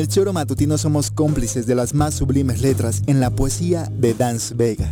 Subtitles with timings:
[0.00, 4.54] El Choro Matutino somos cómplices de las más sublimes letras en la poesía de Dance
[4.54, 4.90] Vega.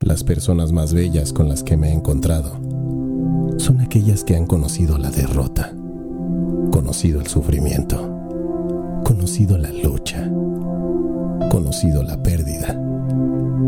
[0.00, 2.58] Las personas más bellas con las que me he encontrado
[3.58, 5.74] son aquellas que han conocido la derrota,
[6.72, 7.98] conocido el sufrimiento,
[9.04, 10.26] conocido la lucha,
[11.50, 12.80] conocido la pérdida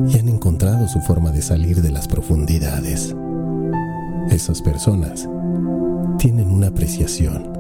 [0.09, 3.15] y han encontrado su forma de salir de las profundidades.
[4.31, 5.29] Esas personas
[6.19, 7.56] tienen una apreciación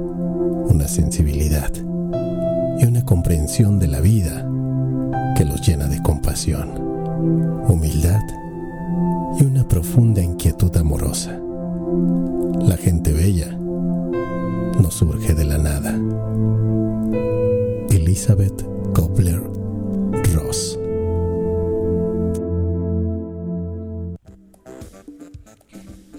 [0.76, 1.72] una sensibilidad
[2.78, 4.46] y una comprensión de la vida
[5.34, 6.68] que los llena de compasión,
[7.66, 8.20] humildad
[9.40, 11.40] y una profunda inquietud amorosa.
[12.60, 15.98] La gente bella no surge de la nada.
[17.88, 18.62] Elizabeth
[18.92, 19.42] Kopler
[20.34, 20.78] Ross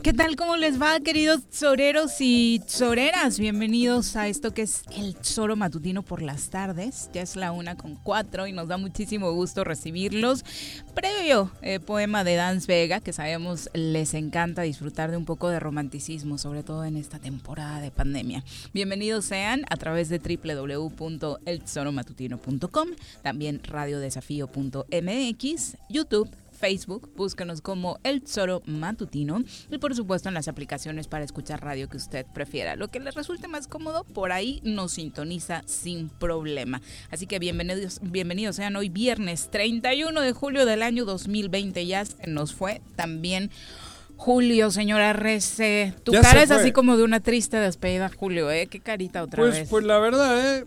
[0.07, 0.37] ¿Qué tal?
[0.37, 3.39] ¿Cómo les va, queridos soreros y soreras?
[3.39, 7.09] Bienvenidos a esto que es el Zoro Matutino por las tardes.
[7.11, 10.45] Ya es la una con cuatro y nos da muchísimo gusto recibirlos.
[10.93, 15.59] Previo eh, poema de Dance Vega, que sabemos les encanta disfrutar de un poco de
[15.59, 18.45] romanticismo, sobre todo en esta temporada de pandemia.
[18.73, 22.87] Bienvenidos sean a través de www.elzoromatutino.com,
[23.23, 31.07] también radiodesafío.mx, YouTube, Facebook, búscanos como El Tesoro Matutino y por supuesto en las aplicaciones
[31.07, 32.75] para escuchar radio que usted prefiera.
[32.75, 36.81] Lo que le resulte más cómodo, por ahí nos sintoniza sin problema.
[37.11, 41.85] Así que bienvenidos, bienvenidos sean hoy viernes 31 de julio del año 2020.
[41.85, 43.51] Ya se nos fue también.
[44.15, 48.65] Julio, señora Rece, tu cara es así como de una triste despedida, Julio, ¿eh?
[48.65, 49.69] Qué carita otra pues, vez.
[49.69, 50.65] Pues la verdad, ¿eh?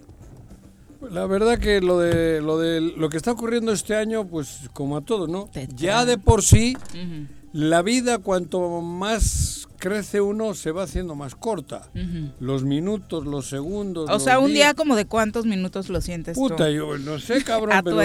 [1.08, 4.96] La verdad que lo de lo de lo que está ocurriendo este año, pues como
[4.96, 5.50] a todo, ¿no?
[5.76, 6.76] Ya de por sí,
[7.52, 11.90] la vida cuanto más crece uno se va haciendo más corta.
[12.38, 14.08] Los minutos, los segundos.
[14.10, 17.80] O sea, un día como de cuántos minutos lo sientes Puta, yo no sé, cabrón.
[17.82, 18.00] pero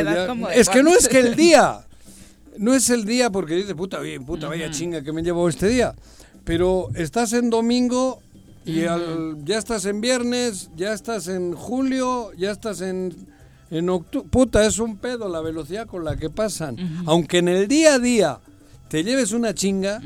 [0.50, 1.81] es que no es que el día,
[2.57, 5.67] no es el día porque dice puta, bien, puta, vaya chinga que me llevo este
[5.67, 5.94] día.
[6.44, 8.22] Pero estás en domingo
[8.65, 13.15] y ya estás en viernes, ya estás en julio, ya estás en,
[13.69, 14.27] en octubre.
[14.29, 17.03] Puta, es un pedo la velocidad con la que pasan.
[17.05, 18.39] Aunque en el día a día
[18.89, 20.01] te lleves una chinga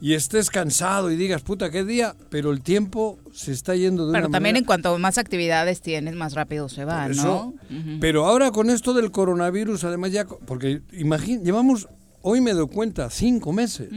[0.00, 4.12] y estés cansado y digas, puta, qué día, pero el tiempo se está yendo de
[4.12, 7.54] Pero también en cuanto más actividades tienes, más rápido se va, ¿no?
[8.00, 11.88] Pero ahora con esto del coronavirus, además ya, porque imagínate, llevamos,
[12.22, 13.90] hoy me doy cuenta, cinco meses.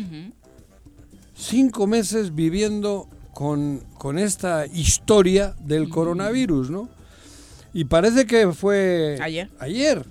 [1.35, 6.90] Cinco meses viviendo con, con esta historia del coronavirus, ¿no?
[7.74, 9.50] Y parece que fue ayer.
[9.59, 10.05] Ayer.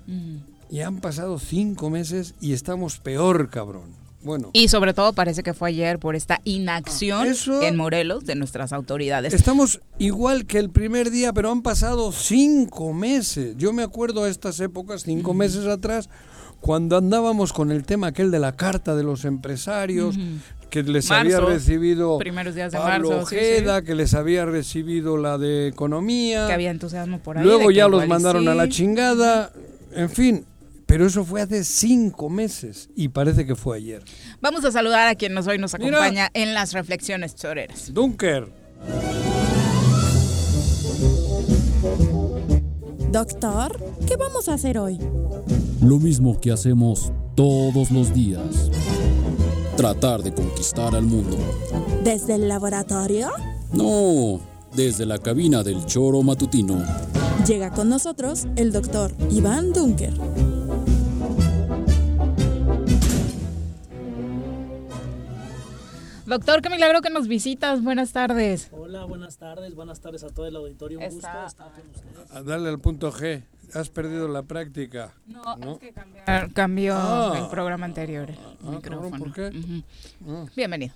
[0.69, 4.01] Y han pasado cinco meses y estamos peor, cabrón.
[4.23, 4.51] Bueno.
[4.53, 7.27] Y sobre todo parece que fue ayer por esta inacción
[7.63, 9.33] en Morelos de nuestras autoridades.
[9.33, 13.55] Estamos igual que el primer día, pero han pasado cinco meses.
[13.57, 16.07] Yo me acuerdo a estas épocas, cinco meses atrás,
[16.61, 20.15] cuando andábamos con el tema aquel de la carta de los empresarios,
[20.69, 25.37] que les había recibido primeros días de Pablo marzo, Ojeda, que les había recibido la
[25.37, 26.47] de economía.
[26.47, 27.43] Que había entusiasmo por ahí.
[27.43, 29.51] Luego ya los mandaron a la chingada.
[29.93, 30.45] En fin,
[30.85, 34.03] pero eso fue hace cinco meses y parece que fue ayer.
[34.39, 37.91] Vamos a saludar a quien nos hoy nos acompaña en las reflexiones choreras.
[37.91, 38.47] Dunker.
[43.11, 44.99] Doctor, ¿qué vamos a hacer hoy?
[45.81, 48.69] Lo mismo que hacemos todos los días.
[49.75, 51.37] Tratar de conquistar al mundo.
[52.03, 53.29] ¿Desde el laboratorio?
[53.73, 54.39] No,
[54.75, 56.85] desde la cabina del choro matutino.
[57.47, 60.13] Llega con nosotros el doctor Iván Dunker.
[66.27, 67.83] Doctor, qué milagro que nos visitas.
[67.83, 68.69] Buenas tardes.
[68.71, 69.73] Hola, buenas tardes.
[69.73, 70.99] Buenas tardes a todo el auditorio.
[70.99, 72.31] Un gusto estar con ustedes.
[72.35, 73.41] A darle al punto G.
[73.73, 75.13] Has perdido la práctica.
[75.27, 75.93] No, es que
[76.53, 77.37] cambió ah.
[77.37, 78.29] el programa anterior.
[78.63, 78.79] Ah,
[79.17, 79.51] ¿Por qué?
[80.27, 80.45] Ah.
[80.55, 80.93] Bienvenido.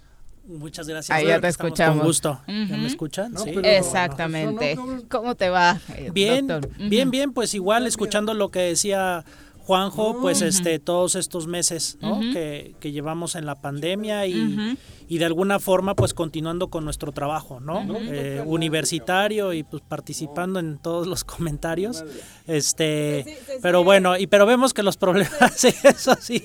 [0.48, 1.18] Muchas gracias.
[1.18, 1.98] Ahí ya te escuchamos.
[1.98, 2.42] Con gusto.
[2.48, 3.38] ¿Ya me escuchan?
[3.38, 3.52] sí.
[3.64, 4.78] Exactamente.
[5.10, 5.80] ¿Cómo te va?
[5.96, 7.34] Eh, bien, bien, bien.
[7.34, 9.26] Pues igual escuchando lo que decía
[9.66, 11.98] Juanjo, pues este todos estos meses
[12.34, 14.78] que, que, llevamos en la pandemia y,
[15.08, 17.84] y, de alguna forma pues continuando con nuestro trabajo, ¿no?
[18.00, 22.06] Eh, universitario y pues participando en todos los comentarios.
[22.46, 26.44] Este, pero bueno, y pero vemos que los problemas, eso sí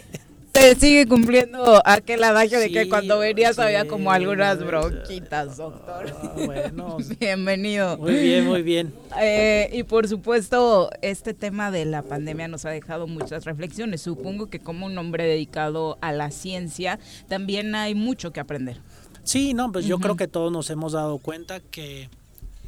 [0.53, 6.15] se sigue cumpliendo aquel adagio de que cuando venías había como algunas bronquitas, doctor.
[6.23, 6.99] Ah, bueno.
[7.21, 7.97] Bienvenido.
[7.99, 8.93] Muy bien, muy bien.
[9.21, 14.03] Eh, y por supuesto, este tema de la pandemia nos ha dejado muchas reflexiones.
[14.03, 16.99] Supongo que como un hombre dedicado a la ciencia,
[17.29, 18.81] también hay mucho que aprender.
[19.23, 22.09] Sí, no, pues yo creo que todos nos hemos dado cuenta que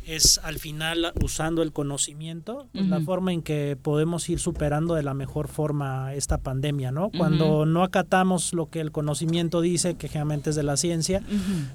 [0.07, 5.03] es al final usando el conocimiento, pues, la forma en que podemos ir superando de
[5.03, 7.11] la mejor forma esta pandemia, ¿no?
[7.11, 11.23] Cuando no acatamos lo que el conocimiento dice, que generalmente es de la ciencia,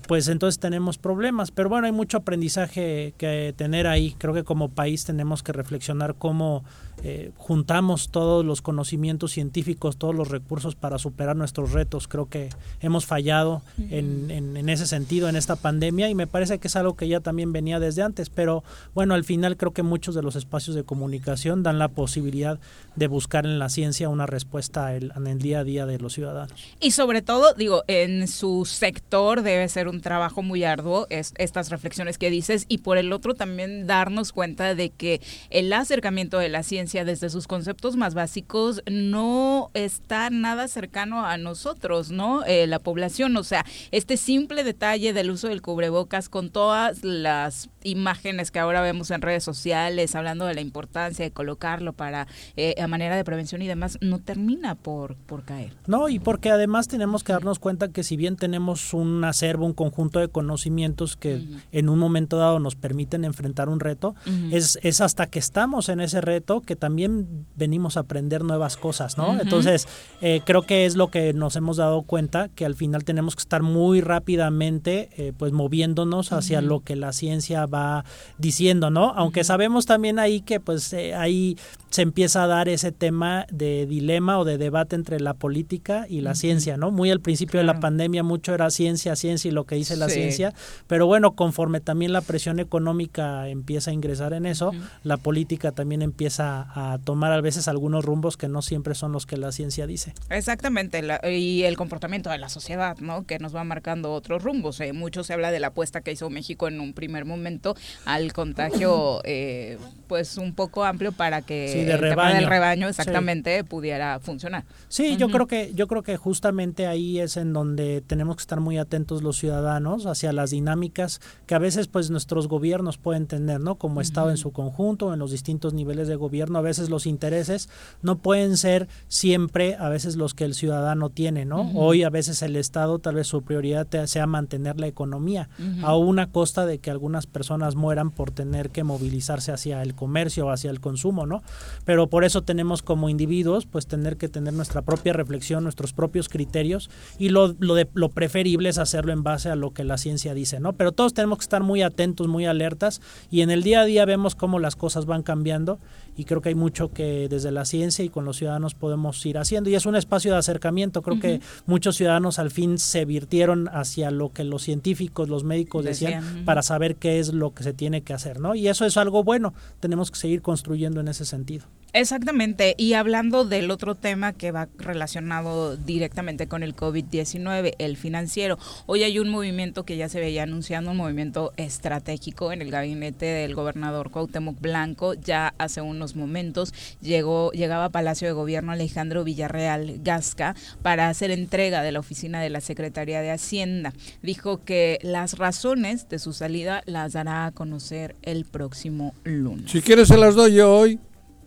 [0.07, 1.51] pues entonces tenemos problemas.
[1.51, 4.15] Pero bueno, hay mucho aprendizaje que tener ahí.
[4.17, 6.63] Creo que como país tenemos que reflexionar cómo
[7.03, 12.07] eh, juntamos todos los conocimientos científicos, todos los recursos para superar nuestros retos.
[12.07, 12.49] Creo que
[12.81, 16.95] hemos fallado en, en, ese sentido en esta pandemia y me parece que es algo
[16.95, 18.63] que ya también venía desde antes, pero
[18.93, 22.59] bueno, al final creo que muchos de los espacios de comunicación dan la posibilidad
[22.95, 26.53] de buscar en la ciencia una respuesta en el día a día de los ciudadanos.
[26.79, 31.69] Y sobre todo, digo, en su sector debe ser un trabajo muy arduo es, estas
[31.69, 36.49] reflexiones que dices y por el otro también darnos cuenta de que el acercamiento de
[36.49, 42.43] la ciencia desde sus conceptos más básicos no está nada cercano a nosotros, ¿no?
[42.45, 47.69] Eh, la población, o sea, este simple detalle del uso del cubrebocas con todas las
[47.83, 52.75] imágenes que ahora vemos en redes sociales, hablando de la importancia de colocarlo para eh,
[52.81, 55.73] a manera de prevención y demás, no termina por, por caer.
[55.87, 59.73] No, y porque además tenemos que darnos cuenta que si bien tenemos un acervo, un
[59.73, 64.15] conjunto de conocimientos que en un momento dado nos permiten enfrentar un reto,
[64.51, 69.17] es, es hasta que estamos en ese reto que también venimos a aprender nuevas cosas,
[69.17, 69.39] ¿no?
[69.39, 69.87] Entonces,
[70.21, 73.41] eh, creo que es lo que nos hemos dado cuenta, que al final tenemos que
[73.41, 78.05] estar muy rápidamente, eh, pues moviéndonos hacia lo que la ciencia va
[78.37, 79.13] diciendo, ¿no?
[79.15, 81.57] Aunque sabemos también ahí que, pues, eh, ahí
[81.89, 86.21] se empieza a dar ese tema de dilema o de debate entre la política y
[86.21, 86.91] la ciencia, ¿no?
[86.91, 90.09] Muy al principio de la pandemia mucho era ciencia, ciencia y lo que dice la
[90.09, 90.53] ciencia,
[90.87, 94.71] pero bueno, conforme también la presión económica empieza a ingresar en eso,
[95.03, 99.25] la política también empieza a tomar a veces algunos rumbos que no siempre son los
[99.25, 100.13] que la ciencia dice.
[100.29, 103.25] Exactamente, y el comportamiento de la sociedad, ¿no?
[103.25, 104.79] Que nos va marcando otros rumbos.
[104.79, 107.75] Eh, mucho se habla de la apuesta que hizo México en un primer momento
[108.05, 109.77] al contagio, eh,
[110.07, 114.65] pues un poco amplio para que el tema del rebaño exactamente pudiera funcionar.
[114.87, 118.59] Sí, yo creo que yo creo que justamente ahí es en donde tenemos que estar
[118.59, 123.59] muy atentos los ciudadanos hacia las dinámicas que a veces pues nuestros gobiernos pueden tener,
[123.59, 123.75] ¿no?
[123.75, 127.69] Como Estado en su conjunto, en los distintos niveles de gobierno a veces los intereses
[128.01, 131.71] no pueden ser siempre a veces los que el ciudadano tiene, ¿no?
[131.75, 135.49] Hoy a veces el Estado tal vez su prioridad sea mantener la economía
[135.83, 140.47] a una costa de que algunas personas mueran por tener que movilizarse hacia el comercio
[140.47, 141.41] o hacia el consumo, ¿no?
[141.85, 146.29] Pero por eso tenemos como individuos pues tener que tener nuestra propia reflexión, nuestros propios
[146.29, 149.97] criterios y lo, lo, de, lo preferible es hacerlo en base a lo que la
[149.97, 150.73] ciencia dice, ¿no?
[150.73, 154.05] Pero todos tenemos que estar muy atentos, muy alertas y en el día a día
[154.05, 155.79] vemos cómo las cosas van cambiando
[156.17, 159.37] y creo que hay mucho que desde la ciencia y con los ciudadanos podemos ir
[159.37, 161.03] haciendo y es un espacio de acercamiento.
[161.03, 165.85] Creo que muchos ciudadanos al fin se virtieron hacia lo que los científicos, los médicos
[165.85, 168.55] decían, para saber qué es lo que se tiene que hacer, ¿no?
[168.55, 169.53] Y eso es algo bueno.
[169.79, 171.67] Tenemos que seguir construyendo en ese sentido.
[171.93, 178.59] Exactamente, y hablando del otro tema que va relacionado directamente con el COVID-19, el financiero,
[178.85, 183.25] hoy hay un movimiento que ya se veía anunciando, un movimiento estratégico en el gabinete
[183.25, 189.23] del gobernador Cuauhtémoc Blanco, ya hace unos momentos llegó llegaba a Palacio de Gobierno Alejandro
[189.23, 193.93] Villarreal Gasca para hacer entrega de la oficina de la Secretaría de Hacienda.
[194.21, 199.71] Dijo que las razones de su salida las dará a conocer el próximo lunes.
[199.71, 200.99] Si quieres se las doy yo hoy.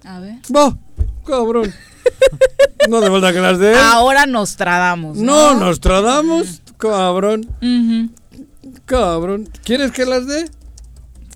[0.04, 0.36] A ver.
[0.54, 0.76] Va,
[1.26, 1.72] cabrón.
[2.88, 5.18] No de verdad que las de Ahora nos tradamos.
[5.18, 7.46] No, nos tradamos, cabrón.
[8.86, 9.48] Cabrón.
[9.64, 10.46] ¿Quieres que las dé?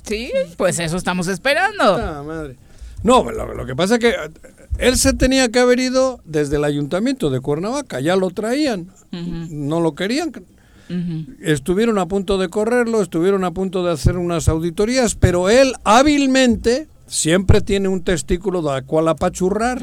[0.05, 1.83] Sí, pues eso estamos esperando.
[1.83, 2.57] Ah, madre.
[3.03, 4.31] No, lo, que pasa es que eh,
[4.79, 9.81] él se tenía que haber ido desde el ayuntamiento de Cuernavaca, ya lo traían, no
[9.81, 10.33] lo querían.
[11.41, 16.89] Estuvieron a punto de correrlo, estuvieron a punto de hacer unas auditorías, pero él hábilmente
[17.07, 19.83] siempre tiene un testículo de cual apachurrar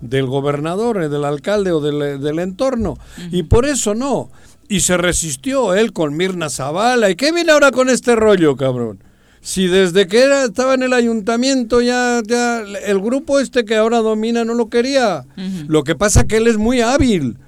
[0.00, 2.98] del gobernador, eh, del alcalde o del, entorno.
[3.30, 4.30] Y por eso no.
[4.68, 7.10] Y se resistió él con Mirna Zavala.
[7.10, 8.98] ¿Y qué viene ahora con este rollo, cabrón?
[9.40, 13.98] Si desde que era, estaba en el ayuntamiento ya, ya el grupo este que ahora
[13.98, 15.24] domina no lo quería.
[15.66, 17.38] Lo que pasa que él es muy hábil.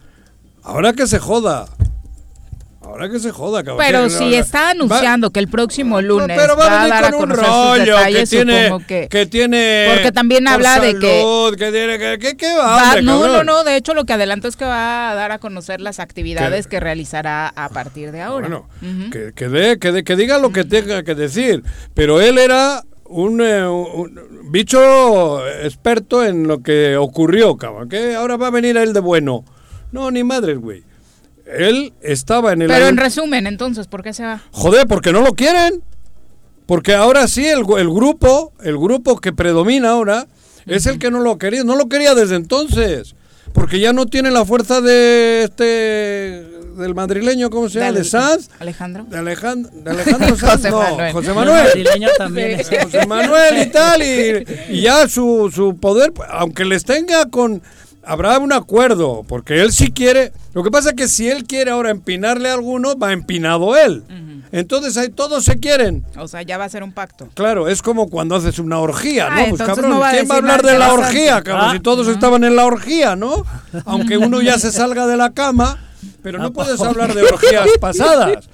[0.62, 1.66] Ahora que se joda.
[2.84, 3.84] Ahora que se joda, cabrón.
[3.84, 8.30] Pero si está anunciando que el próximo lunes va, a, dar a conocer sus detalles,
[8.30, 11.24] que tiene, que, que tiene porque también habla de que
[11.56, 14.64] que tiene que, que, va, no, no, no, de hecho lo que adelantó es que
[14.64, 18.48] va a dar a conocer las actividades que realizará a partir de ahora.
[18.48, 18.68] Bueno,
[19.10, 21.62] que, que, de, que, que diga lo que tenga que decir,
[21.94, 28.36] pero él era un, eh, un, bicho experto en lo que ocurrió, cabrón, que ahora
[28.36, 29.44] va a venir él de bueno.
[29.92, 30.82] No, ni madres, güey.
[31.46, 32.68] Él estaba en el...
[32.68, 34.42] Pero en resumen, entonces, ¿por qué se va?
[34.50, 35.82] Joder, porque no lo quieren.
[36.66, 40.26] Porque ahora sí, el, el grupo, el grupo que predomina ahora,
[40.66, 41.62] es el que no lo quería.
[41.64, 43.14] No lo quería desde entonces.
[43.52, 47.92] Porque ya no tiene la fuerza de este del madrileño, ¿cómo se llama?
[47.92, 48.50] ¿De Sanz?
[48.58, 49.04] Alejandro.
[49.08, 51.12] De Alejandro, de Alejandro Sanz, José no, Manuel.
[51.12, 51.64] José Manuel.
[51.64, 52.60] madrileño también.
[52.64, 57.62] José Manuel y tal, y, y ya su, su poder, aunque les tenga con
[58.06, 60.32] habrá un acuerdo, porque él sí quiere.
[60.52, 64.04] Lo que pasa es que si él quiere ahora empinarle a alguno, va empinado él.
[64.52, 66.04] Entonces ahí todos se quieren.
[66.16, 67.28] O sea, ya va a ser un pacto.
[67.34, 69.40] Claro, es como cuando haces una orgía, ¿no?
[69.40, 71.72] Ah, pues cabrón, ¿quién va a hablar de la orgía, cabrón?
[71.72, 73.44] si todos estaban en la orgía, ¿no?
[73.84, 75.80] Aunque uno ya se salga de la cama.
[76.22, 78.48] Pero no puedes hablar de orgías pasadas,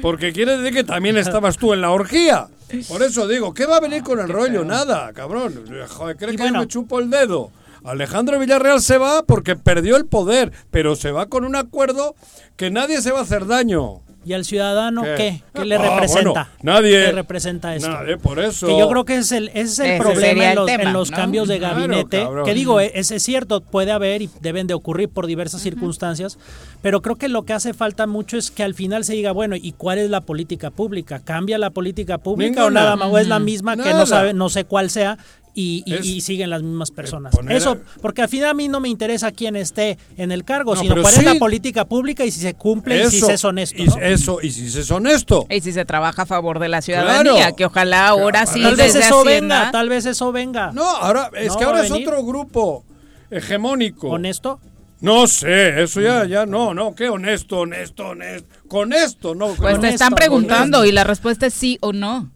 [0.00, 2.48] porque quiere decir que también estabas tú en la orgía.
[2.88, 4.64] Por eso digo, ¿qué va a venir con el rollo?
[4.64, 5.64] Nada, cabrón.
[5.88, 7.50] Joder, ¿crees que me chupo el dedo?
[7.84, 12.14] Alejandro Villarreal se va porque perdió el poder, pero se va con un acuerdo
[12.56, 14.02] que nadie se va a hacer daño.
[14.22, 15.42] ¿Y al ciudadano qué?
[15.54, 16.50] ¿Qué, le ah, representa?
[16.62, 17.06] nadie.
[17.06, 17.88] ¿Qué representa esto?
[17.88, 18.66] Nadie, por eso.
[18.66, 22.28] Que yo creo que es el, ese es el problema en los, cambios de gabinete.
[22.44, 26.38] que digo, es, es, cierto, puede haber y deben de ocurrir por diversas circunstancias,
[26.82, 29.56] pero creo que lo que hace falta mucho es que al final se diga, bueno,
[29.56, 31.20] ¿y cuál es la política pública?
[31.20, 33.08] ¿Cambia la política pública o nada más?
[33.10, 35.16] ¿O es la misma que no, sabe, no sé cuál sea?
[35.54, 37.34] Y, siguen las mismas personas.
[37.48, 41.00] Eso, porque al final a mí no me interesa quién esté en el cargo, sino
[41.00, 43.76] cuál es la política pública y si se cumple y si se es honesto.
[43.76, 45.46] Y eso, y si se es honesto.
[45.50, 48.62] Y si se trabaja a favor de la ciudadanía, que ojalá ahora sí.
[48.62, 50.70] Tal vez eso venga, tal vez eso venga.
[50.72, 52.84] No, ahora, es que ahora es otro grupo
[53.30, 54.08] hegemónico.
[54.08, 54.60] ¿Honesto?
[55.00, 58.46] No sé, eso ya, ya, no, no, qué honesto, honesto, honesto.
[58.68, 59.54] Con esto, no.
[59.54, 62.30] Pues te están preguntando y la respuesta es sí o no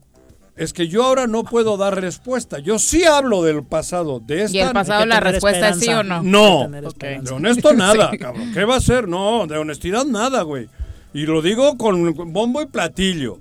[0.56, 2.58] es que yo ahora no puedo dar respuesta.
[2.61, 4.20] Yo sí hablo del pasado.
[4.20, 6.23] De esta, ¿Y el pasado la respuesta es sí o no?
[6.23, 6.68] No.
[6.68, 8.52] De honesto nada, cabrón.
[8.52, 9.08] ¿Qué va a ser?
[9.08, 10.68] No, de honestidad nada, güey.
[11.12, 13.38] Y lo digo con bombo y platillo.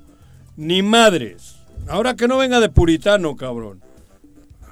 [0.58, 1.56] Ni madres.
[1.88, 3.82] Ahora que no venga de puritano, cabrón.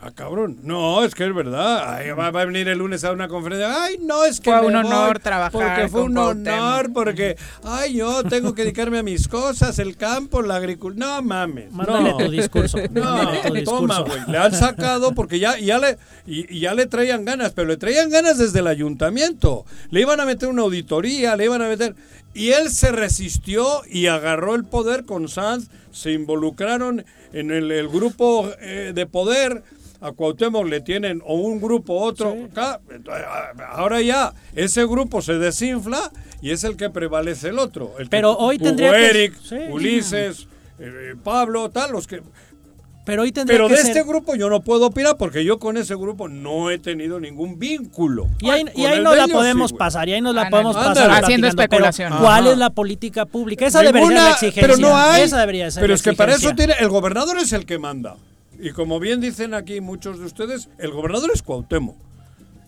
[0.03, 0.58] Ah, cabrón.
[0.63, 2.01] No, es que es verdad.
[2.17, 3.84] va, a venir el lunes a una conferencia.
[3.84, 4.50] Ay, no, es que.
[4.50, 5.51] Fue un honor trabajar.
[5.51, 7.38] Porque fue un honor, porque.
[7.63, 11.05] Ay, yo tengo que dedicarme a mis cosas, el campo, la agricultura.
[11.05, 11.72] No mames.
[11.72, 12.79] Mándale tu discurso.
[12.89, 13.31] No,
[13.63, 14.20] toma, güey.
[14.27, 18.10] Le han sacado porque ya, ya, le, y, ya le traían ganas, pero le traían
[18.10, 19.65] ganas desde el ayuntamiento.
[19.91, 21.96] Le iban a meter una auditoría, le iban a meter.
[22.34, 25.70] Y él se resistió y agarró el poder con Sanz.
[25.92, 29.64] Se involucraron en el, grupo eh, de poder
[30.02, 32.36] a Cuauhtémoc le tienen o un grupo otro.
[33.70, 36.12] Ahora ya ese grupo se desinfla
[36.42, 37.94] y es el que prevalece el otro.
[38.00, 39.36] El Pero hoy tendría Eric,
[39.70, 40.48] Ulises,
[40.80, 42.22] eh, Pablo, tal, los que...
[43.03, 46.27] Pero, hoy Pero de este grupo yo no puedo opinar porque yo con ese grupo
[46.27, 48.27] no he tenido ningún vínculo.
[48.39, 51.10] Y ahí, y ahí no la podemos pasar, y ahí nos la ah, podemos pasar.
[51.12, 52.13] Haciendo especulación.
[52.20, 53.65] ¿Cuál es la política pública?
[53.65, 54.62] Esa debería ser la exigencia.
[54.62, 55.24] Pero no hay.
[55.24, 56.74] Esa debería ser pero es que para eso tiene.
[56.79, 58.17] El gobernador es el que manda.
[58.60, 61.96] Y como bien dicen aquí muchos de ustedes, el gobernador es Cuauhtémoc.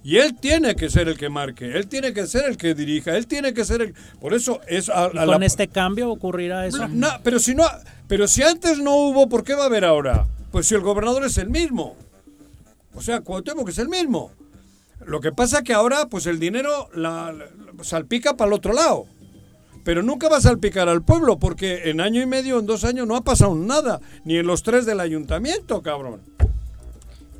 [0.03, 3.15] Y él tiene que ser el que marque, él tiene que ser el que dirija,
[3.15, 3.93] él tiene que ser el...
[4.19, 4.89] Por eso es...
[4.89, 6.87] con este cambio ocurrirá eso?
[6.89, 7.63] No, pero si no,
[8.07, 10.27] pero si antes no hubo, ¿por qué va a haber ahora?
[10.51, 11.95] Pues si el gobernador es el mismo.
[12.93, 14.31] O sea, Cuauhtémoc es el mismo.
[15.05, 17.33] Lo que pasa que ahora, pues el dinero la
[17.81, 19.07] salpica para el otro lado
[19.83, 23.07] pero nunca va a salpicar al pueblo, porque en año y medio, en dos años,
[23.07, 26.21] no ha pasado nada, ni en los tres del ayuntamiento, cabrón.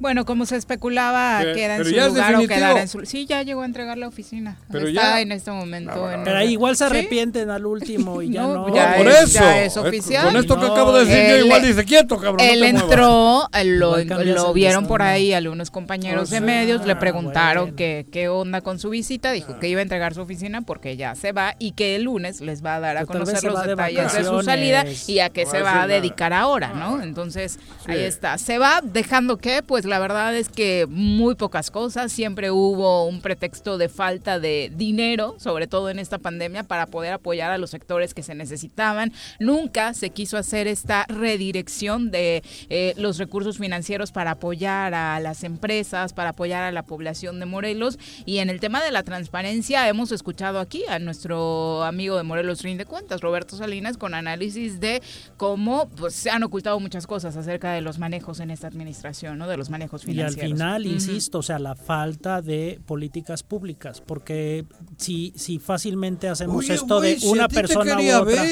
[0.04, 3.06] Bueno, como se especulaba que era en su lugar o quedara en su...
[3.06, 4.58] Sí, ya llegó a entregar la oficina.
[4.70, 5.22] Pero Está ya...
[5.22, 6.10] en este momento.
[6.26, 8.76] Pero ahí igual se arrepienten al último y ya no.
[8.76, 9.40] Ya por eso.
[9.40, 10.26] Ya es oficial.
[10.26, 12.42] Con esto que acabo de decir yo igual dice quieto, cabrón.
[12.42, 18.28] Él entró, lo, lo vieron por ahí algunos compañeros de medios, le preguntaron qué, qué
[18.28, 21.56] onda con su visita, dijo que iba a entregar su oficina porque ya se va
[21.60, 24.84] y que el lunes les va a dar a conocer los detalles de, su salida
[25.08, 27.02] y a qué se va a dedicar ahora, ¿no?
[27.02, 27.58] Entonces,
[27.88, 28.38] ahí está.
[28.38, 33.22] Se va dejando que, pues la verdad es que muy pocas cosas, siempre hubo un
[33.22, 37.70] pretexto de falta de dinero, sobre todo en esta pandemia, para poder apoyar a los
[37.70, 39.14] sectores que se necesitaban.
[39.40, 45.44] Nunca se quiso hacer esta redirección de eh, los recursos financieros para apoyar a las
[45.44, 48.00] empresas, para apoyar a la población de Morelos.
[48.26, 52.64] Y en el tema de la transparencia, hemos escuchado aquí a nuestro amigo de Morelos
[52.64, 55.04] Rinde Cuentas, Roberto Salinas, con análisis de
[55.38, 59.48] cómo pues, se han ocultado muchas cosas acerca de los manejos en esta administración, ¿no?
[59.48, 64.66] de los manejos y al final, insisto, o sea, la falta de políticas públicas, porque
[64.98, 68.44] si, si fácilmente hacemos esto de una persona u otra.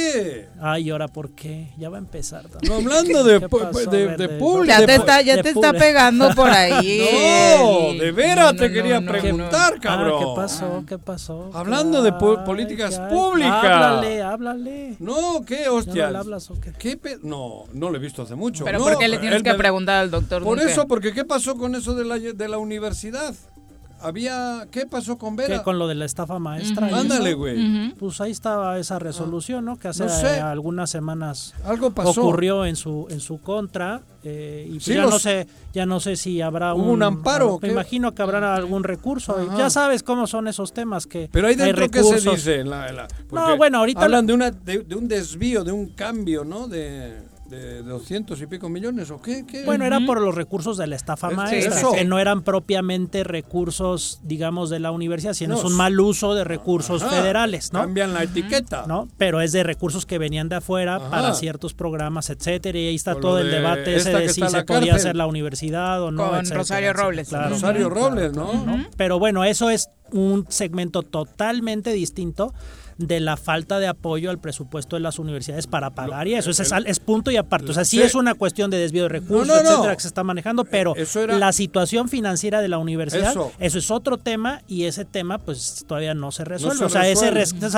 [0.60, 1.70] Ay, ahora por qué?
[1.78, 2.46] Ya va a empezar.
[2.68, 4.66] No, hablando de, de, público.
[4.66, 7.02] Ya te está, ya te está pegando por ahí.
[7.60, 10.20] no, de veras te quería preguntar, cabrón.
[10.20, 10.84] ¿Qué pasó?
[10.88, 11.52] ¿Qué pasó?
[11.54, 13.64] Hablando de políticas públicas.
[13.64, 14.96] Háblale, háblale.
[15.00, 16.10] No, ¿qué hostia?
[16.10, 16.24] ¿No,
[17.22, 18.66] no, no lo he visto hace mucho.
[18.66, 20.44] Pero no, ¿por qué le tienes que preguntar al doctor?
[20.44, 23.36] Por eso, porque ¿qué pasó con eso de la, de la universidad?
[24.02, 27.94] había qué pasó con Vera ¿Qué, con lo de la estafa maestra ándale güey.
[27.94, 30.06] Pues ahí estaba esa resolución no que hace
[30.40, 32.10] algunas semanas algo pasó.
[32.22, 36.16] ocurrió en su en su contra eh, y pues ya no sé ya no sé
[36.16, 40.74] si habrá un, amparo me imagino que habrá algún recurso ya sabes cómo son esos
[40.74, 44.96] temas que pero ahí dentro qué se dice no bueno ahorita hablan de una de
[44.96, 49.44] un desvío de un cambio no de de 200 y pico millones o qué?
[49.66, 54.70] Bueno, era por los recursos de la estafa maestra, que no eran propiamente recursos, digamos,
[54.70, 57.82] de la universidad, sino es un mal uso de recursos federales, ¿no?
[57.82, 58.86] Cambian la etiqueta.
[58.88, 59.10] ¿No?
[59.18, 63.16] Pero es de recursos que venían de afuera para ciertos programas, etcétera, y ahí está
[63.16, 66.94] todo el debate ese de si se podía hacer la universidad o no, Con Rosario
[66.94, 67.32] Robles.
[67.32, 68.88] Rosario Robles, ¿no?
[68.96, 72.54] Pero bueno, eso es un segmento totalmente distinto
[73.08, 76.60] de la falta de apoyo al presupuesto de las universidades para pagar y eso, es,
[76.60, 77.72] es, punto y aparte.
[77.72, 80.66] O sea, sí, es una cuestión de desvío de recursos, etcétera, que se está manejando,
[80.66, 80.94] pero
[81.28, 83.52] la situación financiera de la universidad, eso.
[83.60, 86.86] es otro tema y ese tema pues todavía no se resuelve.
[86.86, 87.32] o sea, ese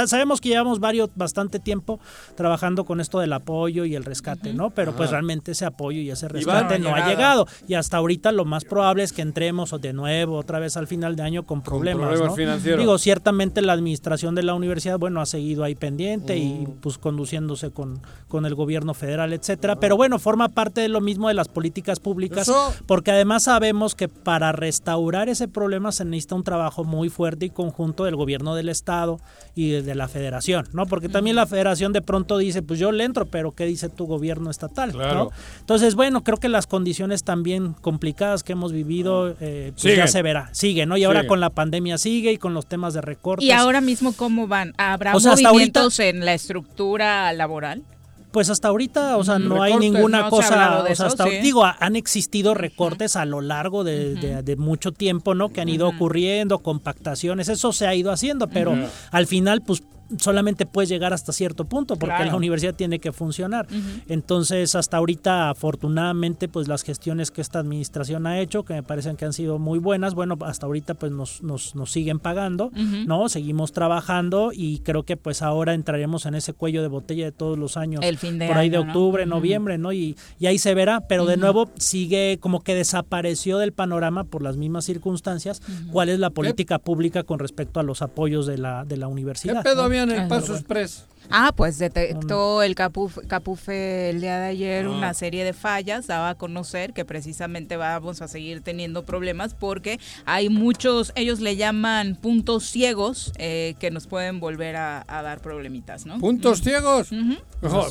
[0.07, 1.99] sabemos que llevamos varios bastante tiempo
[2.35, 4.69] trabajando con esto del apoyo y el rescate, ¿no?
[4.69, 8.45] Pero pues realmente ese apoyo y ese rescate no ha llegado y hasta ahorita lo
[8.45, 12.19] más probable es que entremos de nuevo otra vez al final de año con problemas,
[12.19, 12.35] ¿no?
[12.77, 16.77] Digo, ciertamente la administración de la universidad, bueno, ha seguido ahí pendiente y mm.
[16.81, 19.75] pues conduciéndose con, con el gobierno federal, etcétera.
[19.75, 22.51] Pero bueno, forma parte de lo mismo de las políticas públicas,
[22.85, 27.49] porque además sabemos que para restaurar ese problema se necesita un trabajo muy fuerte y
[27.49, 29.19] conjunto del gobierno del estado
[29.55, 30.85] y de la federación, ¿no?
[30.87, 34.05] Porque también la federación de pronto dice, pues yo le entro, pero ¿qué dice tu
[34.05, 34.97] gobierno estatal?
[34.97, 35.29] ¿no?
[35.59, 40.21] Entonces, bueno, creo que las condiciones también complicadas que hemos vivido, eh, pues ya se
[40.21, 40.97] verá, sigue, ¿no?
[40.97, 43.47] Y ahora con la pandemia sigue y con los temas de recortes.
[43.47, 44.73] ¿Y ahora mismo cómo van?
[44.93, 47.83] ¿Habrá movimientos en la estructura laboral?
[48.31, 52.55] Pues hasta ahorita, o sea, no hay ninguna cosa, o sea, hasta, digo, han existido
[52.55, 55.49] recortes a lo largo de, mucho tiempo, ¿no?
[55.49, 58.75] Que han ido ocurriendo, compactaciones, eso se ha ido haciendo, pero
[59.11, 59.83] al final, pues
[60.19, 63.67] solamente puedes llegar hasta cierto punto porque la universidad tiene que funcionar.
[64.07, 69.15] Entonces, hasta ahorita, afortunadamente, pues las gestiones que esta administración ha hecho, que me parecen
[69.15, 72.71] que han sido muy buenas, bueno, hasta ahorita pues nos, nos, nos siguen pagando,
[73.05, 73.29] ¿no?
[73.29, 77.57] Seguimos trabajando y creo que pues ahora entraremos en ese cuello de botella de todos
[77.57, 78.03] los años.
[78.03, 79.91] El fin de por ahí de octubre, noviembre, ¿no?
[79.91, 84.41] Y, y, ahí se verá, pero de nuevo sigue como que desapareció del panorama por
[84.41, 88.85] las mismas circunstancias cuál es la política pública con respecto a los apoyos de la,
[88.85, 89.63] de la universidad
[90.03, 91.05] en el Paso Express.
[91.29, 95.13] Ah, pues detectó el Capufe, el día de ayer una ah.
[95.13, 100.49] serie de fallas, daba a conocer que precisamente vamos a seguir teniendo problemas porque hay
[100.49, 106.19] muchos, ellos le llaman puntos ciegos eh, que nos pueden volver a, dar problemitas, ¿no?
[106.19, 107.09] ¿Puntos ciegos?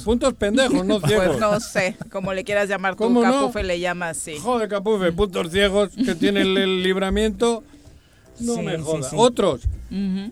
[0.05, 1.29] puntos pendejos, no pues ciegos.
[1.29, 4.37] Pues no sé, como le quieras llamar tú, Capufe le llama así.
[4.39, 7.65] Joder, Capufe, puntos ciegos que tienen el libramiento
[8.43, 9.13] no me jodas.
[9.15, 9.63] Otros.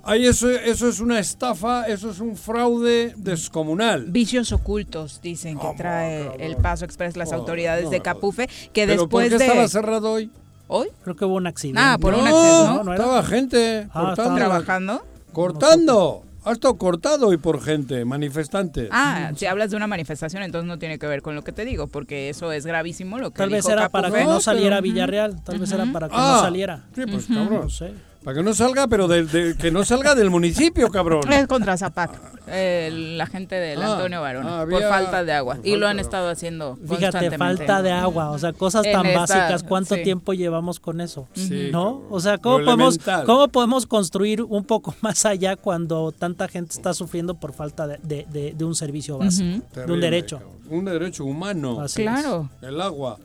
[0.05, 4.07] Ahí eso, eso es una estafa, eso es un fraude descomunal.
[4.07, 9.29] Vicios ocultos, dicen que trae el Paso Express las autoridades de Capufe, que ¿Pero después
[9.29, 10.31] ¿por qué estaba cerrado hoy?
[10.69, 10.89] ¿Hoy?
[11.03, 11.81] Creo que hubo un accidente.
[11.83, 12.93] Ah, por un accidente, ¿no?
[12.93, 14.37] estaba gente ah, cortando.
[14.37, 15.07] ¿Trabajando?
[15.33, 16.23] Cortando.
[16.45, 18.89] Ha estado cortado hoy por gente, manifestantes.
[18.93, 21.65] Ah, si hablas de una manifestación, entonces no tiene que ver con lo que te
[21.65, 25.43] digo, porque eso es gravísimo lo que Tal vez era para que no saliera Villarreal,
[25.43, 26.85] tal vez era para que no ah, saliera.
[26.95, 27.63] Sí, pues cabrón.
[27.63, 27.93] No sé.
[28.25, 31.33] Para que no salga, pero de, que no salga del municipio, cabrón.
[31.33, 32.11] Es contra Zapac,
[32.47, 35.59] la gente del ah, Antonio Barón, ah, por falta de agua.
[35.65, 39.63] Y lo han estado haciendo Fíjate, falta de agua, o sea, cosas tan básicas.
[39.63, 41.29] ¿Cuánto tiempo llevamos con eso?
[41.73, 42.03] ¿No?
[42.11, 46.93] O sea, ¿cómo podemos, ¿cómo podemos construir un poco más allá cuando tanta gente está
[46.93, 50.41] sufriendo por falta de, de un servicio básico, de un derecho?
[50.69, 51.85] Un derecho humano.
[51.95, 52.51] claro.
[52.61, 53.19] El agua.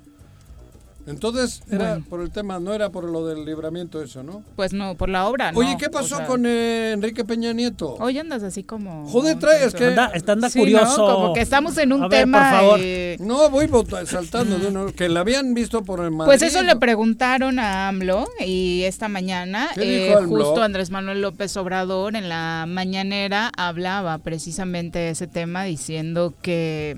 [1.07, 4.43] Entonces, era por el tema, no era por lo del libramiento eso, ¿no?
[4.55, 7.95] Pues no, por la obra, Oye, ¿qué pasó con eh, Enrique Peña Nieto?
[7.99, 9.07] Hoy andas así como...
[9.07, 9.87] Joder, trae, es que...
[9.87, 11.05] Anda, está anda curioso.
[11.05, 12.49] Como que estamos en un tema...
[12.51, 12.79] por favor.
[13.19, 13.69] No, voy
[14.05, 16.29] saltando de uno, que la habían visto por el Madrid.
[16.29, 22.15] Pues eso le preguntaron a AMLO y esta mañana, eh, justo Andrés Manuel López Obrador
[22.15, 26.97] en la mañanera hablaba precisamente de ese tema diciendo que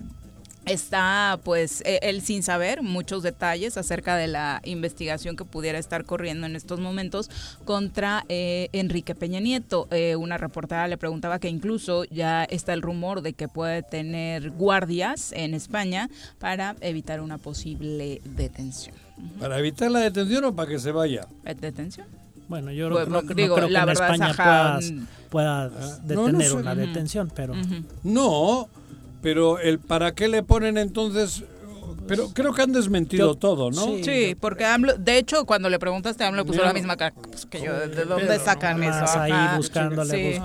[0.67, 6.05] está pues e, él sin saber muchos detalles acerca de la investigación que pudiera estar
[6.05, 7.29] corriendo en estos momentos
[7.65, 9.87] contra eh, Enrique Peña Nieto.
[9.91, 14.51] Eh, una reportera le preguntaba que incluso ya está el rumor de que puede tener
[14.51, 18.95] guardias en España para evitar una posible detención.
[19.39, 21.27] ¿Para evitar la detención o para que se vaya?
[21.43, 22.07] ¿Detención?
[22.47, 24.33] Bueno, yo pues, no, creo que en España
[25.29, 27.53] puedas, ah, detener una detención, pero...
[28.03, 28.69] No,
[29.27, 31.43] pero el para qué le ponen entonces
[32.07, 33.85] pero creo que han desmentido todo, ¿no?
[34.03, 37.61] Sí, porque AMLO, de hecho, cuando le preguntaste, AMLO puso la misma cara pues, que
[37.61, 37.73] yo.
[37.73, 39.19] ¿De dónde sacan eso?
[39.19, 40.41] ahí buscándole,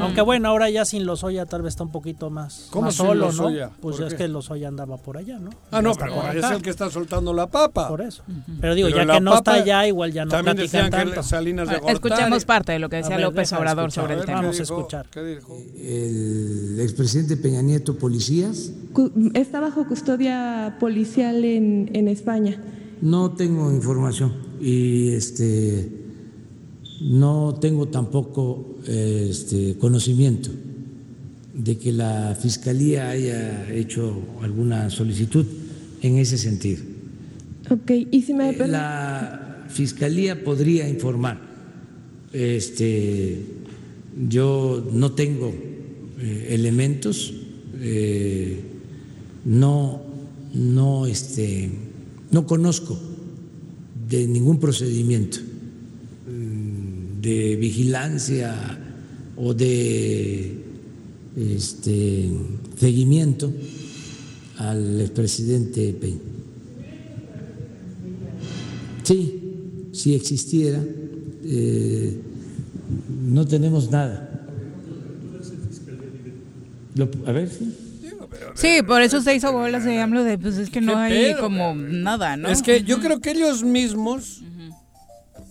[0.00, 3.32] Aunque bueno, ahora ya sin Lozoya tal vez está un poquito más, ¿Cómo más solo,
[3.32, 3.50] ¿no?
[3.80, 5.50] Pues es que Lozoya andaba por allá, ¿no?
[5.70, 7.88] Ah, no, pero es el que está soltando la papa.
[7.88, 8.22] Por eso.
[8.60, 11.14] Pero digo, ya que no está allá, igual ya no También decían tanto.
[11.14, 14.40] que Salinas de Escuchemos parte de lo que decía López Obrador sobre el tema.
[14.42, 15.06] Vamos a escuchar.
[15.10, 15.56] ¿Qué dijo?
[15.76, 18.70] El expresidente Peña Nieto, policías.
[19.34, 22.54] Está bajo custodia policial en en, España?
[23.00, 25.88] No tengo información y este
[27.00, 30.50] no tengo tampoco este, conocimiento
[31.54, 35.46] de que la fiscalía haya hecho alguna solicitud
[36.02, 36.82] en ese sentido.
[37.70, 41.40] Ok, y si me la fiscalía podría informar.
[42.32, 43.40] Este,
[44.28, 45.54] yo no tengo
[46.20, 47.32] eh, elementos,
[47.80, 48.60] eh,
[49.44, 50.03] no
[50.54, 51.70] no, este,
[52.30, 52.98] no conozco
[54.08, 55.38] de ningún procedimiento
[57.24, 58.54] de vigilancia
[59.36, 60.58] o de
[61.36, 62.30] este,
[62.78, 63.52] seguimiento
[64.58, 66.18] al expresidente Peña.
[69.02, 70.82] Sí, si existiera,
[71.44, 72.18] eh,
[73.26, 74.46] no tenemos nada.
[77.26, 77.83] a ver, sí.
[78.54, 81.74] Sí, por eso se hizo bolas de AMLO de, pues es que no hay como
[81.74, 82.48] nada, ¿no?
[82.48, 84.42] Es que yo creo que ellos mismos,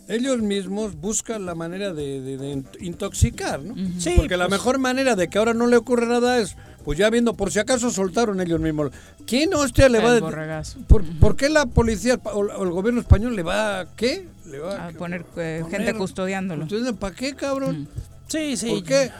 [0.08, 3.76] ellos mismos buscan la manera de, intoxicar, ¿no?
[4.00, 4.13] Sí.
[4.16, 7.10] Porque la pues mejor manera de que ahora no le ocurra nada es, pues ya
[7.10, 8.92] viendo, por si acaso soltaron ellos mismos.
[9.26, 10.63] ¿Quién hostia le va a...
[10.88, 13.96] ¿Por, ¿Por, qué la policía o el gobierno español le va a...
[13.96, 14.28] ¿Qué?
[14.50, 16.68] Le va a, poner, eh, gente custodiándolo.
[17.00, 17.88] ¿Para qué, cabrón?
[18.28, 18.70] Sí, sí.
[18.70, 19.12] ¿Por qué?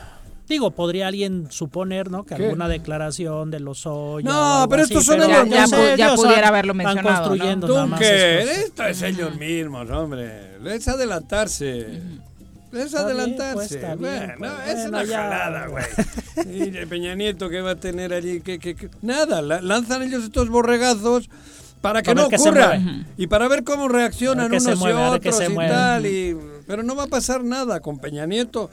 [0.47, 2.25] Digo, podría alguien suponer, ¿no?
[2.25, 4.32] Que alguna declaración de los hoyos.
[4.32, 7.29] No, pero estos son ellos ya, ya, pudiera haberlo mencionado.
[7.29, 7.97] construyendo ¿no?
[7.97, 8.41] qué?
[8.41, 10.58] Esto es ellos mismos, hombre.
[10.65, 12.01] Es adelantarse.
[12.73, 13.95] Es adelantarse.
[13.97, 15.86] bueno, pues, es una jalada, güey.
[16.82, 18.41] y Peña Nieto que va a tener allí.
[18.41, 21.29] Que, que, Nada, lanzan ellos estos borregazos
[21.82, 22.79] para que no ocurra
[23.17, 26.06] y para ver cómo reaccionan unos y otros y tal.
[26.06, 28.69] Y, pero no va a pasar nada con Peña Nieto.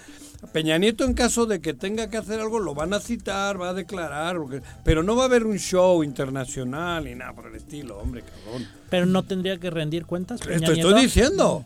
[0.53, 3.71] Peña Nieto en caso de que tenga que hacer algo lo van a citar, va
[3.71, 4.37] a declarar,
[4.85, 8.67] pero no va a haber un show internacional ni nada por el estilo, hombre, cabrón.
[8.89, 10.41] Pero no tendría que rendir cuentas.
[10.41, 11.65] Peña Esto estoy diciendo.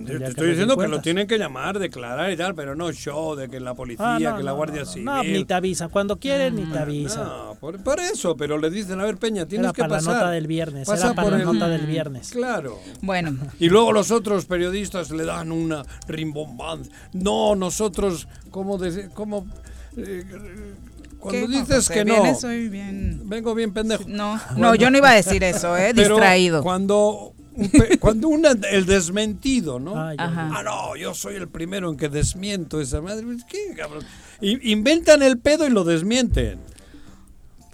[0.00, 3.48] Te estoy diciendo que lo tienen que llamar, declarar y tal, pero no show de
[3.48, 5.04] que la policía, ah, que la Guardia Civil.
[5.04, 5.88] No, ni te avisa.
[5.88, 7.24] Cuando quieren, ni te avisa.
[7.24, 10.12] No, por, eso, pero le dicen, a ver, Peña, tienes era que para pasar.
[10.12, 10.88] la nota del viernes.
[10.88, 12.30] era para la nota del viernes.
[12.30, 12.80] Claro.
[13.00, 13.36] Bueno.
[13.58, 16.92] Y luego los otros periodistas le dan una rimbombancia.
[17.12, 18.78] No, nosotros, ¿cómo?
[18.78, 19.46] De, cómo
[19.96, 20.24] eh,
[21.22, 23.22] cuando dices que no, soy bien...
[23.24, 24.04] vengo bien pendejo.
[24.08, 26.62] No, no, yo no iba a decir eso, eh, distraído.
[26.62, 27.32] cuando
[28.00, 29.94] cuando una, el desmentido, ¿no?
[29.96, 33.24] Ah, no, yo soy el primero en que desmiento esa madre.
[33.48, 33.76] ¿Qué,
[34.40, 36.58] Inventan el pedo y lo desmienten.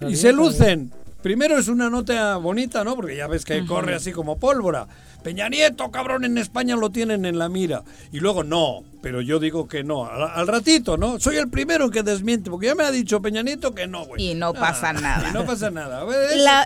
[0.06, 0.92] y se lucen.
[1.22, 2.96] primero es una nota bonita, ¿no?
[2.96, 4.86] Porque ya ves que corre así como pólvora.
[5.22, 7.82] Peña Nieto, cabrón, en España lo tienen en la mira.
[8.12, 10.06] Y luego no, pero yo digo que no.
[10.06, 11.18] Al, ratito, ¿no?
[11.18, 14.30] Soy el primero que desmiente, porque ya me ha dicho Peña Nieto que no, güey.
[14.30, 15.28] Y no pasa nada.
[15.28, 16.04] Y no pasa nada.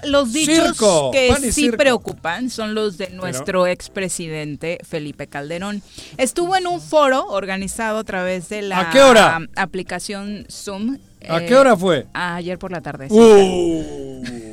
[0.05, 0.79] los dichos
[1.13, 5.83] que sí preocupan son los de nuestro expresidente Felipe Calderón.
[6.19, 10.99] Estuvo en un foro organizado a través de la aplicación Zoom.
[11.29, 12.07] ¿A qué hora fue?
[12.13, 13.07] Ayer por la tarde.
[13.11, 14.52] Uh.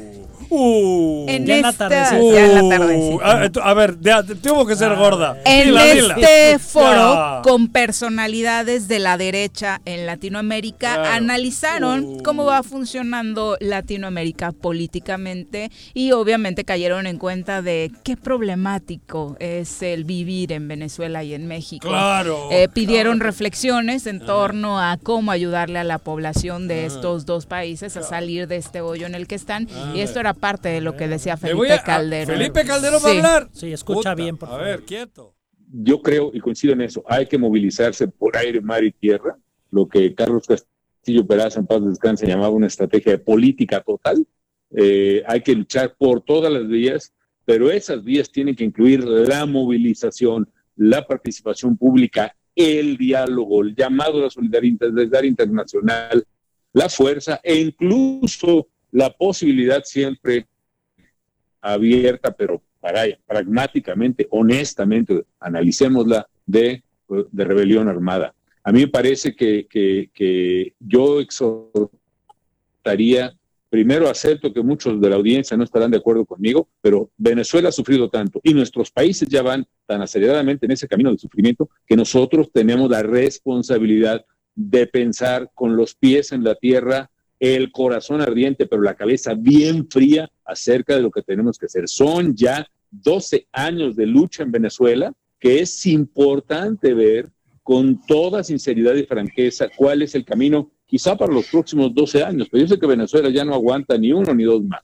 [0.49, 1.87] Uh, en ya esta,
[2.19, 3.19] uh,
[3.61, 3.97] a, ver,
[4.41, 5.37] tuvo que ser gorda.
[5.45, 12.23] En este foro, con personalidades de la derecha en Latinoamérica, analizaron uh.
[12.23, 20.03] cómo va funcionando Latinoamérica políticamente y obviamente cayeron en cuenta de qué problemático es el
[20.03, 21.87] vivir en Venezuela y en México.
[21.87, 22.49] Claro.
[22.51, 27.95] Eh, pidieron reflexiones en torno a cómo ayudarle a la población de estos dos países
[27.97, 29.67] a salir de este hoyo en el que están.
[29.93, 32.37] Y esto era parte de lo que decía Felipe Calderón.
[32.37, 33.49] Felipe Calderón va a hablar.
[33.51, 34.63] Sí, escucha bien, por favor.
[34.63, 35.35] A ver, quieto.
[35.71, 37.03] Yo creo y coincido en eso.
[37.07, 39.37] Hay que movilizarse por aire, mar y tierra.
[39.71, 44.25] Lo que Carlos Castillo Peraza en paz descanse llamaba una estrategia de política total.
[44.71, 47.13] Eh, hay que luchar por todas las vías,
[47.45, 54.19] pero esas vías tienen que incluir la movilización, la participación pública, el diálogo, el llamado
[54.19, 56.25] a la solidaridad internacional,
[56.73, 60.47] la fuerza e incluso la posibilidad siempre
[61.61, 66.83] abierta, pero para pragmáticamente, honestamente, analicémosla de,
[67.31, 68.33] de rebelión armada.
[68.63, 71.91] A mí me parece que, que, yo exhortaría,
[73.69, 77.71] primero acepto que muchos de la audiencia no estarán de acuerdo conmigo, pero Venezuela ha
[77.71, 81.95] sufrido tanto y nuestros países ya van tan aceleradamente en ese camino de sufrimiento que
[81.95, 84.25] nosotros tenemos la responsabilidad
[84.55, 89.87] de pensar con los pies en la tierra, el corazón ardiente, pero la cabeza bien
[89.89, 91.87] fría acerca de lo que tenemos que hacer.
[91.87, 97.29] Son ya 12 años de lucha en Venezuela que es importante ver
[97.63, 102.47] con toda sinceridad y franqueza cuál es el camino, quizá para los próximos 12 años,
[102.51, 104.81] pero yo sé que Venezuela ya no aguanta ni uno ni dos más.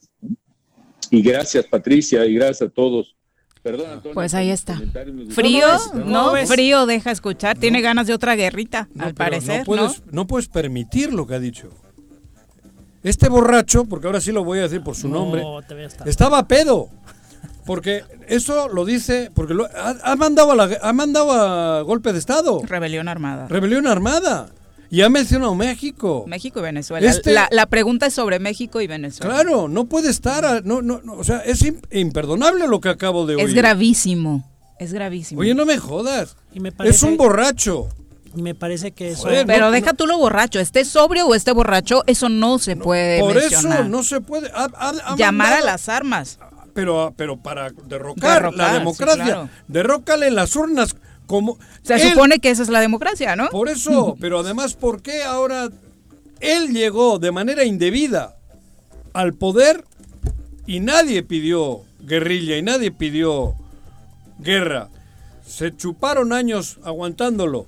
[1.12, 3.16] Y gracias Patricia y gracias a todos.
[3.64, 4.80] Perdón, pues ahí está.
[5.30, 5.66] Frío,
[6.06, 9.60] no, frío deja escuchar, tiene ganas de otra guerrita, al parecer.
[9.60, 10.28] No puedes, ¿no?
[10.28, 11.72] puedes permitir lo que ha dicho.
[13.06, 15.44] Este borracho, porque ahora sí lo voy a decir por su nombre,
[16.06, 16.90] estaba pedo.
[17.64, 22.62] Porque eso lo dice, porque lo, ha, mandado a ha mandado a golpe de Estado.
[22.64, 23.48] Rebelión armada.
[23.48, 24.50] Rebelión armada.
[24.90, 26.26] Y ha mencionado México.
[26.28, 27.08] México y Venezuela.
[27.08, 29.34] Este la, pregunta es sobre México y Venezuela.
[29.34, 33.46] Claro, no puede estar, no, no, o sea, es imperdonable lo que acabo de oír.
[33.46, 35.42] Es gravísimo, es gravísimo.
[35.42, 36.38] Oye, no me jodas.
[36.84, 37.88] es un borracho.
[38.36, 39.28] Me parece que eso...
[39.48, 43.38] pero deja tú lo borracho, esté sobrio o esté borracho, eso no se puede Por
[43.38, 44.52] eso no se puede...
[45.18, 46.40] Llamar a las armas.
[46.74, 50.96] Pero, pero para derrocar, la democracia, derrócale las urnas
[51.26, 51.58] como...
[51.82, 53.50] Se supone que esa es la democracia, ¿no?
[53.50, 55.70] Por eso, pero además, ¿por qué ahora
[56.42, 58.36] él llegó de manera indebida
[59.14, 59.86] al poder
[60.68, 63.56] y nadie pidió guerrilla y nadie pidió
[64.40, 64.90] guerra?
[65.48, 67.68] Se chuparon años aguantándolo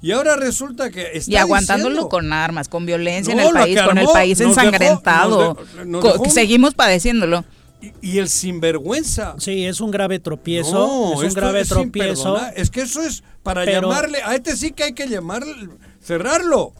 [0.00, 3.98] y ahora resulta que está Y aguantándolo con armas, con violencia en el país, con
[3.98, 5.56] el país ensangrentado.
[6.30, 7.44] seguimos padeciéndolo.
[8.02, 9.36] Y, el sinvergüenza.
[9.38, 11.22] Sí, es un grave tropiezo.
[11.22, 12.40] es un grave tropiezo.
[12.56, 14.18] Es que eso es para llamarle.
[14.24, 15.68] A este sí que hay que llamarle.
[16.02, 16.72] Cerrarlo.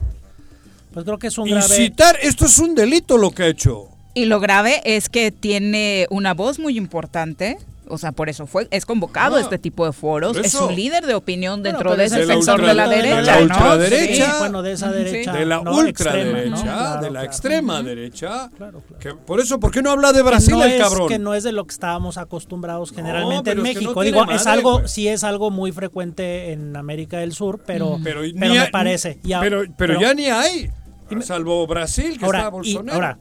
[0.93, 1.67] Pues creo que es un grave.
[1.67, 3.89] Incitar, esto es un delito lo que ha hecho.
[4.15, 7.59] Y lo grave es que tiene una voz muy importante
[7.91, 11.07] o sea, por eso fue es convocado a este tipo de foros, es un líder
[11.07, 14.91] de opinión dentro de ese sector de la derecha, de la ultraderecha, bueno, de esa
[14.91, 18.51] derecha, de la ultraderecha, de la extrema derecha.
[19.01, 21.09] Que por eso, ¿por qué no habla de Brasil el cabrón?
[21.09, 24.03] Que no es de lo que estábamos acostumbrados generalmente en México.
[24.03, 24.93] Digo, es algo, pues.
[24.93, 29.19] sí es algo muy frecuente en América del Sur, pero, pero, me parece.
[29.41, 30.71] pero, pero, ya ni hay.
[31.21, 32.95] Salvo Brasil, que está Bolsonaro.
[32.95, 33.19] ahora,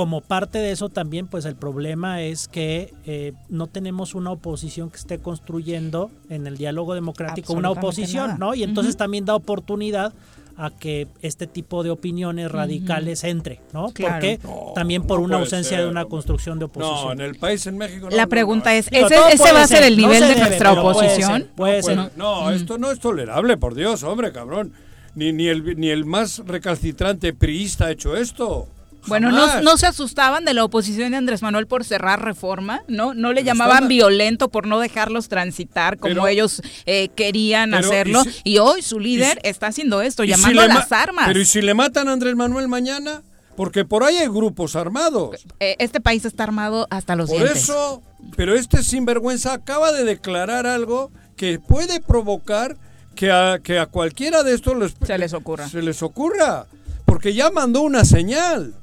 [0.00, 4.88] como parte de eso también, pues el problema es que eh, no tenemos una oposición
[4.88, 8.54] que esté construyendo en el diálogo democrático una oposición, ¿no?
[8.54, 10.14] Y entonces también da oportunidad
[10.56, 13.88] a que este tipo de opiniones radicales entre, ¿no?
[13.88, 14.40] Porque
[14.74, 17.04] también por una ausencia de una construcción de oposición.
[17.04, 18.08] No, en el país, en México.
[18.10, 21.46] La pregunta es, ¿ese, va a ser el nivel de nuestra oposición?
[21.56, 24.72] Puede ser, no, esto no es tolerable, por Dios, hombre, cabrón.
[25.14, 28.66] Ni, ni, el, ni el más recalcitrante priista ha hecho esto.
[29.06, 33.14] Bueno, no, no, se asustaban de la oposición de Andrés Manuel por cerrar reforma, ¿no?
[33.14, 38.22] No le llamaban violento por no dejarlos transitar como ellos eh, querían hacerlo.
[38.44, 41.26] Y, hoy su líder está haciendo esto, llamando a las armas.
[41.26, 43.22] Pero ¿y si le matan a Andrés Manuel mañana?
[43.56, 45.46] Porque por ahí hay grupos armados.
[45.60, 47.64] Eh, este país está armado hasta los Por dientes.
[47.64, 48.02] eso,
[48.36, 52.76] pero este sinvergüenza acaba de declarar algo que puede provocar
[53.14, 55.68] que a, que a cualquiera de estos les, se les ocurra.
[55.68, 56.66] Se les ocurra.
[57.04, 58.74] Porque ya mandó una señal.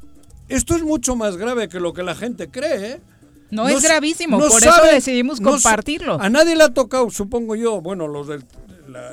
[0.47, 2.91] Esto es mucho más grave que lo que la gente cree.
[2.93, 3.01] ¿eh?
[3.49, 6.19] No, es gravísimo, por eso decidimos compartirlo.
[6.19, 8.43] a nadie le ha tocado, supongo yo, bueno, los del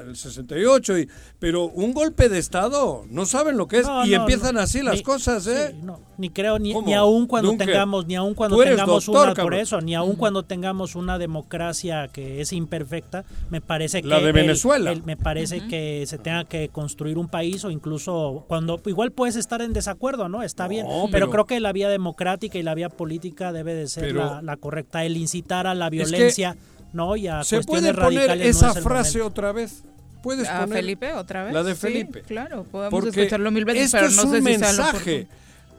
[0.06, 4.58] el 68, y, pero un golpe de Estado, no saben lo que es y empiezan
[4.58, 5.74] así las cosas, ¿eh?
[6.18, 9.94] ni creo, ni, ni aún cuando tengamos, ni aún cuando tengamos una, por eso, ni
[9.94, 14.08] aún cuando tengamos una democracia que es imperfecta, me parece que...
[14.08, 14.94] La de Venezuela.
[15.04, 19.62] me parece que se tenga que construir un país o incluso cuando, igual puedes estar
[19.62, 20.42] en desacuerdo, ¿no?
[20.42, 24.14] Está bien, pero, creo que la vía democrática y la vía política debe de ser
[24.14, 26.56] la, correcta, el incitar a la violencia.
[26.94, 27.16] ¿No?
[27.16, 29.82] Y ¿Se puede poner esa frase otra vez?
[30.22, 31.52] ¿Puedes ¿A Felipe otra vez?
[31.52, 32.22] La de Felipe.
[32.22, 35.28] claro, podemos escucharlo mil veces, esto pero es no un sé mensaje.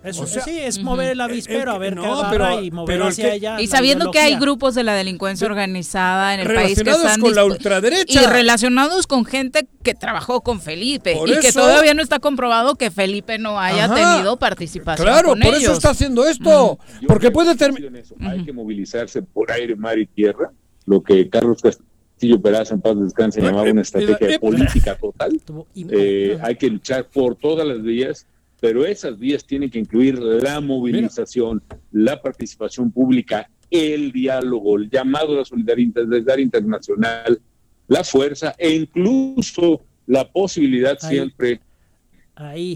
[0.06, 3.60] Eso, sí, es mover el avispero, a ver no, pero, y mover hacia allá.
[3.60, 7.34] Y sabiendo que hay grupos de la delincuencia organizada en el país que están con
[7.34, 8.22] la ultraderecha.
[8.22, 12.92] y relacionados con gente que trabajó con Felipe y que todavía no está comprobado que
[12.92, 18.04] Felipe no haya tenido participación Claro, por eso está haciendo esto, porque puede terminar.
[18.22, 20.52] Hay que movilizarse por aire, mar y tierra
[20.86, 25.40] lo que Carlos Castillo Peraza en paz descanse llamaba una estrategia política total.
[25.76, 28.28] Eh, hay que luchar por todas las vías,
[28.62, 35.34] pero esas vías tienen que incluir la movilización, la participación pública, el diálogo, el llamado
[35.34, 37.42] a la solidaridad internacional,
[37.88, 41.60] la fuerza e incluso la posibilidad siempre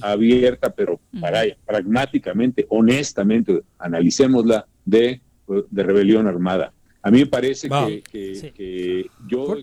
[0.02, 5.22] abierta, pero para pragmáticamente, honestamente, analicémosla de,
[5.70, 6.74] de rebelión armada.
[7.02, 9.56] A mí me parece que, yo...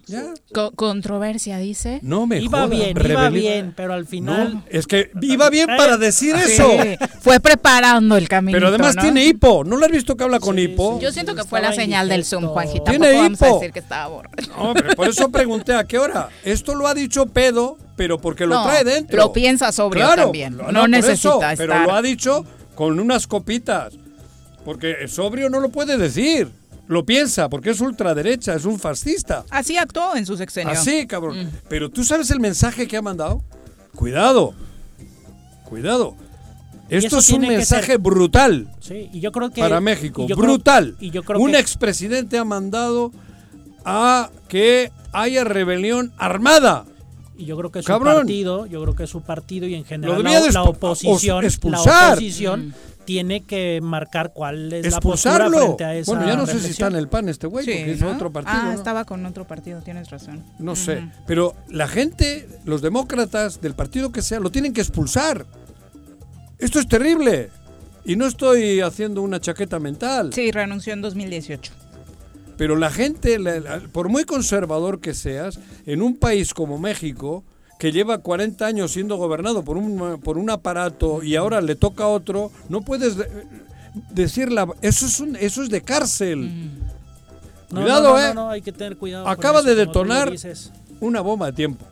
[0.75, 2.01] controversia, dice.
[2.03, 4.65] No me Iba bien, iba bien, pero al final...
[4.71, 6.71] es que iba bien para decir eso.
[7.21, 8.57] Fue preparando el camino.
[8.57, 9.65] Pero además tiene hipo.
[9.65, 10.99] ¿No lo has visto que habla con hipo?
[10.99, 12.91] Yo siento que fue la señal del Zoom, Juanjita.
[12.91, 13.45] Tiene hipo.
[13.45, 14.23] A decir que estaba
[14.57, 16.31] No, pero por eso pregunté a qué hora.
[16.43, 19.17] Esto lo ha dicho Pedo, pero porque lo trae dentro.
[19.19, 20.57] Lo piensa sobrio también.
[20.57, 21.57] No, necesita estar.
[21.59, 23.93] Pero lo ha dicho con unas copitas.
[24.65, 26.49] Porque sobrio no lo puede decir.
[26.89, 29.45] Lo piensa, porque es ultraderecha, es un fascista.
[29.51, 30.73] Así actuó en su sexenio.
[30.73, 31.45] Así, cabrón.
[31.45, 31.51] Mm.
[31.69, 33.43] Pero tú sabes el mensaje que ha mandado.
[33.95, 34.55] Cuidado.
[35.65, 36.15] Cuidado.
[36.89, 38.69] Esto es un mensaje brutal.
[38.81, 40.97] Sí, y yo creo que para México, brutal.
[41.01, 43.11] y yo creo un expresidente ha mandado
[43.85, 46.85] a que haya rebelión armada.
[47.37, 50.63] Y yo creo que su partido, yo creo que su partido y en general la,
[50.63, 52.75] oposición, la oposición
[53.07, 56.71] tiene que marcar cuál es la postura frente a esa Bueno, ya no sé si
[56.73, 58.59] está en el PAN este güey, porque es otro partido.
[58.59, 60.45] Ah, estaba con otro partido, tienes razón.
[60.59, 65.47] No sé, pero la gente, los demócratas del partido que sea, lo tienen que expulsar.
[66.59, 67.51] Esto es terrible.
[68.05, 70.33] Y no estoy haciendo una chaqueta mental.
[70.33, 71.73] Sí, renunció en 2018.
[72.57, 73.39] Pero la gente,
[73.93, 77.45] por muy conservador que seas, en un país como México,
[77.79, 82.05] que lleva 40 años siendo gobernado por un, por un aparato y ahora le toca
[82.05, 83.17] a otro, no puedes
[84.11, 86.39] decir la, eso es un, eso es de cárcel.
[87.71, 87.75] Mm.
[87.75, 88.35] cuidado, eh.
[88.51, 89.29] hay que tener cuidado.
[89.29, 90.33] Acaba de detonar
[91.01, 91.85] una bomba de tiempo.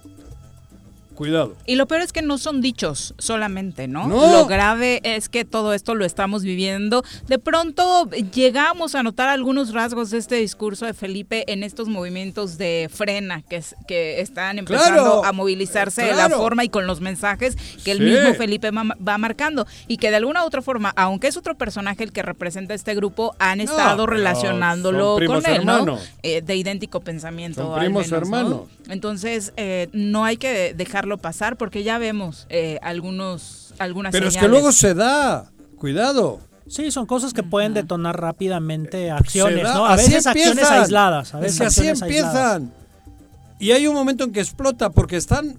[1.15, 1.57] Cuidado.
[1.67, 4.09] Y lo peor es que no son dichos solamente, ¿no?
[4.09, 7.05] Lo grave es que todo esto lo estamos viviendo.
[7.29, 12.59] De pronto llegamos a notar algunos rasgos de este discurso de Felipe en estos movimientos
[12.59, 17.57] de frena que, que están empezando a movilizarse de la forma y con los mensajes
[17.85, 19.67] que el mismo Felipe va marcando.
[19.87, 22.95] Y que de alguna u otra forma, aunque es otro personaje el que representa este
[22.95, 25.99] grupo, han estado relacionándolo con él, ¿no?
[26.23, 27.63] Eh, de idéntico pensamiento.
[27.63, 28.63] Son primos hermanos.
[28.89, 34.37] Entonces, eh, no hay que dejar pasar porque ya vemos eh, algunos algunas Pero es
[34.37, 36.41] que luego se da, cuidado.
[36.67, 39.85] Sí, son cosas que pueden detonar rápidamente acciones, ¿no?
[39.85, 41.35] A veces acciones aisladas.
[41.35, 42.73] A veces así empiezan.
[43.59, 45.59] Y hay un momento en que explota porque están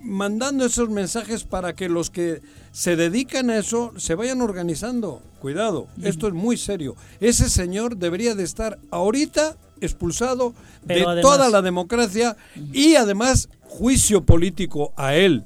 [0.00, 5.22] mandando esos mensajes para que los que se dedican a eso se vayan organizando.
[5.40, 6.96] Cuidado, esto es muy serio.
[7.20, 10.54] Ese señor debería de estar ahorita expulsado
[10.84, 12.36] de toda la democracia
[12.72, 15.44] y además juicio político a él.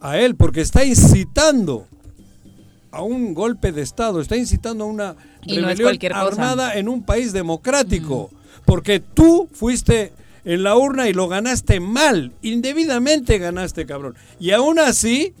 [0.00, 1.86] A él, porque está incitando
[2.90, 8.30] a un golpe de Estado, está incitando a una rebelión armada en un país democrático.
[8.64, 10.12] Porque tú fuiste
[10.44, 14.14] en la urna y lo ganaste mal, indebidamente ganaste, cabrón.
[14.38, 15.34] Y aún así,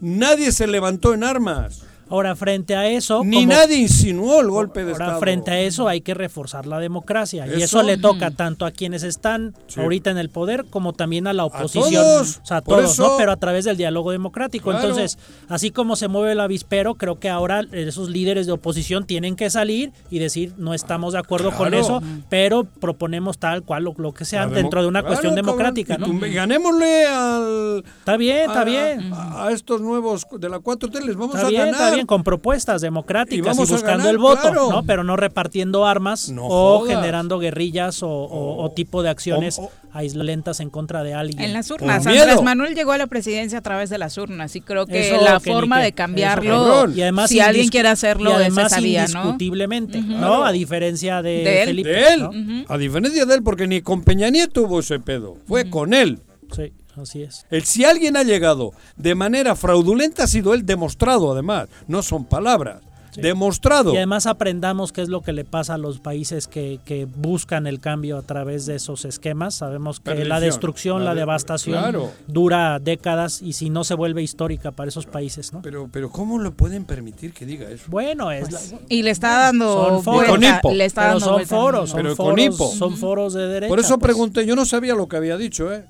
[0.00, 1.82] nadie se levantó en armas.
[2.10, 3.22] Ahora, frente a eso...
[3.24, 5.20] Ni nadie insinuó el golpe de Estado.
[5.20, 7.46] frente a eso hay que reforzar la democracia.
[7.46, 11.32] Y eso le toca tanto a quienes están ahorita en el poder como también a
[11.32, 12.02] la oposición.
[12.02, 12.40] A todos.
[12.42, 13.16] O sea, a todos, ¿no?
[13.16, 14.72] Pero a través del diálogo democrático.
[14.72, 19.36] Entonces, así como se mueve el avispero, creo que ahora esos líderes de oposición tienen
[19.36, 24.12] que salir y decir, no estamos de acuerdo con eso, pero proponemos tal cual lo,
[24.12, 25.96] que sea dentro de una cuestión democrática.
[25.96, 26.08] ¿no?
[26.20, 27.84] ganémosle al...
[27.98, 29.12] Está bien, está bien.
[29.14, 34.08] A, estos nuevos de la 4T les vamos a ganar con propuestas democráticas y, buscando
[34.08, 34.82] el voto, ¿no?
[34.84, 39.60] Pero no repartiendo armas o generando guerrillas o, tipo de acciones
[39.92, 41.40] aislentas en contra de alguien.
[41.40, 42.06] En las urnas.
[42.06, 45.40] Andrés Manuel llegó a la presidencia a través de las urnas y creo que la
[45.40, 50.44] forma de cambiarlo, y además si alguien quiere hacerlo, y además indiscutiblemente, ¿no?
[50.44, 51.88] A diferencia de, Felipe.
[51.88, 52.64] De él.
[52.68, 55.36] A diferencia de él, porque ni con Peña Nieto hubo ese pedo.
[55.46, 56.20] Fue con él.
[56.54, 56.72] Sí.
[56.96, 57.46] Así es.
[57.50, 61.68] El, si alguien ha llegado de manera fraudulenta ha sido él demostrado, además.
[61.86, 62.80] No son palabras.
[63.16, 63.92] Demostrado.
[63.92, 67.66] Y además aprendamos qué es lo que le pasa a los países que, que buscan
[67.66, 69.56] el cambio a través de esos esquemas.
[69.56, 71.96] Sabemos que la destrucción, la, devastación
[72.28, 75.62] dura décadas y si no se vuelve histórica para esos países, ¿no?
[75.62, 77.84] Pero, pero ¿cómo lo pueden permitir que diga eso?
[77.88, 80.40] Bueno, es pues, y le está dando son
[80.76, 83.68] Le está dando son foros, son foros, son foros de derecha.
[83.68, 84.12] Por eso pues.
[84.12, 85.84] pregunté, yo no sabía lo que había dicho, ¿eh?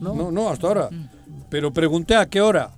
[0.00, 0.90] No, no, hasta ahora.
[1.48, 2.70] Pero pregunté a qué hora.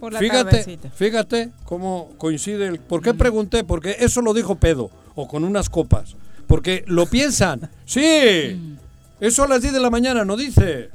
[0.00, 2.66] Por la fíjate, fíjate cómo coincide.
[2.66, 3.62] El, ¿Por qué pregunté?
[3.62, 6.16] Porque eso lo dijo Pedo, o con unas copas.
[6.48, 7.70] Porque lo piensan.
[7.84, 8.78] Sí,
[9.20, 10.90] eso a las 10 de la mañana no dice.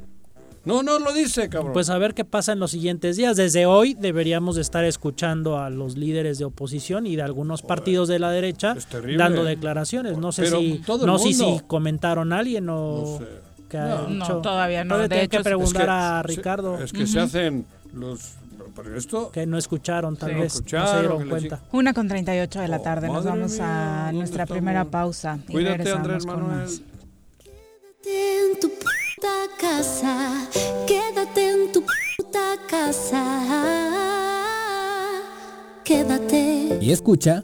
[0.65, 1.71] No, no lo dice, cabrón.
[1.71, 3.37] Pues a ver qué pasa en los siguientes días.
[3.37, 8.19] Desde hoy deberíamos estar escuchando a los líderes de oposición y de algunos partidos de
[8.19, 8.75] la derecha
[9.17, 10.17] dando declaraciones.
[10.17, 13.25] No sé si no sé si comentaron a alguien o no,
[14.41, 15.07] todavía no.
[15.07, 16.79] de hecho, que preguntar a Ricardo.
[16.79, 18.35] es que se hacen los
[18.95, 21.61] esto, que no escucharon tal vez no se dieron cuenta.
[21.71, 26.25] una con 38 de la oh, tarde nos vamos a nuestra primera pausa cuídate Andrés
[26.25, 26.67] Manuel.
[28.03, 30.47] quédate en tu puta casa
[30.85, 33.23] quédate en tu puta casa.
[35.83, 36.77] Quédate.
[36.81, 37.43] Y escucha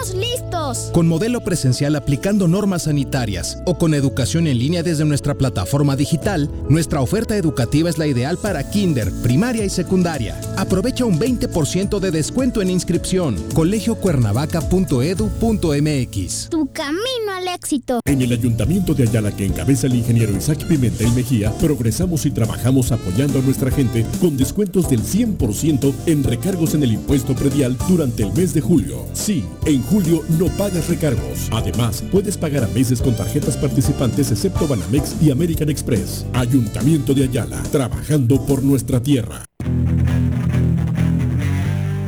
[0.00, 0.90] estamos listos.
[0.92, 6.50] Con modelo presencial aplicando normas sanitarias o con educación en línea desde nuestra plataforma digital,
[6.68, 10.40] nuestra oferta educativa es la ideal para kinder, primaria y secundaria.
[10.56, 13.36] Aprovecha un 20% de descuento en inscripción.
[13.54, 16.48] colegiocuernavaca.edu.mx.
[16.50, 18.00] Tu camino al éxito.
[18.04, 22.92] En el Ayuntamiento de Ayala que encabeza el ingeniero Isaac Pimentel Mejía, progresamos y trabajamos
[22.92, 28.22] apoyando a nuestra gente con descuentos del 100% en recargos en el impuesto predial durante
[28.22, 29.06] el mes de julio.
[29.12, 31.48] Sí, en julio no pagas recargos.
[31.52, 36.24] Además, puedes pagar a meses con tarjetas participantes excepto Banamex y American Express.
[36.32, 39.44] Ayuntamiento de Ayala, trabajando por nuestra tierra.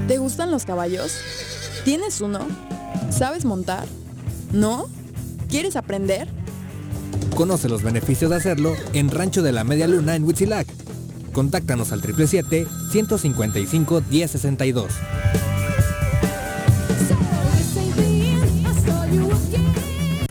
[0.07, 1.13] ¿Te gustan los caballos?
[1.85, 2.41] ¿Tienes uno?
[3.11, 3.87] ¿Sabes montar?
[4.53, 4.89] ¿No?
[5.49, 6.29] ¿Quieres aprender?
[7.35, 10.67] Conoce los beneficios de hacerlo en Rancho de la Media Luna en Huitzilac
[11.33, 14.87] Contáctanos al 777-155-1062.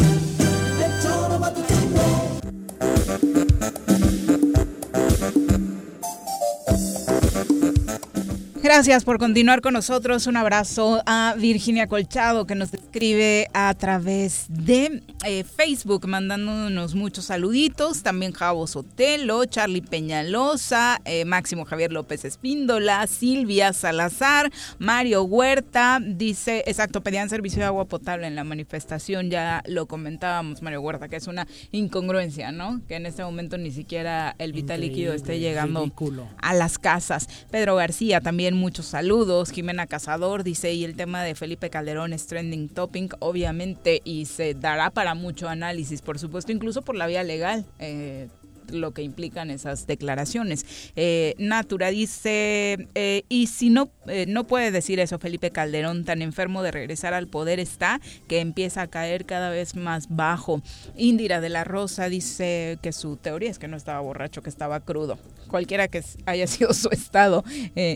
[8.73, 10.27] Gracias por continuar con nosotros.
[10.27, 17.25] Un abrazo a Virginia Colchado que nos escribe a través de eh, Facebook mandándonos muchos
[17.25, 18.01] saluditos.
[18.01, 24.49] También Javo Sotelo, Charlie Peñalosa, eh, Máximo Javier López Espíndola, Silvia Salazar,
[24.79, 25.99] Mario Huerta.
[26.01, 29.29] Dice, exacto, pedían servicio de agua potable en la manifestación.
[29.29, 32.79] Ya lo comentábamos, Mario Huerta, que es una incongruencia, ¿no?
[32.87, 35.91] Que en este momento ni siquiera el vital líquido esté llegando
[36.41, 37.27] a las casas.
[37.51, 39.49] Pedro García también muchos saludos.
[39.49, 44.53] Jimena Cazador dice, y el tema de Felipe Calderón es trending topic, obviamente, y se
[44.53, 47.65] dará para mucho análisis, por supuesto, incluso por la vía legal.
[47.79, 48.29] Eh,
[48.73, 50.65] lo que implican esas declaraciones.
[50.95, 56.21] Eh, Natura dice, eh, y si no, eh, no puede decir eso Felipe Calderón, tan
[56.21, 60.61] enfermo de regresar al poder está, que empieza a caer cada vez más bajo.
[60.95, 64.79] Indira de la Rosa dice que su teoría es que no estaba borracho, que estaba
[64.79, 65.17] crudo.
[65.47, 67.43] Cualquiera que haya sido su estado,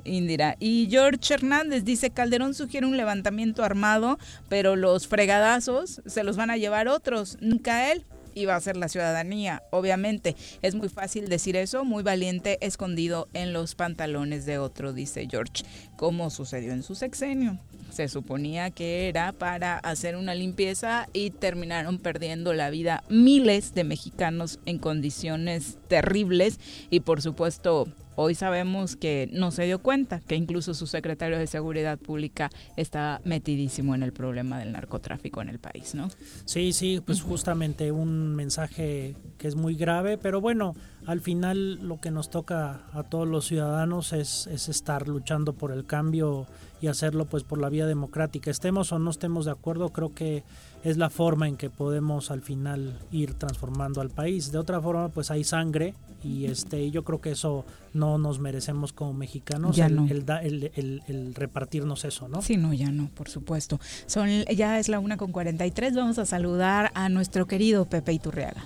[0.03, 0.57] Indira.
[0.59, 4.19] Y George Hernández dice, Calderón sugiere un levantamiento armado,
[4.49, 8.05] pero los fregadazos se los van a llevar otros, nunca él
[8.43, 9.63] va a ser la ciudadanía.
[9.71, 15.25] Obviamente, es muy fácil decir eso, muy valiente, escondido en los pantalones de otro, dice
[15.31, 15.63] George,
[15.95, 17.57] como sucedió en su sexenio.
[17.91, 23.85] Se suponía que era para hacer una limpieza y terminaron perdiendo la vida miles de
[23.85, 26.59] mexicanos en condiciones terribles
[26.89, 31.47] y por supuesto Hoy sabemos que no se dio cuenta, que incluso su secretario de
[31.47, 36.09] Seguridad Pública está metidísimo en el problema del narcotráfico en el país, ¿no?
[36.45, 41.99] Sí, sí, pues justamente un mensaje que es muy grave, pero bueno, al final lo
[41.99, 46.47] que nos toca a todos los ciudadanos es, es estar luchando por el cambio
[46.81, 48.49] y hacerlo pues por la vía democrática.
[48.49, 50.43] Estemos o no estemos de acuerdo, creo que
[50.85, 54.51] es la forma en que podemos al final ir transformando al país.
[54.51, 58.93] De otra forma, pues hay sangre y este yo creo que eso no nos merecemos
[58.93, 60.07] como mexicanos ya el, no.
[60.07, 62.41] el, repartirnos eso, ¿no?
[62.43, 63.79] Sí, no, ya no, por supuesto.
[64.05, 68.63] Son ya es la una con 43, vamos a saludar a nuestro querido Pepe Iturriaga.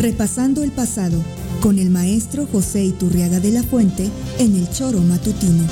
[0.00, 1.18] Repasando el pasado
[1.62, 5.64] con el maestro José Iturriaga de la Fuente en el Choro Matutino.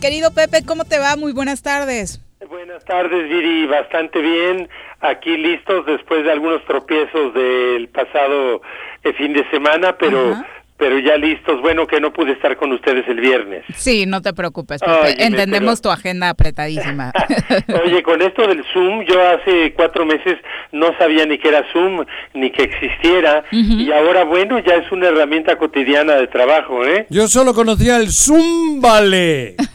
[0.00, 1.16] Querido Pepe, ¿cómo te va?
[1.16, 2.20] Muy buenas tardes.
[2.48, 3.66] Buenas tardes, Viri.
[3.66, 4.68] Bastante bien.
[5.00, 8.62] Aquí listos después de algunos tropiezos del pasado
[9.02, 10.36] eh, fin de semana, pero
[10.78, 11.60] pero ya listos.
[11.60, 13.64] Bueno, que no pude estar con ustedes el viernes.
[13.74, 15.24] Sí, no te preocupes, Pepe.
[15.24, 17.12] Entendemos tu agenda apretadísima.
[17.84, 20.38] Oye, con esto del Zoom, yo hace cuatro meses
[20.72, 25.08] no sabía ni que era Zoom, ni que existiera, y ahora, bueno, ya es una
[25.08, 27.06] herramienta cotidiana de trabajo, ¿eh?
[27.10, 29.56] Yo solo conocía el Zoom Vale.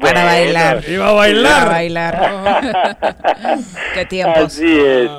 [0.00, 0.82] Para bailar.
[0.88, 1.50] Iba a bailar.
[1.50, 2.96] Iba a bailar.
[3.94, 4.44] Qué tiempos.
[4.44, 5.10] Así es.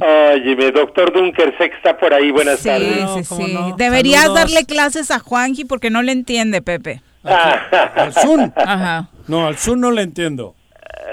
[0.00, 2.30] Óyeme, doctor Dunker está por ahí.
[2.30, 3.10] Buenas tardes.
[3.14, 3.58] Sí, sí, sí.
[3.92, 7.02] Deberías darle clases a Juanji porque no le entiende, Pepe.
[7.24, 8.50] ¿Al Zoom?
[8.56, 9.08] Ajá.
[9.28, 10.54] No, al Zoom no le entiendo.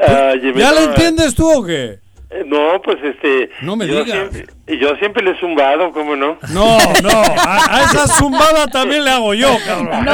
[0.08, 2.00] ¿Ya le entiendes tú o qué?
[2.46, 3.50] No, pues este.
[3.62, 4.30] No me yo digas.
[4.32, 6.38] Siempre, yo siempre le he zumbado, ¿cómo no?
[6.50, 7.10] No, no.
[7.10, 10.06] A, a esa zumbada también le hago yo, cabrón.
[10.06, 10.12] No,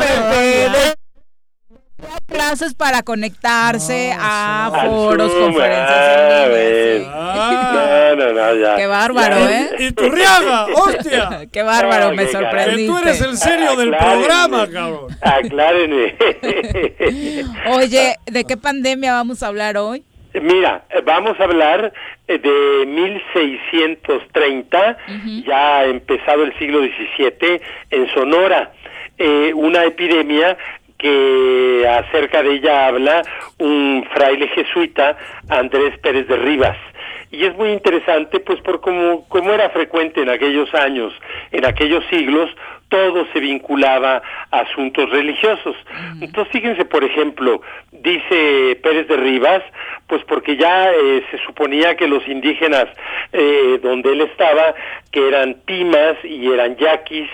[0.00, 0.96] Pepe
[2.36, 7.12] clases para conectarse no, a foros, Zoom, conferencias ah, línea.
[7.28, 8.76] Ah, no, no, no, ya.
[8.76, 9.60] Qué bárbaro, ya.
[9.60, 9.70] ¿eh?
[9.78, 11.46] Y tu riaga, hostia.
[11.52, 12.82] Qué bárbaro, me sorprendiste.
[12.82, 15.08] Que tú eres el serio del programa, cabrón.
[15.20, 16.14] Aclárenme.
[17.74, 20.04] Oye, ¿de qué pandemia vamos a hablar hoy?
[20.40, 21.92] Mira, vamos a hablar
[22.26, 25.44] de 1630, uh -huh.
[25.44, 27.60] ya empezado el siglo XVII,
[27.90, 28.72] en Sonora,
[29.18, 30.56] eh, una epidemia
[30.98, 33.22] que acerca de ella habla
[33.58, 35.16] un fraile jesuita,
[35.48, 36.76] Andrés Pérez de Rivas.
[37.36, 41.12] Y es muy interesante, pues, por como, como era frecuente en aquellos años,
[41.52, 42.48] en aquellos siglos,
[42.88, 45.76] todo se vinculaba a asuntos religiosos.
[46.22, 47.60] Entonces, fíjense, por ejemplo,
[47.92, 49.62] dice Pérez de Rivas,
[50.06, 52.86] pues porque ya eh, se suponía que los indígenas
[53.34, 54.74] eh, donde él estaba,
[55.10, 57.28] que eran pimas y eran yaquis,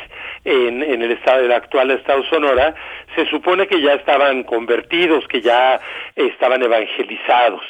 [0.44, 2.74] en, en el estado del actual estado Sonora,
[3.14, 5.78] se supone que ya estaban convertidos, que ya
[6.16, 7.62] estaban evangelizados.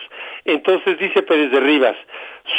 [0.44, 1.96] Entonces dice Pérez de Rivas,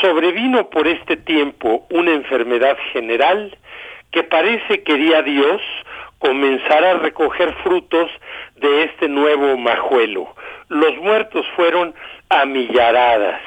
[0.02, 3.56] sobrevino por este tiempo una enfermedad general
[4.12, 5.62] que parece quería Dios
[6.20, 8.10] comenzar a recoger frutos
[8.56, 10.34] de este nuevo majuelo.
[10.70, 11.94] Los muertos fueron
[12.30, 13.42] a millaradas.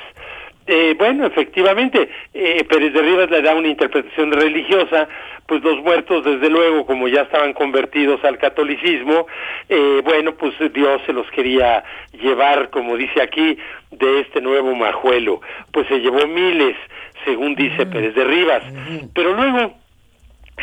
[0.69, 5.09] Eh, bueno, efectivamente, eh, Pérez de Rivas le da una interpretación religiosa,
[5.47, 9.29] pues los muertos, desde luego, como ya estaban convertidos al catolicismo,
[9.69, 11.85] eh, bueno, pues Dios se los quería
[12.21, 13.57] llevar, como dice aquí,
[13.93, 15.41] de este nuevo majuelo.
[15.71, 16.77] Pues se llevó miles,
[17.25, 18.65] según dice Pérez de Rivas.
[19.15, 19.75] Pero luego,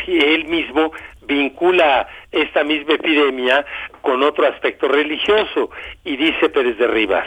[0.06, 0.92] él mismo
[1.22, 3.64] vincula esta misma epidemia
[4.02, 5.70] con otro aspecto religioso
[6.04, 7.26] y dice Pérez de Rivas,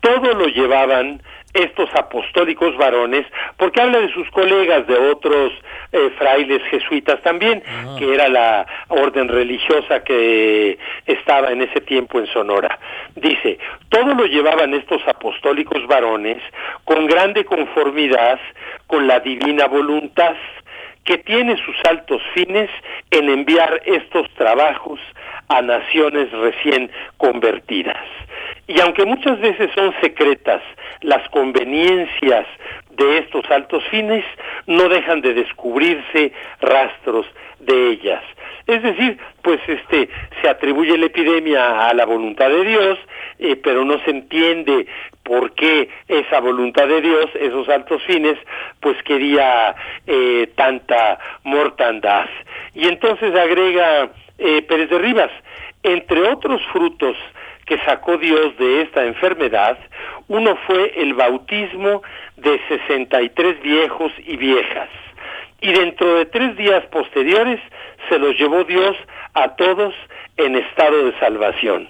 [0.00, 1.22] todo lo llevaban
[1.54, 3.26] estos apostólicos varones,
[3.56, 5.52] porque habla de sus colegas, de otros
[5.92, 7.96] eh, frailes jesuitas también, ah.
[7.98, 12.78] que era la orden religiosa que estaba en ese tiempo en Sonora.
[13.14, 13.58] Dice,
[13.90, 16.38] todo lo llevaban estos apostólicos varones
[16.84, 18.40] con grande conformidad
[18.86, 20.34] con la divina voluntad,
[21.04, 22.70] que tiene sus altos fines
[23.10, 25.00] en enviar estos trabajos
[25.48, 28.04] a naciones recién convertidas.
[28.68, 30.62] Y aunque muchas veces son secretas
[31.00, 32.46] las conveniencias
[32.90, 34.24] de estos altos fines,
[34.66, 37.26] no dejan de descubrirse rastros
[37.58, 38.22] de ellas.
[38.66, 40.08] Es decir, pues este
[40.40, 42.98] se atribuye la epidemia a la voluntad de Dios,
[43.38, 44.86] eh, pero no se entiende
[45.24, 48.38] por qué esa voluntad de Dios, esos altos fines,
[48.80, 49.74] pues quería
[50.06, 52.26] eh, tanta mortandad.
[52.74, 55.30] Y entonces agrega eh, Pérez de Rivas,
[55.82, 57.16] entre otros frutos
[57.66, 59.78] que sacó Dios de esta enfermedad,
[60.28, 62.02] uno fue el bautismo
[62.36, 64.88] de 63 viejos y viejas.
[65.60, 67.60] Y dentro de tres días posteriores
[68.08, 68.96] se los llevó Dios
[69.34, 69.94] a todos
[70.36, 71.88] en estado de salvación.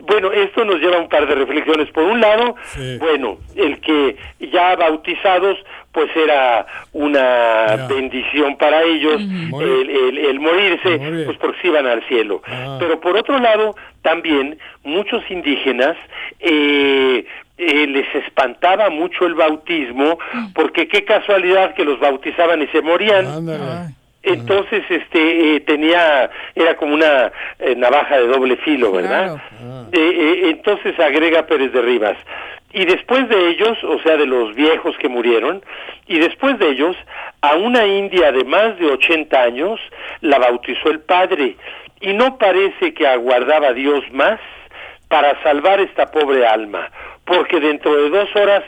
[0.00, 1.90] Bueno, esto nos lleva a un par de reflexiones.
[1.90, 2.56] Por un lado,
[2.98, 4.16] bueno, el que
[4.52, 5.58] ya bautizados,
[5.92, 12.42] pues era una bendición para ellos el, morirse, pues porque se iban al cielo.
[12.46, 12.76] Ah.
[12.78, 15.96] Pero por otro lado, también muchos indígenas
[16.38, 17.24] eh,
[17.58, 20.18] eh, les espantaba mucho el bautismo,
[20.54, 23.26] porque qué casualidad que los bautizaban y se morían.
[24.22, 29.40] Entonces, este, eh, tenía, era como una eh, navaja de doble filo, ¿verdad?
[29.92, 32.16] Eh, entonces agrega Pérez de Rivas.
[32.72, 35.62] Y después de ellos, o sea, de los viejos que murieron,
[36.06, 36.96] y después de ellos,
[37.40, 39.80] a una india de más de 80 años
[40.20, 41.56] la bautizó el padre,
[42.00, 44.38] y no parece que aguardaba Dios más
[45.08, 46.90] para salvar esta pobre alma,
[47.24, 48.62] porque dentro de dos horas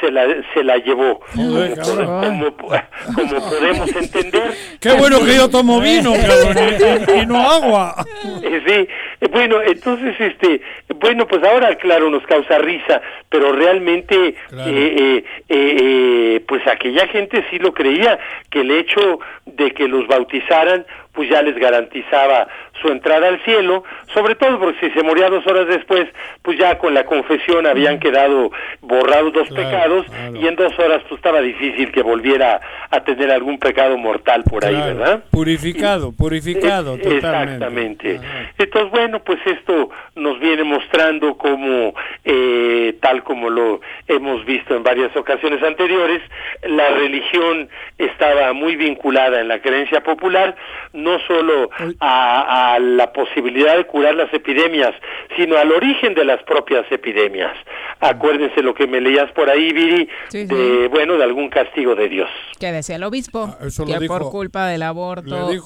[0.00, 1.20] se la, se la llevó.
[1.34, 2.56] como, como,
[3.50, 4.52] podemos entender.
[4.80, 6.12] Qué bueno que yo tomo vino,
[7.16, 7.94] y, no agua.
[8.40, 8.88] Sí,
[9.30, 10.60] bueno, entonces, este,
[10.96, 17.44] bueno, pues ahora, claro, nos causa risa, pero realmente, eh, eh, eh, pues aquella gente
[17.50, 18.18] sí lo creía,
[18.50, 22.46] que el hecho de que los bautizaran, pues ya les garantizaba
[22.80, 23.82] su entrada al cielo,
[24.14, 26.06] sobre todo porque si se moría dos horas después,
[26.42, 29.87] pues ya con la confesión habían quedado borrados dos pecados
[30.34, 32.60] y en dos horas pues estaba difícil que volviera
[32.90, 35.24] a tener algún pecado mortal por ahí, ¿verdad?
[35.30, 37.16] Purificado, purificado, totalmente.
[37.16, 38.20] Exactamente.
[38.58, 44.82] Entonces, bueno, pues esto nos viene mostrando como, eh, tal como lo hemos visto en
[44.82, 46.22] varias ocasiones anteriores,
[46.62, 47.68] la religión
[47.98, 50.56] estaba muy vinculada en la creencia popular,
[50.92, 51.70] no solo
[52.00, 54.94] a a la posibilidad de curar las epidemias,
[55.36, 57.52] sino al origen de las propias epidemias.
[58.00, 62.28] Acuérdense lo que me leías por ahí, Viri, de, bueno, de algún castigo de Dios.
[62.58, 65.60] Que decía el obispo, ah, que por culpa del aborto de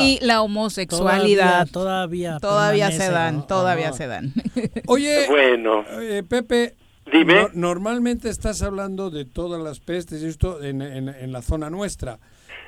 [0.00, 4.32] y la homosexualidad todavía todavía, se dan, todavía se dan.
[4.86, 5.84] Oye, bueno,
[6.28, 6.74] Pepe,
[7.10, 7.48] Dime.
[7.54, 12.18] normalmente estás hablando de todas las pestes esto en, en la zona nuestra.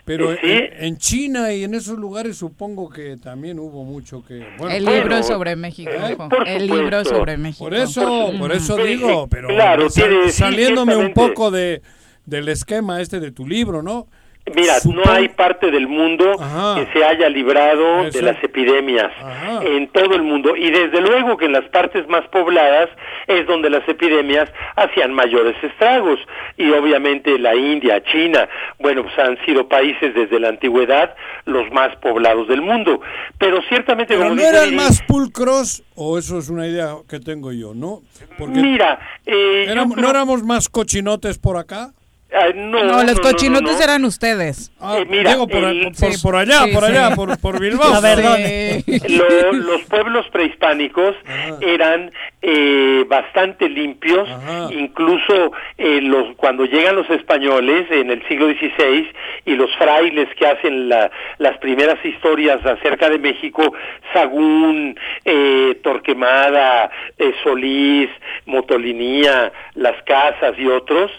[0.05, 4.44] Pero en, China y en esos lugares supongo que también hubo mucho que...
[4.70, 5.90] el libro sobre México.
[5.90, 6.16] ¿Eh?
[6.46, 7.64] El libro sobre México.
[7.64, 9.48] Por eso, por eso digo, pero
[10.30, 11.82] saliéndome un poco de
[12.26, 14.07] del esquema este de tu libro, ¿no?
[14.55, 16.36] Mira, no hay parte del mundo
[16.74, 19.12] que se haya librado de las epidemias
[19.62, 20.57] en todo el mundo.
[20.57, 22.88] Y desde luego que en las partes más pobladas
[23.26, 26.18] es donde las epidemias hacían mayores estragos.
[26.57, 31.14] Y obviamente la India, China, bueno, pues han sido países desde la antigüedad
[31.45, 33.01] los más poblados del mundo,
[33.38, 37.74] pero ciertamente pero no eran más pulcros o eso es una idea que tengo yo,
[37.74, 38.03] ¿no?
[38.38, 41.93] Mira, eh, ¿no éramos más cochinotes por acá?
[42.55, 44.72] No, los cochinotes eran ustedes.
[44.81, 48.01] Ah, eh, mira, por, por, allá, por allá, por, por Bilbao.
[49.53, 51.16] los pueblos prehispánicos
[51.61, 52.12] eran
[52.43, 54.28] eh, bastante limpios,
[54.70, 59.11] incluso eh, los cuando llegan los españoles en el siglo XVI
[59.47, 63.74] y los frailes que hacen la, las primeras historias acerca de México,
[64.12, 64.99] Sagún,
[65.83, 66.91] Torquemada,
[67.43, 68.09] Solís,
[68.47, 71.11] Motolinía, Las Casas y otros,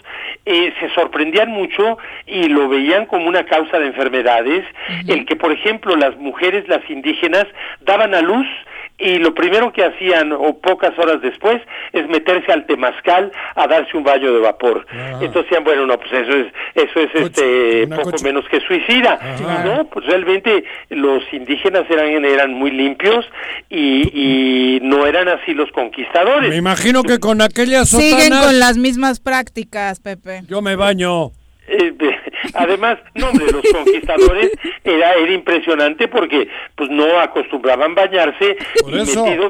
[0.44, 4.64] se sorprendían mucho y lo veían como una causa de enfermedades,
[5.08, 7.46] el que, por ejemplo, las mujeres, las indígenas,
[7.80, 8.46] daban a luz
[9.02, 11.60] y lo primero que hacían o pocas horas después
[11.92, 14.86] es meterse al temazcal a darse un baño de vapor.
[15.20, 19.18] Entonces decían, bueno, no, pues eso es eso es este poco menos que suicida.
[19.64, 23.26] No, pues realmente los indígenas eran eran muy limpios
[23.68, 26.50] y, no eran así los conquistadores.
[26.50, 30.42] Me imagino que con aquellas Siguen con las mismas prácticas, Pepe.
[30.48, 31.30] Yo me baño.
[31.68, 31.94] Eh,
[32.54, 34.50] además, no, de los conquistadores
[34.84, 38.56] era, era impresionante porque pues no acostumbraban bañarse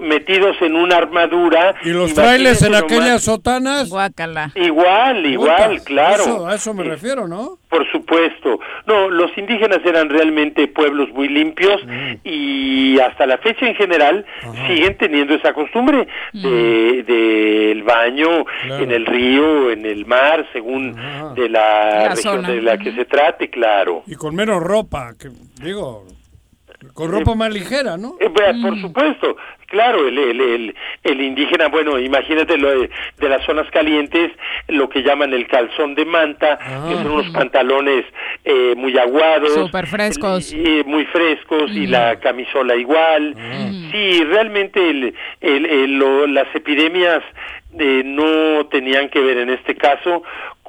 [0.02, 1.74] metidos, en una armadura.
[1.84, 3.88] ¿Y los frailes en aquellas sotanas?
[4.54, 6.22] Igual, igual, claro.
[6.22, 7.58] Eso, a eso me refiero, ¿no?
[7.68, 8.60] Por supuesto.
[8.86, 12.12] No, los indígenas eran realmente pueblos muy limpios mm.
[12.24, 14.26] y hasta la fecha en general
[14.66, 20.94] siguen teniendo esa costumbre del de, baño en el río, en el mar, según
[21.34, 24.02] de la, región de la que se trate, claro.
[24.06, 25.30] Y con menos ropa, que
[25.62, 26.06] digo,
[26.94, 28.16] con ropa más ligera, ¿no?
[28.20, 28.80] Eh, por mm.
[28.80, 34.32] supuesto, claro, el, el, el, indígena, bueno, imagínate lo de, las zonas calientes,
[34.68, 37.38] lo que llaman el calzón de manta, que son unos ah.
[37.38, 38.04] pantalones
[38.44, 39.54] eh, muy aguados.
[39.54, 40.54] Súper frescos.
[40.84, 42.20] muy frescos, y la mm.
[42.20, 43.34] camisola igual.
[43.38, 43.70] Ah.
[43.92, 47.22] Sí, realmente el, el, las epidemias
[47.78, 50.22] eh, no tenían que ver en este caso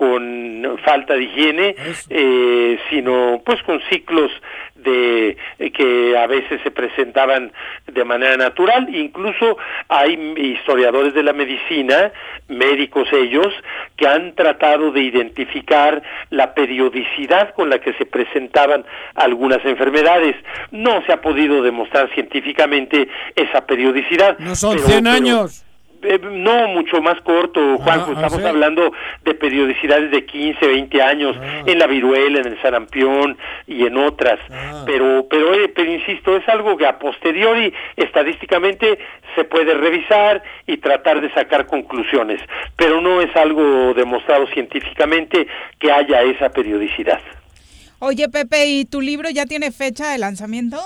[0.04, 1.76] con falta de higiene,
[2.10, 4.30] eh, sino pues con ciclos
[4.76, 7.54] de eh, que a veces se presentaban
[7.88, 8.94] de manera natural.
[8.94, 12.12] Incluso hay historiadores de la medicina,
[12.50, 13.48] médicos ellos,
[13.96, 18.84] que han tratado de identificar la periodicidad con la que se presentaban
[19.16, 20.36] algunas enfermedades.
[20.72, 24.38] No se ha podido demostrar científicamente esa periodicidad.
[24.40, 25.63] No son 100 años.
[26.04, 28.00] Eh, no, mucho más corto, Juan.
[28.00, 28.92] Ah, ah, estamos hablando
[29.24, 31.64] de periodicidades de 15, 20 años ah.
[31.66, 33.38] en la viruela, en el sarampión
[33.68, 34.40] y en otras.
[34.86, 39.00] Pero, pero, eh, pero insisto, es algo que a posteriori estadísticamente
[39.36, 42.42] se puede revisar y tratar de sacar conclusiones,
[42.76, 45.48] pero no es algo demostrado científicamente
[45.80, 47.22] que haya esa periodicidad.
[48.00, 50.78] Oye, Pepe, ¿y tu libro ya tiene fecha de lanzamiento?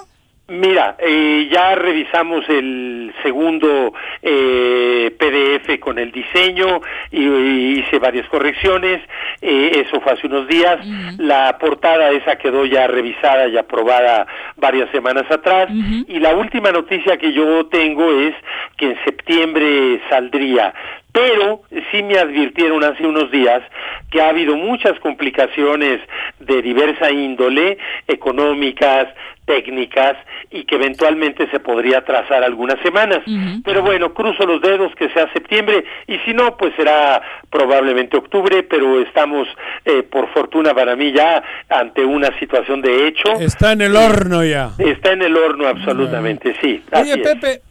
[0.50, 6.82] Mira, eh, ya revisamos el segundo eh, PDF con el diseño
[7.12, 9.02] y, hice varias correcciones.
[9.41, 10.80] Eh, eso fue hace unos días.
[11.18, 14.26] La portada esa quedó ya revisada y aprobada
[14.56, 15.68] varias semanas atrás.
[16.08, 18.34] Y la última noticia que yo tengo es
[18.78, 20.74] que en septiembre saldría
[21.18, 23.64] pero sí me advirtieron hace unos días
[24.12, 26.00] que ha habido muchas complicaciones
[26.39, 29.08] de diversa índole, económicas,
[29.48, 30.18] técnicas
[30.52, 33.20] y que eventualmente se podría trazar algunas semanas.
[33.64, 38.62] Pero bueno, cruzo los dedos que sea septiembre y si no, pues será probablemente octubre,
[38.64, 39.48] pero estamos,
[39.86, 43.32] eh, por fortuna para mí, ya ante una situación de hecho.
[43.39, 44.72] Está en el horno ya.
[44.78, 46.84] Está en el horno absolutamente, sí.
[46.91, 47.62] Oye, Pepe,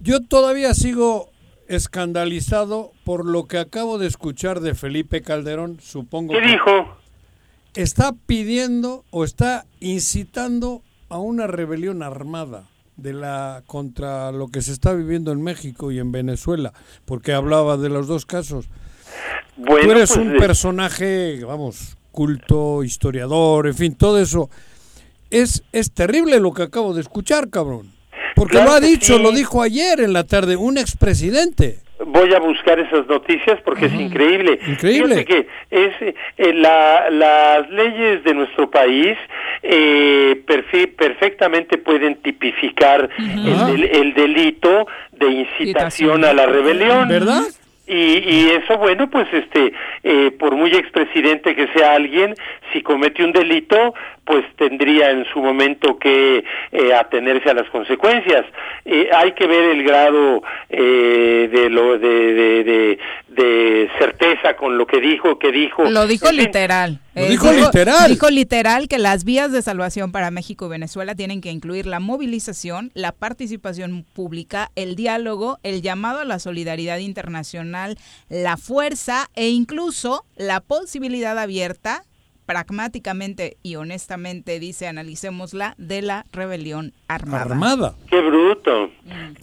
[0.00, 1.30] yo todavía sigo
[1.68, 6.34] escandalizado por lo que acabo de escuchar de Felipe Calderón, supongo.
[6.34, 6.96] ¿Qué dijo?
[7.74, 14.72] Está pidiendo o está incitando a una rebelión armada de la contra lo que se
[14.72, 16.72] está viviendo en México y en Venezuela,
[17.04, 18.70] porque hablaba de los dos casos.
[19.58, 24.48] Bueno, Tú eres pues, un personaje, vamos, culto, historiador, en fin, todo eso.
[25.30, 27.92] Es, es terrible lo que acabo de escuchar, cabrón.
[28.34, 32.78] Porque lo ha dicho, lo dijo ayer en la tarde, un expresidente voy a buscar
[32.78, 34.58] esas noticias porque es increíble.
[34.66, 35.24] Increíble.
[35.24, 39.16] que es eh, la, las leyes de nuestro país
[39.62, 40.42] eh,
[40.96, 47.08] perfectamente pueden tipificar el, el, delito de incitación a la rebelión.
[47.08, 47.42] ¿Verdad?
[47.92, 52.34] Y, y, eso, bueno, pues este, eh, por muy expresidente que sea alguien,
[52.72, 58.46] si comete un delito, pues tendría en su momento que eh, atenerse a las consecuencias.
[58.86, 62.98] Eh, hay que ver el grado eh, de, lo, de, de, de
[63.98, 65.84] certeza con lo que dijo, que dijo.
[65.84, 67.00] Lo dijo literal.
[67.14, 68.10] Lo dijo, literal.
[68.10, 72.00] Dijo literal que las vías de salvación para México y Venezuela tienen que incluir la
[72.00, 79.48] movilización, la participación pública, el diálogo, el llamado a la solidaridad internacional, la fuerza e
[79.50, 82.04] incluso la posibilidad abierta
[82.52, 87.44] pragmáticamente y honestamente dice, analicémosla, de la rebelión armada.
[87.44, 87.94] Armada.
[88.10, 88.90] Qué bruto,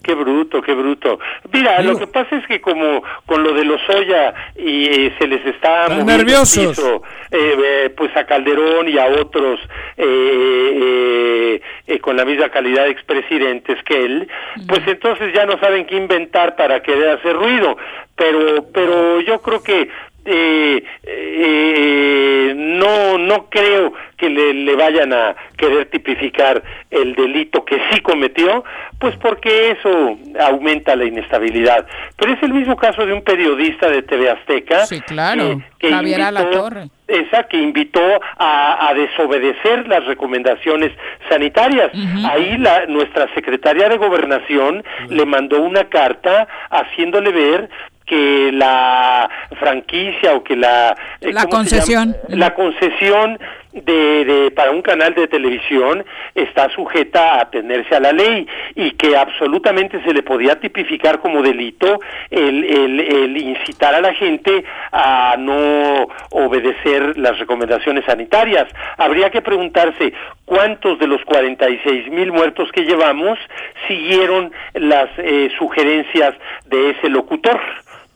[0.04, 1.18] qué bruto, qué bruto.
[1.52, 5.26] Mira, lo que pasa es que como con lo de los Oya y eh, se
[5.26, 6.68] les está Están nerviosos.
[6.78, 7.02] piso,
[7.32, 9.58] eh, eh, pues a Calderón y a otros
[9.96, 11.60] eh,
[12.00, 14.28] con la misma calidad de expresidentes que él,
[14.68, 17.76] pues entonces ya no saben qué inventar para querer hacer ruido.
[18.14, 19.88] Pero, pero yo creo que
[20.24, 27.80] eh, eh, no no creo que le, le, vayan a querer tipificar el delito que
[27.90, 28.64] sí cometió,
[28.98, 31.86] pues porque eso aumenta la inestabilidad.
[32.16, 34.84] Pero es el mismo caso de un periodista de TV Azteca.
[34.84, 36.88] Sí, claro, que, Javier Alatorre.
[37.08, 40.92] Esa que invitó a, a, desobedecer las recomendaciones
[41.28, 41.90] sanitarias.
[42.24, 47.68] Ahí la, nuestra secretaria de Gobernación le mandó una carta haciéndole ver
[48.10, 49.30] que la
[49.60, 52.16] franquicia o que la eh, la concesión.
[52.26, 53.38] la concesión
[53.72, 56.04] de, de, para un canal de televisión
[56.34, 61.40] está sujeta a tenerse a la ley y que absolutamente se le podía tipificar como
[61.40, 62.00] delito
[62.30, 68.66] el, el, el incitar a la gente a no obedecer las recomendaciones sanitarias.
[68.98, 70.12] Habría que preguntarse
[70.44, 73.38] cuántos de los 46 mil muertos que llevamos
[73.86, 76.34] siguieron las eh, sugerencias
[76.66, 77.60] de ese locutor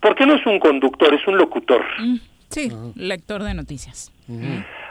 [0.05, 1.83] porque no es un conductor, es un locutor.
[2.51, 4.13] Sí, lector de noticias.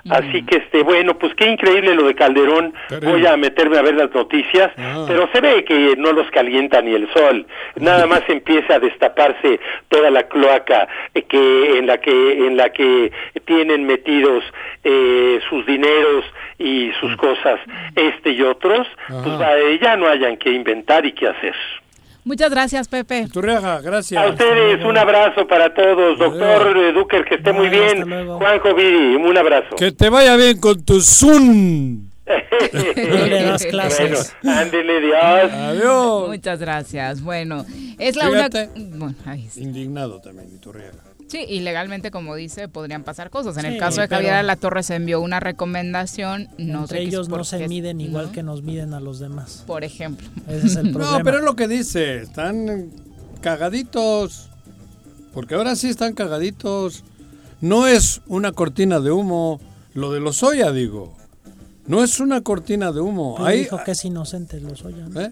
[0.10, 2.74] Así que, este, bueno, pues qué increíble lo de Calderón.
[3.04, 5.06] Voy a meterme a ver las noticias, Ah.
[5.08, 7.46] pero se ve que no los calienta ni el sol.
[7.76, 12.70] Nada más empieza a destaparse toda la cloaca eh, que en la que en la
[12.74, 13.12] que
[13.46, 14.44] tienen metidos
[14.84, 16.26] eh, sus dineros
[16.58, 17.60] y sus cosas,
[17.96, 18.88] este y otros.
[19.08, 21.56] Pues ya no hayan que inventar y qué hacer.
[22.26, 23.28] Muchas gracias, Pepe.
[23.32, 24.24] Turriaga, gracias.
[24.24, 28.04] A ustedes un abrazo para todos, doctor eh, Duker, que esté muy bien.
[28.38, 29.76] Juanjo Viri, un abrazo.
[29.76, 32.10] Que te vaya bien con tu Zoom.
[32.26, 34.36] No le das clases.
[34.42, 35.52] Bueno, ándele, Dios.
[35.52, 36.30] Adiós.
[36.30, 37.22] Muchas gracias.
[37.22, 37.66] Bueno,
[38.00, 38.70] es la Fíjate.
[38.76, 38.98] una...
[38.98, 39.62] Bueno, ahí sí.
[39.62, 41.13] Indignado también, Iturriaga.
[41.28, 43.58] Sí, y legalmente, como dice, podrían pasar cosas.
[43.58, 47.28] En el caso de Javier La Torre se envió una recomendación, no Entre sé ellos
[47.30, 48.32] no se qué- miden igual ¿no?
[48.32, 49.64] que nos miden a los demás.
[49.66, 50.28] Por ejemplo.
[50.48, 51.18] Ese es el problema.
[51.20, 52.18] No, pero es lo que dice.
[52.22, 52.90] Están
[53.42, 54.50] cagaditos.
[55.34, 57.04] Porque ahora sí están cagaditos.
[57.62, 59.60] No es una cortina de humo.
[59.94, 61.16] Lo de los Oya, digo.
[61.88, 63.36] No es una cortina de humo.
[63.36, 65.22] Pero Ahí, dijo que es inocente Lozoya, ¿no?
[65.22, 65.32] ¿Eh?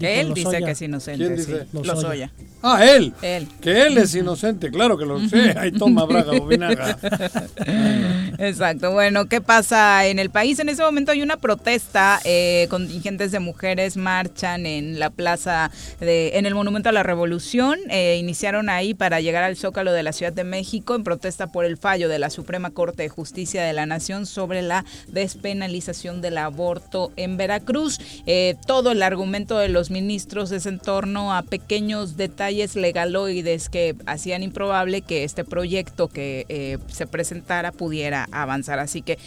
[0.00, 0.50] Él Lozoya.
[0.50, 1.26] dice que es inocente.
[1.26, 1.52] ¿Quién sí.
[1.52, 1.66] dice?
[1.72, 1.94] Lozoya.
[1.94, 2.30] Lozoya.
[2.62, 3.12] Ah, él.
[3.22, 3.46] Él.
[3.60, 5.54] Que él es inocente, claro que lo sé.
[5.56, 6.98] Ahí toma Braga o Vinaga.
[8.38, 8.92] Exacto.
[8.92, 10.58] Bueno, ¿qué pasa en el país?
[10.58, 12.20] En ese momento hay una protesta.
[12.24, 15.70] Eh, contingentes de mujeres marchan en la plaza,
[16.00, 17.78] de, en el Monumento a la Revolución.
[17.88, 21.64] Eh, iniciaron ahí para llegar al Zócalo de la Ciudad de México en protesta por
[21.64, 26.38] el fallo de la Suprema Corte de Justicia de la Nación sobre la despenalización del
[26.38, 28.00] aborto en Veracruz.
[28.26, 33.94] Eh, todo el argumento de los ministros es en torno a pequeños detalles legaloides que
[34.06, 38.78] hacían improbable que este proyecto que eh, se presentara pudiera avanzar.
[38.78, 39.18] Así que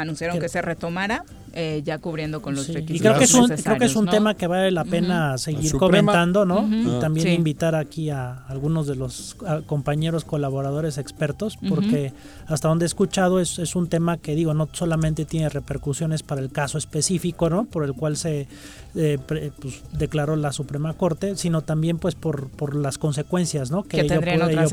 [0.00, 1.24] anunciaron que se retomara,
[1.54, 3.96] eh, ya cubriendo con los Sí, requisitos y creo que es un, creo que es
[3.96, 4.10] un ¿no?
[4.12, 6.12] tema que vale la pena seguir Suprema.
[6.12, 6.68] comentando, ¿no?
[6.70, 7.32] Y también Sí.
[7.32, 9.36] invitar aquí a algunos de los
[9.66, 12.12] compañeros colaboradores expertos, porque
[12.46, 16.40] hasta donde he escuchado es, es un tema que digo, no solamente tiene repercusiones para
[16.40, 17.64] el caso específico, ¿no?
[17.64, 18.46] Por el cual se
[18.94, 23.82] eh, pre- pues, declaró la Suprema Corte, sino también pues por, por las consecuencias, ¿no?
[23.82, 24.20] Que ello,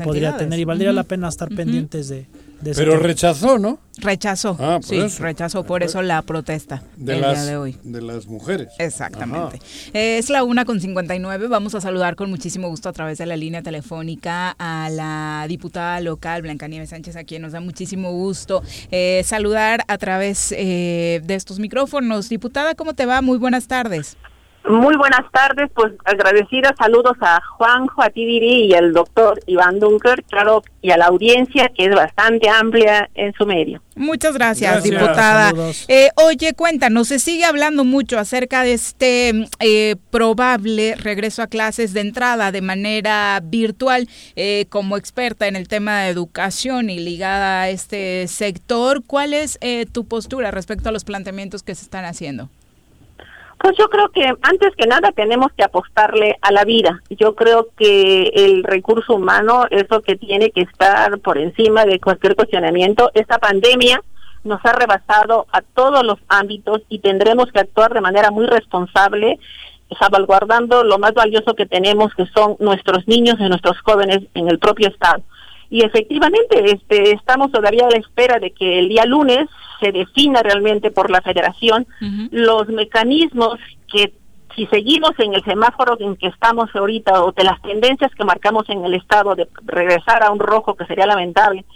[0.04, 2.26] podría tener y valdría la pena estar pendientes de,
[2.60, 3.02] de Pero tema.
[3.04, 3.78] rechazó, ¿no?
[3.98, 5.22] Rechazó, Ah, sí, eso.
[5.22, 7.76] rechazó, por eso la protesta De el las, día de hoy.
[7.82, 8.68] de las mujeres.
[8.78, 9.58] Exactamente.
[9.94, 11.48] Eh, Es la una con 59.
[11.48, 16.00] Vamos a saludar con muchísimo gusto a través de la línea telefónica a la diputada
[16.00, 21.34] local Blancanieves Sánchez, a quien nos da muchísimo gusto eh, saludar a través eh, de
[21.34, 22.28] estos micrófonos.
[22.28, 23.22] Diputada, ¿cómo te va?
[23.22, 24.16] Muy buenas tardes.
[24.68, 29.78] Muy buenas tardes, pues agradecida, saludos a Juanjo, a ti Viri y al doctor Iván
[29.78, 33.80] Dunker, claro, y a la audiencia que es bastante amplia en su medio.
[33.94, 35.00] Muchas gracias, Gracias.
[35.00, 35.52] diputada.
[35.88, 41.92] Eh, oye, cuéntanos, se sigue hablando mucho acerca de este eh, probable regreso a clases
[41.92, 44.08] de entrada de manera virtual.
[44.34, 49.58] Eh, como experta en el tema de educación y ligada a este sector, ¿cuál es
[49.60, 52.50] eh, tu postura respecto a los planteamientos que se están haciendo?
[53.58, 57.00] Pues yo creo que antes que nada tenemos que apostarle a la vida.
[57.10, 61.98] Yo creo que el recurso humano es lo que tiene que estar por encima de
[61.98, 63.10] cualquier cuestionamiento.
[63.14, 64.02] Esta pandemia
[64.44, 69.38] nos ha rebasado a todos los ámbitos y tendremos que actuar de manera muy responsable,
[69.98, 74.58] salvaguardando lo más valioso que tenemos, que son nuestros niños y nuestros jóvenes en el
[74.58, 75.22] propio Estado.
[75.70, 79.48] Y efectivamente, este, estamos todavía a la espera de que el día lunes
[79.80, 81.86] se defina realmente por la federación
[82.30, 83.58] los mecanismos
[83.92, 84.12] que
[84.54, 88.68] si seguimos en el semáforo en que estamos ahorita o de las tendencias que marcamos
[88.70, 91.66] en el estado de regresar a un rojo que sería lamentable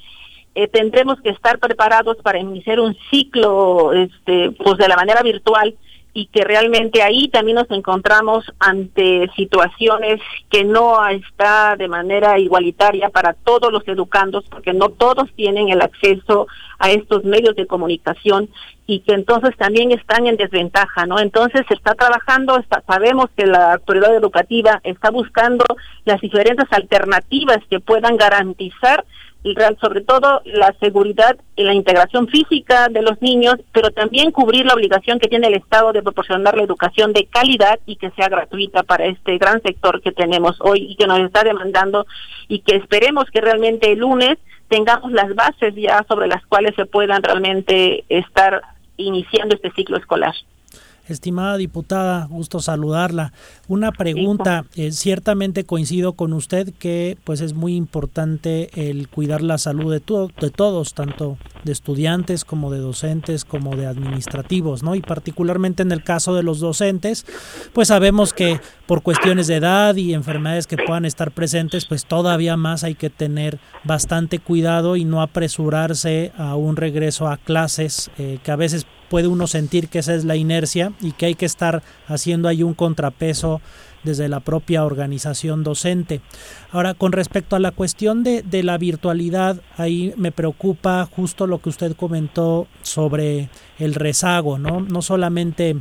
[0.54, 5.74] eh, tendremos que estar preparados para iniciar un ciclo este pues de la manera virtual
[6.12, 13.10] y que realmente ahí también nos encontramos ante situaciones que no está de manera igualitaria
[13.10, 16.48] para todos los educandos, porque no todos tienen el acceso
[16.78, 18.48] a estos medios de comunicación
[18.86, 21.20] y que entonces también están en desventaja, ¿no?
[21.20, 25.64] Entonces se está trabajando, sabemos que la autoridad educativa está buscando
[26.04, 29.04] las diferentes alternativas que puedan garantizar
[29.80, 34.74] sobre todo la seguridad y la integración física de los niños, pero también cubrir la
[34.74, 38.82] obligación que tiene el Estado de proporcionar la educación de calidad y que sea gratuita
[38.82, 42.06] para este gran sector que tenemos hoy y que nos está demandando
[42.48, 44.38] y que esperemos que realmente el lunes
[44.68, 48.62] tengamos las bases ya sobre las cuales se puedan realmente estar
[48.96, 50.34] iniciando este ciclo escolar.
[51.12, 53.32] Estimada diputada, gusto saludarla.
[53.68, 59.58] Una pregunta, eh, ciertamente coincido con usted que pues es muy importante el cuidar la
[59.58, 60.00] salud de,
[60.40, 64.94] de todos, tanto de estudiantes como de docentes como de administrativos, ¿no?
[64.94, 67.26] Y particularmente en el caso de los docentes,
[67.72, 72.56] pues sabemos que por cuestiones de edad y enfermedades que puedan estar presentes, pues todavía
[72.56, 78.40] más hay que tener bastante cuidado y no apresurarse a un regreso a clases eh,
[78.42, 81.46] que a veces puede uno sentir que esa es la inercia y que hay que
[81.46, 83.60] estar haciendo ahí un contrapeso
[84.02, 86.20] desde la propia organización docente.
[86.72, 91.58] Ahora, con respecto a la cuestión de, de, la virtualidad, ahí me preocupa justo lo
[91.58, 94.80] que usted comentó sobre el rezago, ¿no?
[94.80, 95.76] No solamente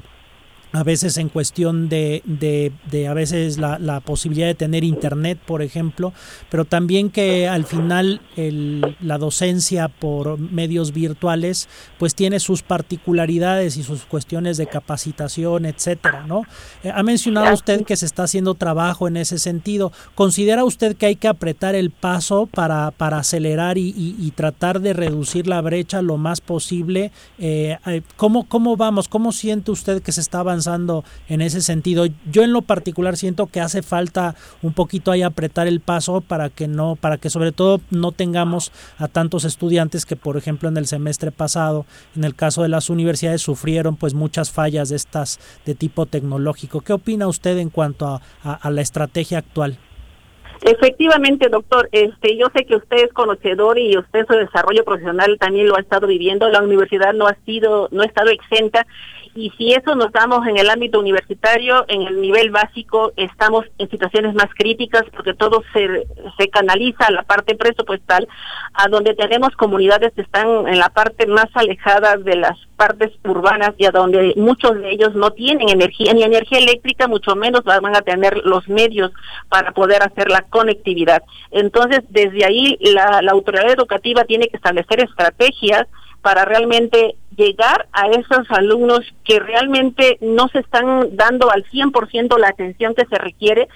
[0.72, 5.40] a veces en cuestión de, de, de a veces la, la, posibilidad de tener internet,
[5.44, 6.14] por ejemplo,
[6.50, 11.68] pero también que al final el, la docencia por medios virtuales
[11.98, 16.44] pues tiene sus particularidades y sus cuestiones de capacitación, etcétera, ¿no?
[16.84, 19.92] Eh, ha mencionado usted que se está haciendo trabajo en ese sentido.
[20.14, 24.94] ¿Considera usted que hay que apretar el paso para, para acelerar y, y, tratar de
[24.94, 27.12] reducir la brecha lo más posible?
[27.40, 29.08] Eh, eh, ¿cómo, ¿Cómo vamos?
[29.08, 30.59] ¿Cómo siente usted que se está avanzando?
[30.68, 32.06] En ese sentido.
[32.32, 36.50] Yo en lo particular siento que hace falta un poquito ahí apretar el paso para
[36.50, 40.78] que no, para que sobre todo no tengamos a tantos estudiantes que por ejemplo en
[40.78, 41.86] el semestre pasado,
[42.16, 46.82] en el caso de las universidades, sufrieron pues muchas fallas de estas de tipo tecnológico.
[46.82, 49.78] ¿Qué opina usted en cuanto a, a la estrategia actual?
[50.62, 55.68] Efectivamente, doctor, este, yo sé que usted es conocedor y usted su desarrollo profesional también
[55.68, 56.50] lo ha estado viviendo.
[56.50, 58.86] La universidad no ha sido, no ha estado exenta
[59.36, 63.90] y si eso nos damos en el ámbito universitario, en el nivel básico, estamos en
[63.90, 66.08] situaciones más críticas porque todo se,
[66.38, 68.28] se canaliza a la parte presupuestal,
[68.74, 73.72] a donde tenemos comunidades que están en la parte más alejada de las partes urbanas
[73.78, 77.96] y a donde muchos de ellos no tienen energía, ni energía eléctrica, mucho menos van
[77.96, 79.12] a tener los medios
[79.50, 81.24] para poder hacer la conectividad.
[81.52, 85.88] Entonces, desde ahí la, la autoridad educativa tiene que establecer estrategias
[86.22, 92.50] para realmente llegar a esos alumnos que realmente no se están dando al 100% la
[92.50, 93.68] atención que se requiere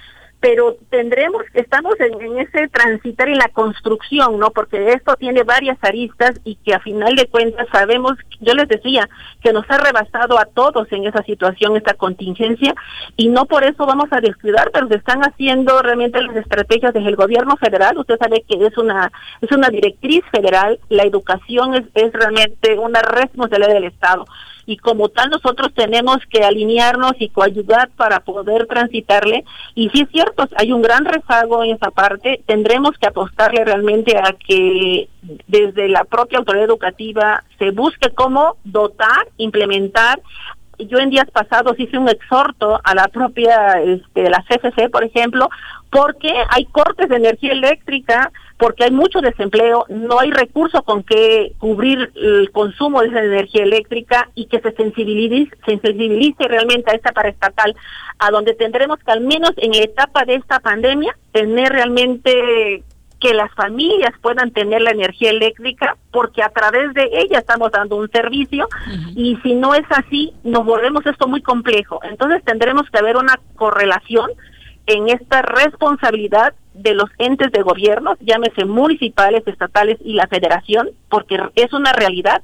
[0.44, 4.52] pero tendremos, estamos en, ese transitar y la construcción, ¿no?
[4.52, 9.08] Porque esto tiene varias aristas y que a final de cuentas sabemos, yo les decía,
[9.42, 12.76] que nos ha rebasado a todos en esa situación, esta contingencia,
[13.16, 17.08] y no por eso vamos a descuidar, pero se están haciendo realmente las estrategias desde
[17.08, 21.84] el gobierno federal, usted sabe que es una, es una directriz federal, la educación es,
[21.94, 24.26] es realmente una responsabilidad del Estado
[24.66, 29.44] y como tal nosotros tenemos que alinearnos y coayudar para poder transitarle.
[29.76, 34.18] Y si es cierto, hay un gran rezago en esa parte, tendremos que apostarle realmente
[34.18, 35.10] a que
[35.48, 40.22] desde la propia autoridad educativa se busque cómo dotar, implementar.
[40.80, 45.50] Yo en días pasados hice un exhorto a la propia este, la CFC, por ejemplo,
[45.92, 48.32] porque hay cortes de energía eléctrica,
[48.64, 53.64] porque hay mucho desempleo, no hay recursos con que cubrir el consumo de esa energía
[53.64, 57.76] eléctrica y que se sensibilice, sensibilice realmente a esta paraestatal,
[58.20, 62.86] a donde tendremos que al menos en la etapa de esta pandemia tener realmente
[63.20, 67.98] que las familias puedan tener la energía eléctrica porque a través de ella estamos dando
[67.98, 68.70] un servicio
[69.14, 72.00] y si no es así nos volvemos esto muy complejo.
[72.04, 74.32] Entonces tendremos que haber una correlación
[74.86, 81.40] en esta responsabilidad de los entes de gobierno, llámese municipales, estatales y la federación, porque
[81.56, 82.42] es una realidad.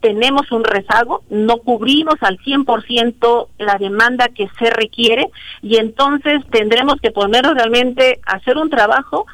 [0.00, 5.28] Tenemos un rezago, no cubrimos al 100% la demanda que se requiere
[5.62, 9.26] y entonces tendremos que poner realmente a hacer un trabajo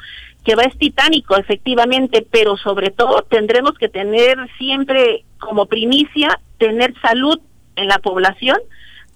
[0.43, 6.93] que va es titánico, efectivamente, pero sobre todo tendremos que tener siempre como primicia, tener
[7.01, 7.39] salud
[7.75, 8.57] en la población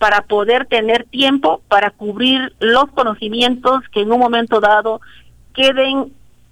[0.04, 5.00] para poder tener tiempo para cubrir los conocimientos que en un momento dado
[5.54, 6.12] queden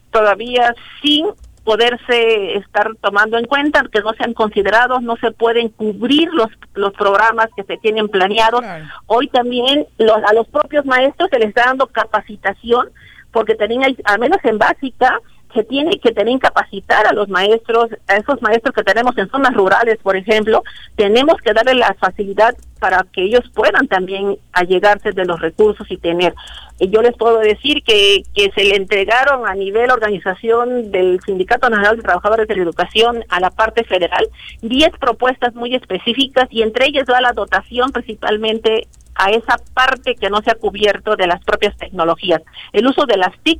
[0.10, 1.26] todavía sin
[1.66, 6.93] poderse estar tomando en cuenta, que no sean considerados, no se pueden cubrir los, los
[6.93, 8.64] programas que se tienen planeados.
[9.06, 12.89] Hoy también los, a los propios maestros se les está dando capacitación
[13.34, 15.20] porque tenían, al menos en básica,
[15.54, 19.54] que tiene que tener capacitar a los maestros, a esos maestros que tenemos en zonas
[19.54, 20.64] rurales, por ejemplo,
[20.95, 25.97] tenemos que darle la facilidad para que ellos puedan también allegarse de los recursos y
[25.97, 26.34] tener.
[26.80, 31.97] Yo les puedo decir que, que se le entregaron a nivel organización del Sindicato Nacional
[31.97, 34.28] de Trabajadores de la Educación a la parte federal
[34.62, 40.30] 10 propuestas muy específicas y entre ellas va la dotación principalmente a esa parte que
[40.30, 42.41] no se ha cubierto de las propias tecnologías.
[42.74, 43.60] El uso de las TIC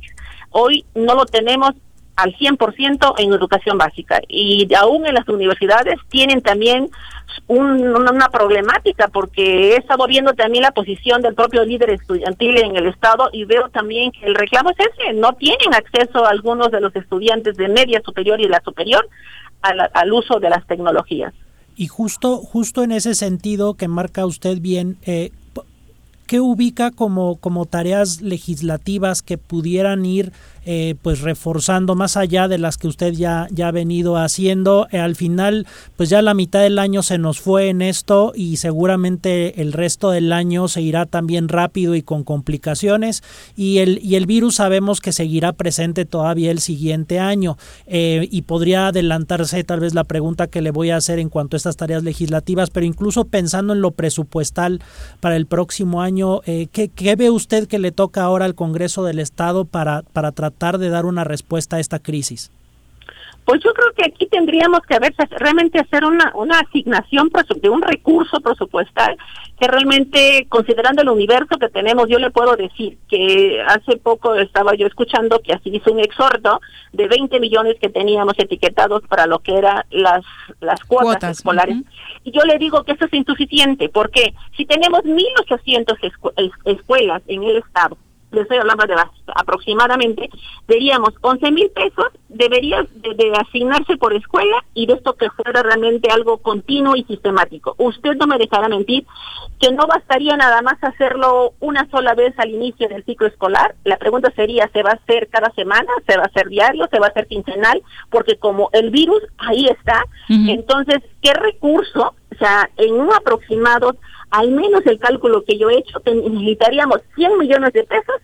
[0.52, 1.72] hoy no lo tenemos
[2.16, 6.90] al 100% en educación básica y aún en las universidades tienen también
[7.48, 12.86] una problemática porque he estado viendo también la posición del propio líder estudiantil en el
[12.86, 16.94] estado y veo también que el reclamo es ese, no tienen acceso algunos de los
[16.94, 19.08] estudiantes de media superior y la superior
[19.62, 21.32] al uso de las tecnologías.
[21.76, 25.30] Y justo, justo en ese sentido que marca usted bien, eh,
[26.32, 30.32] ¿qué ubica como, como tareas legislativas que pudieran ir
[30.64, 34.86] eh, pues reforzando más allá de las que usted ya, ya ha venido haciendo.
[34.92, 38.58] Eh, al final, pues ya la mitad del año se nos fue en esto y
[38.58, 43.24] seguramente el resto del año se irá también rápido y con complicaciones
[43.56, 47.58] y el, y el virus sabemos que seguirá presente todavía el siguiente año
[47.88, 51.56] eh, y podría adelantarse tal vez la pregunta que le voy a hacer en cuanto
[51.56, 54.80] a estas tareas legislativas, pero incluso pensando en lo presupuestal
[55.18, 59.18] para el próximo año, ¿qué, ¿qué, ve usted que le toca ahora al Congreso del
[59.18, 62.50] Estado para, para tratar tratar de dar una respuesta a esta crisis?
[63.44, 67.28] Pues yo creo que aquí tendríamos que haber, realmente hacer una, una asignación
[67.60, 69.16] de un recurso presupuestal
[69.58, 74.74] que realmente, considerando el universo que tenemos, yo le puedo decir que hace poco estaba
[74.76, 76.60] yo escuchando que así hizo un exhorto
[76.92, 80.24] de 20 millones que teníamos etiquetados para lo que eran las,
[80.60, 81.78] las cuotas, escolares.
[82.22, 87.56] Y yo le digo que eso es insuficiente, porque si tenemos 1.800 escuelas en el
[87.56, 87.96] Estado,
[88.32, 88.94] le estoy hablando de
[89.34, 90.30] aproximadamente,
[90.66, 96.10] veríamos 11 mil pesos debería de, asignarse por escuela y de esto que fuera realmente
[96.10, 97.74] algo continuo y sistemático.
[97.78, 99.06] Usted no me dejará mentir
[99.60, 103.74] que no bastaría nada más hacerlo una sola vez al inicio del ciclo escolar.
[103.84, 105.90] La pregunta sería, ¿se va a hacer cada semana?
[106.06, 106.88] ¿Se va a hacer diario?
[106.90, 107.82] ¿Se va a hacer quincenal?
[108.10, 112.14] Porque como el virus ahí está, entonces, ¿qué recurso?
[112.32, 113.96] O sea, en un aproximado
[114.32, 118.16] al menos el cálculo que yo he hecho, necesitaríamos 100 millones de pesos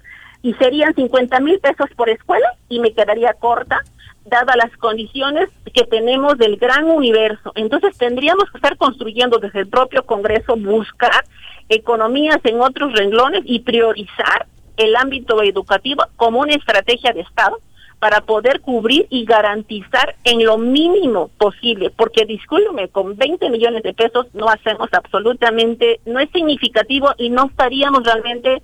[0.42, 3.82] y serían 50 mil pesos por escuela y me quedaría corta
[4.24, 7.52] dadas las condiciones que tenemos del gran universo.
[7.54, 11.24] Entonces tendríamos que estar construyendo desde el propio Congreso, buscar
[11.68, 14.46] economías en otros renglones y priorizar
[14.78, 17.58] el ámbito educativo como una estrategia de Estado
[17.98, 23.94] para poder cubrir y garantizar en lo mínimo posible, porque discúlpeme, con 20 millones de
[23.94, 28.62] pesos no hacemos absolutamente, no es significativo y no estaríamos realmente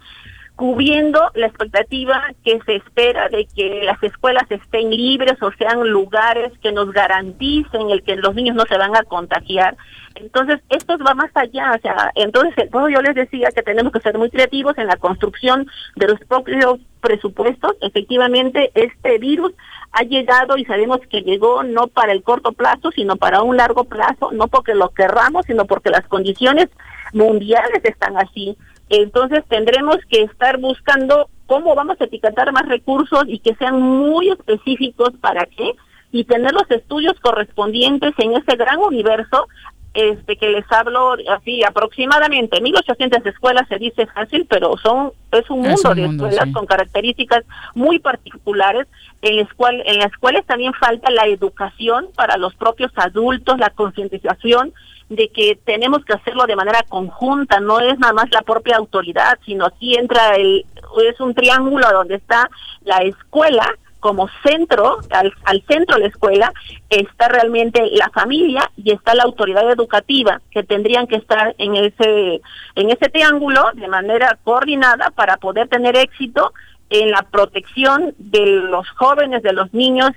[0.56, 6.52] cubriendo la expectativa que se espera de que las escuelas estén libres o sean lugares
[6.62, 9.76] que nos garanticen el que los niños no se van a contagiar.
[10.14, 14.16] Entonces, esto va más allá, o sea, entonces, yo les decía que tenemos que ser
[14.16, 17.72] muy creativos en la construcción de los propios presupuestos.
[17.80, 19.52] Efectivamente, este virus
[19.90, 23.84] ha llegado y sabemos que llegó no para el corto plazo, sino para un largo
[23.84, 26.68] plazo, no porque lo querramos, sino porque las condiciones
[27.12, 28.56] mundiales están así.
[28.88, 34.30] Entonces tendremos que estar buscando cómo vamos a etiquetar más recursos y que sean muy
[34.30, 35.72] específicos para qué
[36.12, 39.48] y tener los estudios correspondientes en ese gran universo
[39.94, 42.60] este que les hablo así aproximadamente.
[42.60, 48.00] 1800 escuelas se dice fácil pero son es un mundo de escuelas con características muy
[48.00, 48.86] particulares
[49.22, 53.70] en las cuales en las cuales también falta la educación para los propios adultos la
[53.70, 54.72] concientización
[55.08, 59.38] de que tenemos que hacerlo de manera conjunta, no es nada más la propia autoridad,
[59.44, 60.64] sino aquí entra el,
[61.06, 62.48] es un triángulo donde está
[62.84, 63.66] la escuela
[64.04, 66.52] como centro, al, centro de la escuela,
[66.90, 72.42] está realmente la familia y está la autoridad educativa, que tendrían que estar en ese,
[72.74, 76.52] en ese triángulo de manera coordinada para poder tener éxito
[76.90, 80.10] en la protección de los jóvenes, de los niños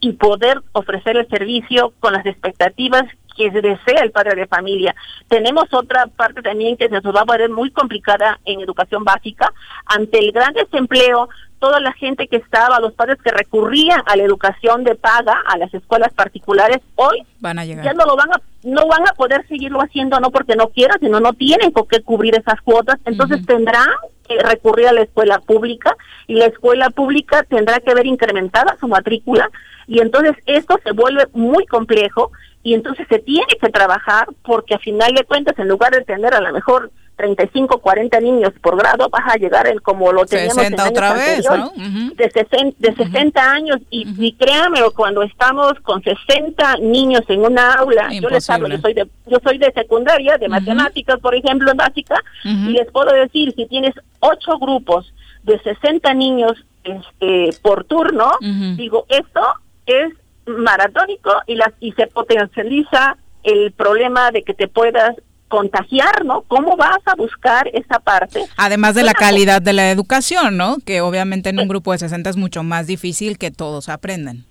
[0.00, 3.04] y poder ofrecer el servicio con las expectativas
[3.36, 4.94] que desea el padre de familia.
[5.28, 9.52] Tenemos otra parte también que se nos va a ver muy complicada en educación básica.
[9.86, 14.22] Ante el gran desempleo, toda la gente que estaba, los padres que recurrían a la
[14.22, 17.84] educación de paga, a las escuelas particulares, hoy van a llegar.
[17.84, 20.98] ya no lo van a no van a poder seguirlo haciendo no porque no quieran,
[20.98, 23.86] sino no tienen por qué cubrir esas cuotas, entonces tendrán
[24.26, 25.96] que recurrir a la escuela pública
[26.26, 29.50] y la escuela pública tendrá que ver incrementada su matrícula
[29.86, 32.32] y entonces esto se vuelve muy complejo
[32.62, 36.34] y entonces se tiene que trabajar porque a final de cuentas en lugar de tener
[36.34, 40.54] a lo mejor 35, 40 niños por grado, vas a llegar en como lo teníamos
[40.54, 41.72] 60 en otra vez, ¿no?
[42.14, 43.78] de, 60, de 60 años.
[43.90, 48.78] Y, y, créanme, cuando estamos con 60 niños en una aula, yo les hablo, yo
[48.78, 53.12] soy de, yo soy de secundaria, de matemáticas, por ejemplo, en básica, y les puedo
[53.12, 56.52] decir, si tienes ocho grupos de 60 niños
[56.84, 58.32] este, por turno,
[58.76, 59.40] digo, esto
[59.86, 60.12] es
[60.46, 65.16] maratónico y, las y se potencializa el problema de que te puedas
[65.48, 66.42] contagiar, ¿no?
[66.42, 68.44] ¿Cómo vas a buscar esa parte?
[68.56, 70.78] Además de la calidad de la educación, ¿no?
[70.84, 74.44] Que obviamente en un grupo de 60 es mucho más difícil que todos aprendan.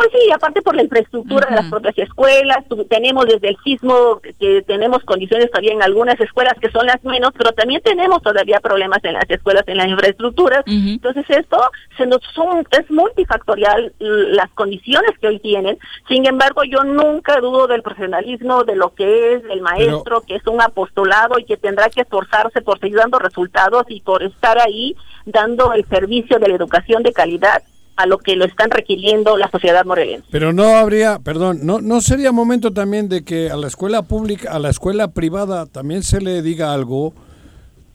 [0.00, 4.62] Pues sí, aparte por la infraestructura de las propias escuelas, tenemos desde el sismo que
[4.62, 9.04] tenemos condiciones todavía en algunas escuelas que son las menos, pero también tenemos todavía problemas
[9.04, 10.62] en las escuelas, en las infraestructuras.
[10.66, 11.58] Entonces esto
[11.98, 15.76] se nos son, es multifactorial las condiciones que hoy tienen.
[16.08, 20.46] Sin embargo, yo nunca dudo del profesionalismo de lo que es el maestro, que es
[20.46, 24.96] un apostolado y que tendrá que esforzarse por seguir dando resultados y por estar ahí
[25.26, 27.62] dando el servicio de la educación de calidad
[28.00, 30.26] a lo que lo están requiriendo la sociedad morelense.
[30.30, 34.52] Pero no habría, perdón, no no sería momento también de que a la escuela pública,
[34.52, 37.12] a la escuela privada también se le diga algo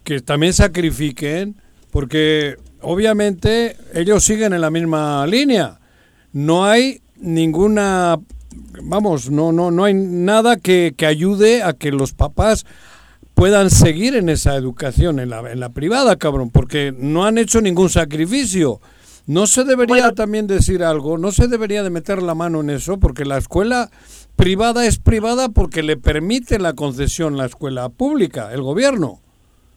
[0.03, 1.56] que también sacrifiquen,
[1.91, 5.80] porque obviamente ellos siguen en la misma línea.
[6.32, 8.19] No hay ninguna
[8.84, 12.65] vamos, no no no hay nada que, que ayude a que los papás
[13.34, 17.61] puedan seguir en esa educación en la, en la privada, cabrón, porque no han hecho
[17.61, 18.80] ningún sacrificio.
[19.27, 21.18] ¿No se debería también decir algo?
[21.18, 22.99] ¿No se debería de meter la mano en eso?
[22.99, 23.89] Porque la escuela
[24.35, 29.22] privada es privada porque le permite la concesión la escuela pública, el gobierno.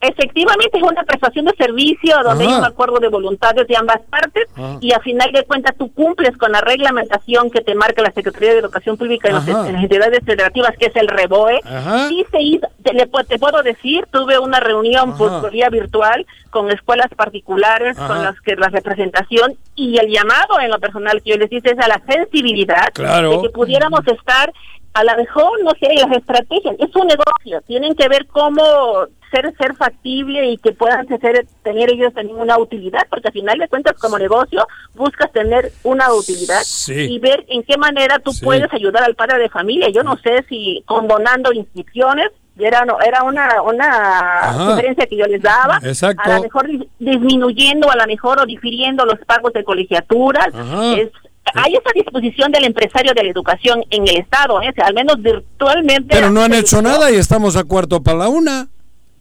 [0.01, 4.47] Efectivamente es una prestación de servicio donde hay un acuerdo de voluntades de ambas partes
[4.79, 8.53] y a final de cuentas tú cumples con la reglamentación que te marca la Secretaría
[8.53, 11.59] de Educación Pública en, las entidades federativas que es el REBOE.
[12.07, 17.97] Sí se hizo, te, puedo decir, tuve una reunión por vía virtual con escuelas particulares
[17.97, 21.71] con las que la representación y el llamado en lo personal que yo les hice
[21.71, 24.53] es a la sensibilidad de que pudiéramos estar
[24.99, 28.61] a lo mejor, no sé, las estrategias, es un negocio, tienen que ver cómo
[29.31, 33.59] ser ser factible y que puedan ser, tener ellos también una utilidad, porque al final
[33.59, 38.71] de cuentas como negocio buscas tener una utilidad y ver en qué manera tú puedes
[38.73, 39.89] ayudar al padre de familia.
[39.89, 45.41] Yo no sé si condonando inscripciones, era no, era una una sugerencia que yo les
[45.41, 45.79] daba
[46.17, 46.67] a lo mejor
[46.99, 50.47] disminuyendo a lo mejor o difiriendo los pagos de colegiaturas
[50.97, 51.09] es
[51.55, 54.73] hay esa disposición del empresario de la educación en el Estado, ¿eh?
[54.83, 56.07] al menos virtualmente.
[56.09, 58.69] Pero no han hecho nada y estamos a cuarto para la una.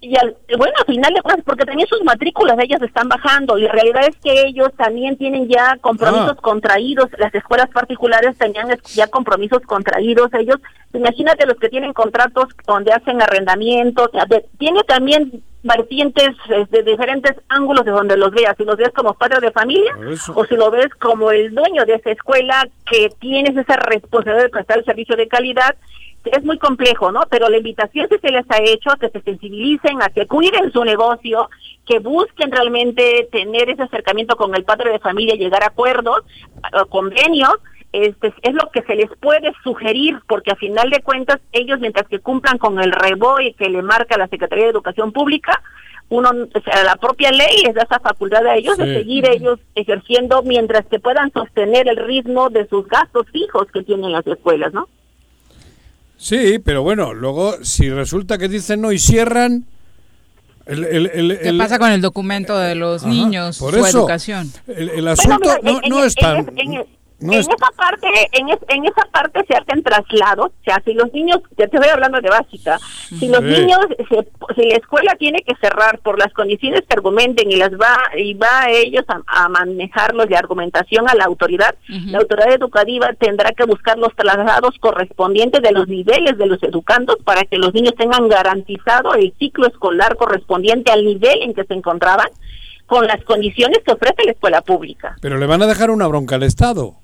[0.01, 0.15] Y
[0.57, 3.73] bueno, al final de cuentas, porque también sus matrículas de ellas están bajando y la
[3.73, 6.41] realidad es que ellos también tienen ya compromisos ah.
[6.41, 10.59] contraídos, las escuelas particulares tenían ya compromisos contraídos, ellos,
[10.95, 14.11] imagínate los que tienen contratos donde hacen arrendamientos,
[14.57, 19.15] tiene también vertientes eh, de diferentes ángulos de donde los veas, si los ves como
[19.15, 19.97] padre de familia
[20.35, 24.51] o si lo ves como el dueño de esa escuela que tienes esa responsabilidad de
[24.51, 25.75] prestar el servicio de calidad,
[26.25, 27.23] es muy complejo, ¿no?
[27.31, 30.73] Pero la invitación que se les ha hecho a que se sensibilicen, a que cuiden
[30.73, 31.49] su negocio,
[31.87, 36.23] que busquen realmente tener ese acercamiento con el padre de familia, llegar a acuerdos,
[36.91, 37.55] convenios,
[37.93, 42.07] este, es lo que se les puede sugerir, porque a final de cuentas ellos mientras
[42.09, 45.63] que cumplan con el reboy que le marca la Secretaría de Educación Pública,
[46.11, 50.87] uno, la propia ley les da esa facultad a ellos de seguir ellos ejerciendo mientras
[50.87, 54.89] que puedan sostener el ritmo de sus gastos fijos que tienen las escuelas, ¿no?
[56.19, 59.65] Sí, pero bueno, luego si resulta que dicen no y cierran...
[60.67, 64.53] El, el, ¿Qué pasa con el documento de los niños, su educación?
[64.67, 66.85] El, asunto no, no es tan en
[67.21, 71.67] esa parte, en, en, esa parte se hacen traslados, o sea, si los niños, ya
[71.67, 73.79] te voy hablando de básica, si los niños,
[74.55, 78.35] si la escuela tiene que cerrar por las condiciones que argumenten y las va y
[78.35, 83.65] va a ellos a, manejarlos de argumentación a la autoridad, la autoridad educativa tendrá que
[83.65, 88.29] buscar los traslados correspondientes de los niveles de los educandos para que los niños tengan
[88.29, 92.29] garantizado el ciclo escolar correspondiente al nivel en que se encontraban
[92.87, 95.17] con las condiciones que ofrece la escuela pública.
[95.21, 96.97] Pero le van a dejar una bronca al Estado.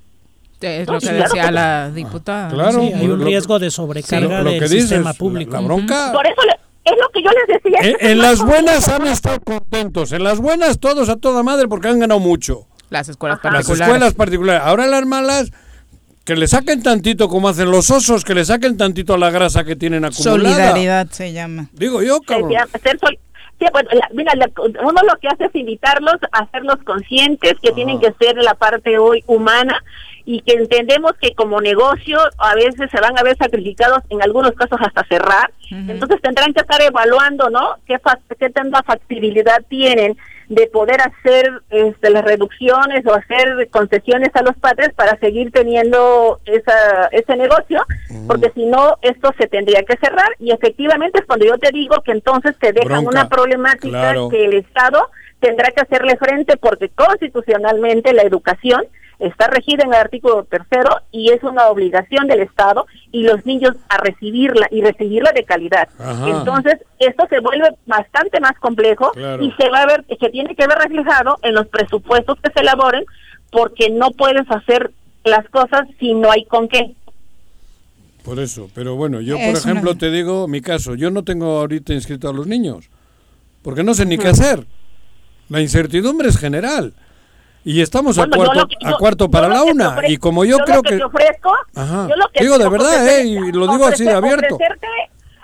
[0.64, 2.48] Es lo que decía la diputada.
[2.48, 5.52] Claro, hay un riesgo de sobrecarga del sistema público.
[5.52, 6.12] La, bronca.
[6.12, 6.40] Por eso
[6.84, 7.96] es lo que yo les decía.
[8.00, 10.12] En, las buenas han estado contentos.
[10.12, 12.66] En las buenas todos a toda madre porque han ganado mucho.
[12.90, 13.68] Las escuelas particulares.
[13.68, 14.62] Las escuelas particulares.
[14.64, 15.50] Ahora las malas
[16.24, 19.64] que le saquen tantito como hacen los osos, que le saquen tantito a la grasa
[19.64, 20.54] que tienen acumulada.
[20.54, 21.68] Solidaridad se llama.
[21.72, 22.52] Digo yo, cabrón.
[23.58, 28.12] Sí, bueno, mira, uno lo que hace es invitarlos a hacerlos conscientes que tienen que
[28.18, 29.80] ser la parte hoy humana
[30.26, 34.52] y que entendemos que como negocio a veces se van a ver sacrificados, en algunos
[34.52, 35.50] casos hasta cerrar.
[35.70, 37.76] Entonces tendrán que estar evaluando, ¿no?
[37.86, 37.96] ¿Qué,
[38.38, 40.16] qué tanta factibilidad tienen
[40.48, 46.40] de poder hacer este, las reducciones o hacer concesiones a los padres para seguir teniendo
[46.44, 47.84] esa, ese negocio,
[48.26, 52.02] porque si no, esto se tendría que cerrar y efectivamente es cuando yo te digo
[52.02, 55.10] que entonces te dejan una problemática que el Estado
[55.40, 58.84] tendrá que hacerle frente porque constitucionalmente la educación
[59.26, 63.76] está regida en el artículo tercero y es una obligación del Estado y los niños
[63.88, 65.88] a recibirla y recibirla de calidad.
[66.26, 70.66] Entonces, esto se vuelve bastante más complejo y se va a ver, se tiene que
[70.66, 73.04] ver reflejado en los presupuestos que se elaboren
[73.50, 74.90] porque no puedes hacer
[75.24, 76.94] las cosas si no hay con qué.
[78.24, 81.92] Por eso, pero bueno, yo por ejemplo te digo mi caso, yo no tengo ahorita
[81.92, 82.88] inscrito a los niños,
[83.62, 84.66] porque no sé ni qué hacer.
[85.50, 86.94] La incertidumbre es general.
[87.64, 89.96] Y estamos a cuarto, a cuarto para la una.
[90.06, 91.02] y como yo, creo que...
[91.02, 91.52] ofrezco,
[92.38, 94.58] digo de verdad, eh, y lo digo así de abierto.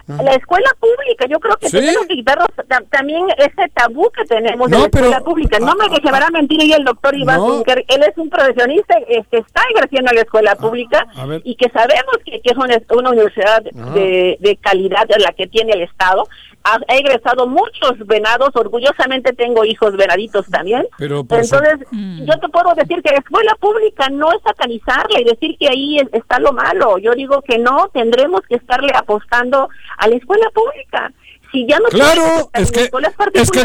[0.07, 2.49] La escuela pública, yo creo que tenemos que quitarnos
[2.91, 5.59] también ese tabú que tenemos de la escuela pública.
[5.61, 8.97] No me que se van a mentir y el doctor Iván él es un profesionista
[9.07, 11.07] que está ejerciendo en la escuela pública
[11.45, 15.83] y que sabemos que, es una, una universidad de, de, calidad la que tiene el
[15.83, 16.27] Estado
[16.65, 20.87] ha, egresado muchos venados, orgullosamente tengo hijos venaditos también.
[20.99, 22.25] Entonces, mm.
[22.25, 25.99] yo te puedo decir que la escuela pública no es satanizarla y decir que ahí
[26.13, 26.99] está lo malo.
[26.99, 31.13] Yo digo que no, tendremos que estarle apostando a la escuela pública.
[31.53, 32.91] Si ya no claro, es que,
[33.35, 33.65] es que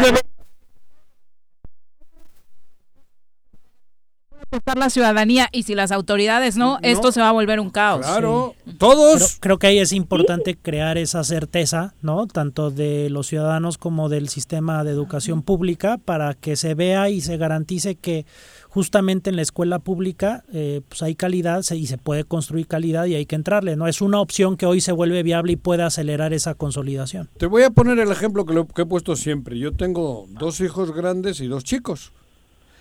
[4.76, 8.04] la ciudadanía y si las autoridades no, esto se va a volver un caos.
[8.04, 9.38] Claro, todos.
[9.40, 12.26] Creo, que ahí es importante crear esa certeza, ¿no?
[12.26, 17.20] Tanto de los ciudadanos como del sistema de educación pública para que se vea y
[17.20, 18.26] se garantice que
[18.68, 23.14] justamente en la escuela pública eh, pues hay calidad y se puede construir calidad y
[23.14, 23.88] hay que entrarle, ¿no?
[23.88, 27.30] Es una opción que hoy se vuelve viable y puede acelerar esa consolidación.
[27.38, 29.58] Te voy a poner el ejemplo que, que he puesto siempre.
[29.58, 32.12] Yo tengo dos hijos grandes y dos chicos.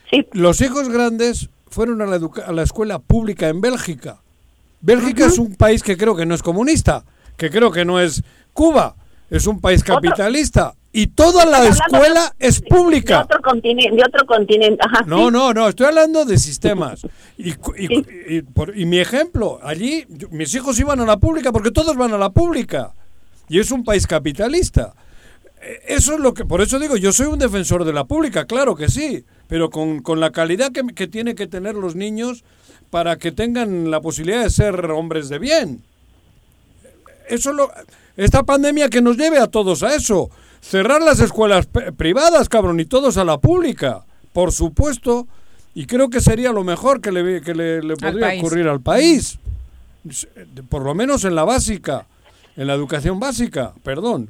[0.10, 0.28] Sí.
[0.34, 4.22] Los hijos grandes fueron a la, a la escuela pública en Bélgica.
[4.82, 7.04] Bélgica es un país que creo que no es comunista,
[7.38, 8.24] que creo que no es
[8.54, 8.96] Cuba,
[9.30, 10.76] es un país capitalista.
[10.92, 13.18] Y toda la escuela es pública.
[13.18, 13.96] De otro continente.
[13.98, 14.82] De otro continente.
[15.08, 17.06] no, no, no, estoy hablando de sistemas.
[17.38, 17.54] Y,
[18.76, 22.30] y, mi ejemplo, allí mis hijos iban a la pública porque todos van a la
[22.30, 22.94] pública.
[23.50, 24.94] Y es un país capitalista.
[25.62, 28.46] E, eso es lo que, por eso digo, yo soy un defensor de la pública,
[28.46, 32.44] claro que sí pero con, con la calidad que, que tienen que tener los niños
[32.90, 35.84] para que tengan la posibilidad de ser hombres de bien.
[37.28, 37.72] Eso lo,
[38.18, 40.30] esta pandemia que nos lleve a todos a eso.
[40.62, 41.68] Cerrar las escuelas
[41.98, 44.04] privadas, cabrón, y todos a la pública,
[44.34, 45.28] por supuesto.
[45.74, 49.38] Y creo que sería lo mejor que le, que le, le podría ocurrir al país.
[50.70, 52.08] Por lo menos en la básica,
[52.56, 54.30] en la educación básica, perdón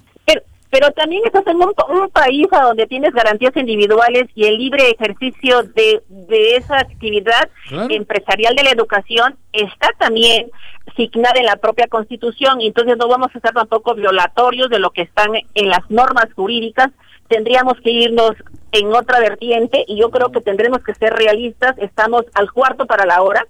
[0.69, 5.63] pero también estás en un, país a donde tienes garantías individuales y el libre ejercicio
[5.63, 7.49] de, de esa actividad
[7.89, 10.49] empresarial de la educación está también
[10.87, 12.61] asignada en la propia constitución.
[12.61, 16.27] Y entonces no vamos a ser tampoco violatorios de lo que están en las normas
[16.35, 16.89] jurídicas.
[17.27, 18.33] Tendríamos que irnos
[18.71, 23.05] en otra vertiente y yo creo que tendremos que ser realistas, estamos al cuarto para
[23.05, 23.47] la hora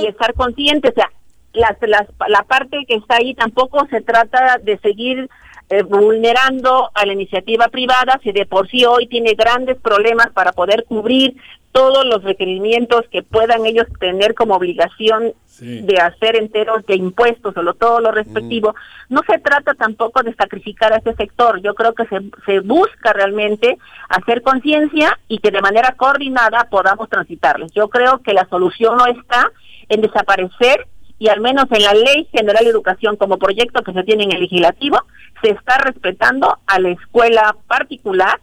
[0.00, 1.10] y estar conscientes, o sea,
[1.52, 5.28] las, las, la parte que está ahí tampoco se trata de seguir
[5.70, 10.52] eh, vulnerando a la iniciativa privada, si de por sí hoy tiene grandes problemas para
[10.52, 11.36] poder cubrir
[11.72, 17.74] todos los requerimientos que puedan ellos tener como obligación de hacer enteros de impuestos o
[17.74, 19.14] todo lo respectivo, mm.
[19.14, 21.60] no se trata tampoco de sacrificar a ese sector.
[21.62, 23.78] Yo creo que se, se busca realmente
[24.08, 27.72] hacer conciencia y que de manera coordinada podamos transitarles.
[27.72, 29.50] Yo creo que la solución no está
[29.88, 30.86] en desaparecer
[31.22, 34.32] y al menos en la Ley General de Educación como proyecto que se tiene en
[34.32, 34.98] el legislativo,
[35.40, 38.40] se está respetando a la escuela particular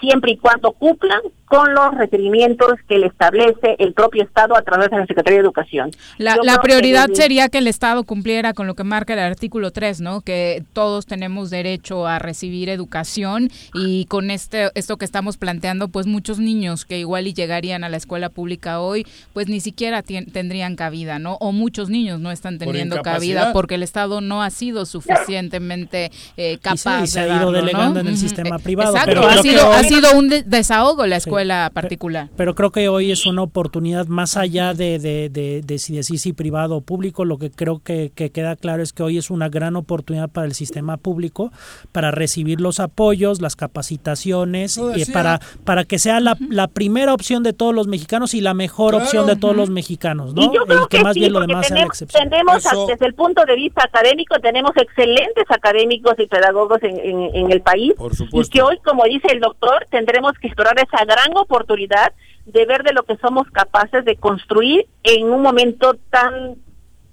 [0.00, 4.90] siempre y cuando cumplan con los requerimientos que le establece el propio Estado a través
[4.90, 5.90] de la Secretaría de Educación.
[6.18, 10.22] La, prioridad sería que el Estado cumpliera con lo que marca el artículo 3, ¿no?
[10.22, 16.06] Que todos tenemos derecho a recibir educación y con este esto que estamos planteando, pues
[16.06, 20.76] muchos niños que igual y llegarían a la escuela pública hoy, pues ni siquiera tendrían
[20.76, 21.34] cabida, ¿no?
[21.40, 26.58] O muchos niños no están teniendo cabida porque el Estado no ha sido suficientemente eh,
[26.60, 28.96] capaz y se, ha ido delegando en el sistema privado.
[28.96, 32.28] Exacto, ha, sido, ha sido un desahogo la escuela particular.
[32.36, 35.28] Pero, creo que hoy es una oportunidad más allá de, de,
[35.64, 39.02] de, si decir si privado o público, lo que creo que, queda claro es que
[39.02, 41.52] hoy es una gran oportunidad para el sistema público
[41.92, 47.42] para recibir los apoyos, las capacitaciones, y para, para que sea la, la, primera opción
[47.42, 50.42] de todos los mexicanos y la mejor opción de todos los mexicanos, ¿no?
[50.44, 50.50] Y
[50.88, 54.38] que, más bien lo demás tenemos, sea la Tenemos, desde el punto de vista académico,
[54.40, 56.98] tenemos excelentes académicos y pedagogos en,
[57.34, 57.94] en, el país.
[58.32, 62.12] Y que hoy, como dice el doctor, tendremos que explorar esa gran oportunidad
[62.46, 66.56] de ver de lo que somos capaces de construir en un momento tan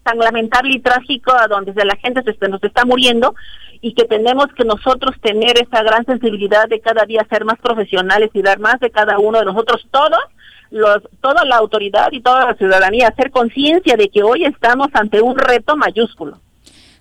[0.03, 3.35] tan lamentable y trágico a donde la gente se, nos está muriendo
[3.81, 8.29] y que tenemos que nosotros tener esa gran sensibilidad de cada día ser más profesionales
[8.33, 10.19] y dar más de cada uno de nosotros todos
[10.71, 15.21] los, toda la autoridad y toda la ciudadanía hacer conciencia de que hoy estamos ante
[15.21, 16.39] un reto mayúsculo.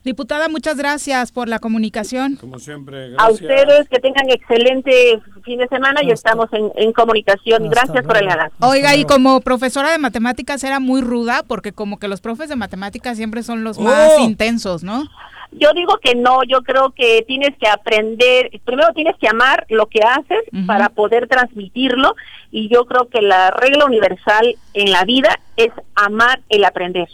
[0.02, 2.36] Diputada, muchas gracias por la comunicación.
[2.36, 3.28] Como siempre, gracias.
[3.28, 7.68] A ustedes que tengan excelente fin de semana y estamos en, comunicación.
[7.68, 8.50] gracias por el ganar.
[8.60, 12.56] Oiga, y como profesora de matemáticas era muy ruda porque como que los profes de
[12.56, 14.24] matemáticas siempre son los más oh.
[14.24, 15.04] intensos, ¿no?
[15.52, 19.86] Yo digo que no, yo creo que tienes que aprender, primero tienes que amar lo
[19.86, 22.14] que haces para poder transmitirlo
[22.52, 27.08] y yo creo que la regla universal en la vida es amar el aprender.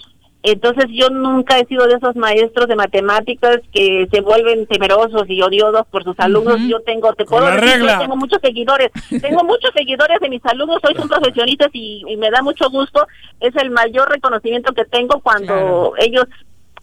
[0.49, 5.43] Entonces yo nunca he sido de esos maestros de matemáticas que se vuelven temerosos y
[5.43, 6.61] odiosos por sus alumnos.
[6.69, 10.79] Yo tengo, te puedo decir, yo tengo muchos seguidores, tengo muchos seguidores de mis alumnos,
[10.85, 13.09] hoy son profesionistas y, me da mucho gusto.
[13.41, 16.27] Es el mayor reconocimiento que tengo cuando ellos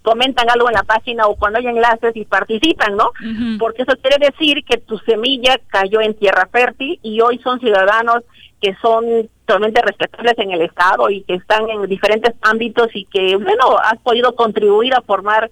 [0.03, 3.11] comentan algo en la página o cuando hay enlaces y participan, ¿no?
[3.57, 8.23] Porque eso quiere decir que tu semilla cayó en tierra fértil y hoy son ciudadanos
[8.61, 13.35] que son totalmente respetables en el Estado y que están en diferentes ámbitos y que,
[13.35, 15.49] bueno, has podido contribuir a formar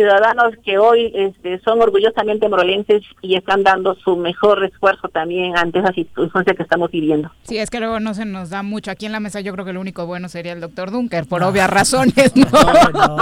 [0.00, 5.80] ciudadanos que hoy este, son orgullosamente morelenses y están dando su mejor esfuerzo también ante
[5.80, 7.30] esa situación que estamos viviendo.
[7.42, 8.90] Sí, es que luego no se nos da mucho.
[8.90, 11.42] Aquí en la mesa yo creo que lo único bueno sería el doctor Dunker, por
[11.42, 12.34] obvias razones.
[12.34, 13.16] ¿no?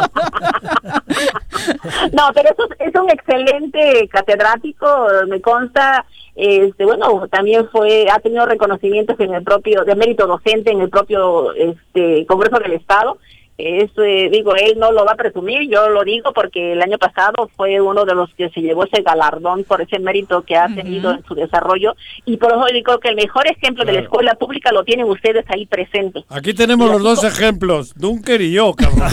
[2.12, 6.04] No, pero eso es un excelente catedrático, me consta.
[6.36, 10.88] Este, bueno, también fue ha tenido reconocimientos en el propio de mérito docente en el
[10.88, 13.18] propio este Congreso del Estado
[13.58, 16.96] eso eh, digo, él no lo va a presumir, yo lo digo porque el año
[16.96, 20.68] pasado fue uno de los que se llevó ese galardón por ese mérito que ha
[20.68, 24.34] tenido en su desarrollo y por eso digo que el mejor ejemplo de la escuela
[24.34, 26.24] pública lo tienen ustedes ahí presentes.
[26.28, 29.08] Aquí tenemos los dos ejemplos, Dunker y yo, cabrón.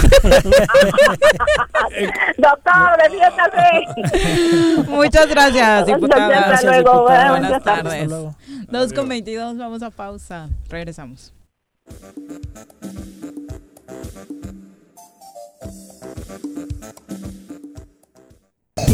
[2.38, 3.00] Doctor,
[4.88, 6.52] Muchas gracias, diputada.
[6.52, 8.10] Hasta luego, buenas, tardes.
[8.70, 10.50] 2 con 22, vamos a pausa.
[10.70, 11.34] Regresamos.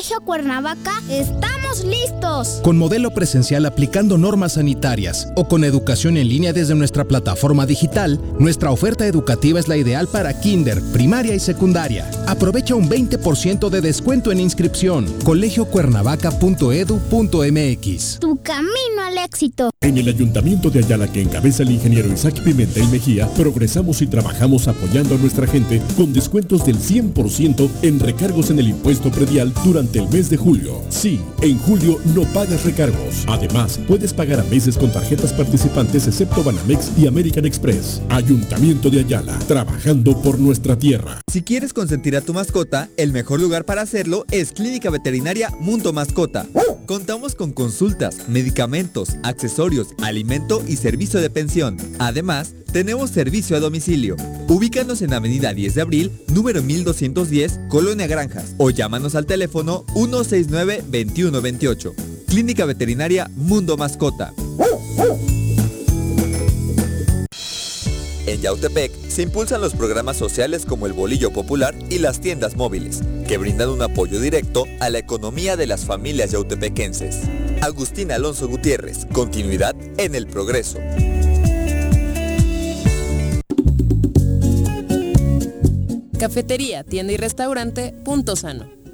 [0.00, 2.60] Colegio Cuernavaca estamos ¡Estamos listos!
[2.64, 8.20] Con modelo presencial aplicando normas sanitarias o con educación en línea desde nuestra plataforma digital,
[8.40, 12.10] nuestra oferta educativa es la ideal para kinder, primaria y secundaria.
[12.26, 15.06] Aprovecha un 20% de descuento en inscripción.
[15.24, 18.18] colegiocuernavaca.edu.mx.
[18.18, 19.70] Tu camino al éxito.
[19.80, 24.66] En el Ayuntamiento de Ayala que encabeza el ingeniero Isaac Pimentel Mejía, progresamos y trabajamos
[24.66, 29.52] apoyando a nuestra gente con descuentos del 100% en recargos en el impuesto predial
[29.90, 30.82] durante el mes de julio.
[30.88, 33.24] Sí, en julio no pagas recargos.
[33.26, 38.00] Además, puedes pagar a meses con tarjetas participantes excepto Banamex y American Express.
[38.08, 41.20] Ayuntamiento de Ayala, trabajando por nuestra tierra.
[41.30, 45.92] Si quieres consentir a tu mascota, el mejor lugar para hacerlo es Clínica Veterinaria Mundo
[45.92, 46.46] Mascota.
[46.86, 51.76] Contamos con consultas, medicamentos, accesorios, alimento y servicio de pensión.
[52.00, 54.16] Además, tenemos servicio a domicilio.
[54.48, 61.94] Ubícanos en Avenida 10 de Abril, número 1210, Colonia Granjas, o llámanos al teléfono 169-2128.
[62.26, 64.32] Clínica Veterinaria Mundo Mascota.
[68.26, 73.00] En Yautepec se impulsan los programas sociales como el Bolillo Popular y las tiendas móviles,
[73.26, 77.22] que brindan un apoyo directo a la economía de las familias yautepequenses.
[77.60, 80.78] Agustín Alonso Gutiérrez, continuidad en el progreso.
[86.20, 88.79] Cafetería, tienda y restaurante Punto Sano.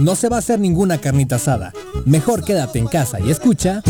[0.00, 1.72] no se va a hacer ninguna carnita asada.
[2.06, 3.82] Mejor quédate en casa y escucha.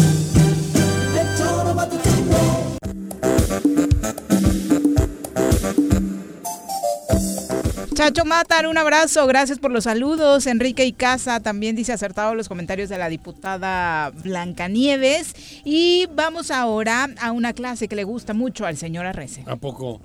[7.94, 10.46] Chacho Matar, un abrazo, gracias por los saludos.
[10.46, 15.34] Enrique y Casa también dice acertado los comentarios de la diputada Blancanieves.
[15.64, 19.44] Y vamos ahora a una clase que le gusta mucho al señor Arrece.
[19.46, 20.00] ¿A poco?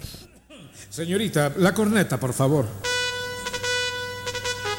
[0.90, 2.68] Señorita, la corneta, por favor.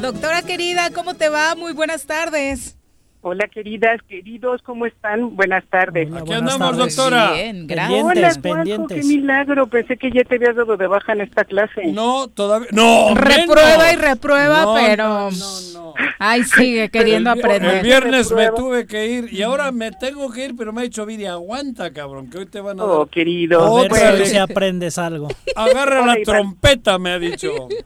[0.00, 1.54] Doctora querida, ¿cómo te va?
[1.54, 2.76] Muy buenas tardes.
[3.20, 5.34] Hola, queridas, queridos, ¿cómo están?
[5.34, 6.08] Buenas tardes.
[6.14, 7.32] Aquí andamos, doctora.
[7.32, 8.04] Bien, gracias.
[8.04, 9.66] Hola, Juanjo, qué milagro.
[9.66, 11.86] Pensé que ya te habías dado de baja en esta clase.
[11.88, 12.68] No, todavía.
[12.70, 15.08] No, reprueba y reprueba, No, pero.
[15.08, 15.94] no, no, no.
[16.20, 17.74] Ay, sigue queriendo el, aprender.
[17.78, 20.84] El viernes me tuve que ir y ahora me tengo que ir, pero me ha
[20.84, 23.08] dicho Viri, aguanta, cabrón, que hoy te van a Oh, dar.
[23.08, 23.78] querido.
[23.78, 24.26] A ver Órale.
[24.26, 25.26] si aprendes algo.
[25.56, 26.22] Agarra Hola, la Iván.
[26.24, 27.68] trompeta, me ha dicho.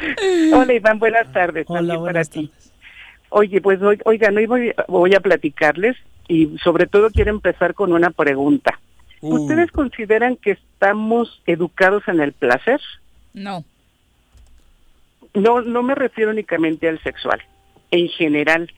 [0.54, 1.66] Hola, Iván, buenas tardes.
[1.68, 2.50] Hola, también buenas para ti.
[3.30, 5.96] Oye, pues hoy- oigan, hoy voy, voy a platicarles
[6.28, 8.78] y sobre todo quiero empezar con una pregunta.
[9.20, 9.36] Uh.
[9.40, 12.80] ¿Ustedes consideran que estamos educados en el placer?
[13.32, 13.64] No.
[15.34, 17.40] No, no me refiero únicamente al sexual,
[17.90, 18.72] en general.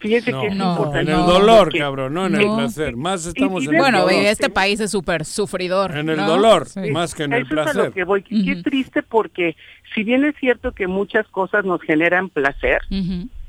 [0.00, 1.10] Fíjense No, que es no, importante.
[1.12, 2.96] en el dolor, porque- cabrón, no en el placer.
[2.96, 4.12] Más estamos Y- y en el Bueno, dolor.
[4.26, 5.96] este país es súper sufridor.
[5.96, 6.90] En el dolor, Sí.
[6.92, 7.84] más que en A el eso es a placer.
[7.86, 8.22] lo que voy.
[8.22, 9.56] Qué triste porque
[9.94, 12.80] si bien es cierto que muchas cosas nos generan placer,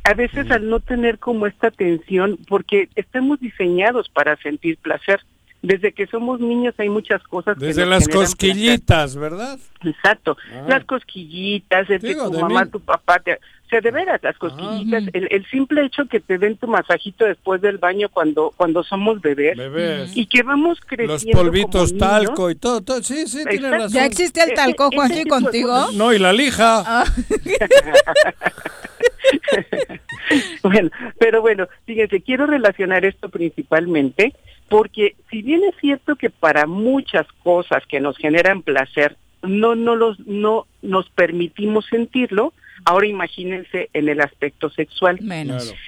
[0.03, 5.19] a veces al no tener como esta atención, porque estamos diseñados para sentir placer.
[5.61, 9.59] Desde que somos niños hay muchas cosas que Desde las cosquillitas, ¿verdad?
[9.81, 9.93] placer.
[9.95, 10.37] Exacto.
[10.53, 10.63] Ah.
[10.69, 12.71] Las cosquillitas, Digo, tu de mamá, mí.
[12.71, 13.37] tu papá, te...
[13.69, 17.25] o sea, de veras, las cosquillitas, el, el simple hecho que te den tu masajito
[17.25, 20.17] después del baño cuando cuando somos bebés, Bebés.
[20.17, 22.25] y que vamos creciendo Los polvitos como niños.
[22.25, 23.03] talco y todo, todo.
[23.03, 23.77] Sí, sí, tienes Exacto.
[23.77, 23.91] razón.
[23.93, 25.91] ¿Ya existe el talco, eh, Juanji, de contigo?
[25.93, 26.81] No, y la lija.
[26.83, 27.05] Ah.
[30.63, 30.89] bueno,
[31.19, 34.33] pero bueno, fíjense, quiero relacionar esto principalmente
[34.67, 39.95] porque si bien es cierto que para muchas cosas que nos generan placer no no
[39.95, 42.51] los no nos permitimos sentirlo,
[42.85, 45.19] ahora imagínense en el aspecto sexual.
[45.21, 45.65] Menos.
[45.65, 45.79] Claro.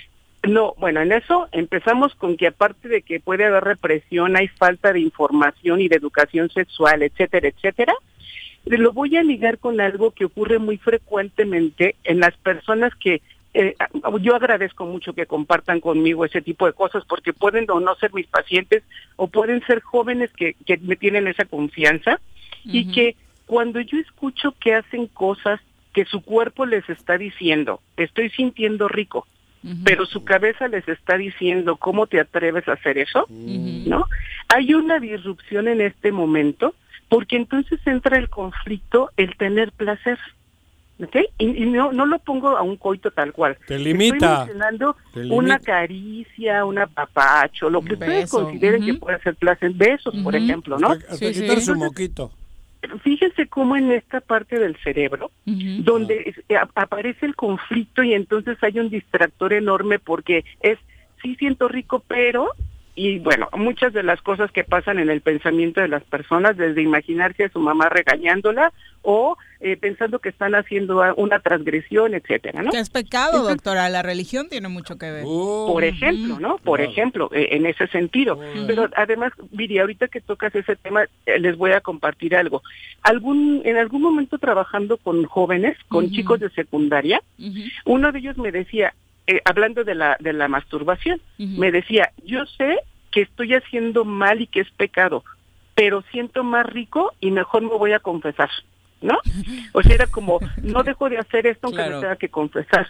[0.44, 4.92] No, bueno, en eso empezamos con que aparte de que puede haber represión, hay falta
[4.92, 7.94] de información y de educación sexual, etcétera, etcétera.
[8.66, 13.22] Lo voy a ligar con algo que ocurre muy frecuentemente en las personas que
[13.54, 13.76] eh,
[14.22, 18.14] yo agradezco mucho que compartan conmigo ese tipo de cosas porque pueden o no ser
[18.14, 18.84] mis pacientes
[19.18, 22.20] o pueden ser jóvenes que, que me tienen esa confianza
[22.64, 23.16] y que
[23.48, 25.60] cuando yo escucho que hacen cosas
[25.94, 29.28] que su cuerpo les está diciendo, estoy sintiendo rico,
[29.84, 33.28] pero su cabeza les está diciendo, ¿cómo te atreves a hacer eso?
[33.30, 34.06] ¿No?
[34.48, 36.74] Hay una disrupción en este momento
[37.10, 40.18] porque entonces entra el conflicto el tener placer.
[41.04, 41.16] ¿ok?
[41.38, 43.58] Y, no, no lo pongo a un coito tal cual.
[43.68, 44.16] Te limita.
[44.16, 44.96] Estoy mencionando
[45.30, 50.80] una caricia, un apapacho, lo que ustedes consideren que puede ser placer, besos, por ejemplo,
[50.80, 50.90] ¿no?
[50.90, 52.32] Hasta, quitar su moquito.
[53.04, 58.80] Fíjense cómo en esta parte del cerebro, donde eh, aparece el conflicto y entonces hay
[58.80, 60.80] un distractor enorme porque es,
[61.22, 62.50] sí siento rico, pero
[62.96, 66.82] y bueno, muchas de las cosas que pasan en el pensamiento de las personas, desde
[66.82, 72.72] imaginarse a su mamá regañándola o eh, pensando que están haciendo una transgresión, etcétera, ¿no?
[72.72, 75.24] Que es pecado, doctora, la religión tiene mucho que ver.
[75.24, 76.58] por ejemplo, ¿no?
[76.58, 78.40] Por ejemplo, eh, en ese sentido.
[78.68, 82.62] Pero además, Viri, ahorita que tocas ese tema, eh, les voy a compartir algo.
[83.04, 87.22] Algún en algún momento trabajando con jóvenes, con chicos de secundaria,
[87.86, 88.94] uno de ellos me decía,
[89.28, 92.80] eh, hablando de la, de la masturbación, me decía, yo sé
[93.12, 95.24] que estoy haciendo mal y que es pecado,
[95.76, 98.50] pero siento más rico y mejor me voy a confesar,
[99.02, 99.20] ¿no?
[99.74, 102.88] O sea, era como, no dejo de hacer esto aunque me tenga que confesar.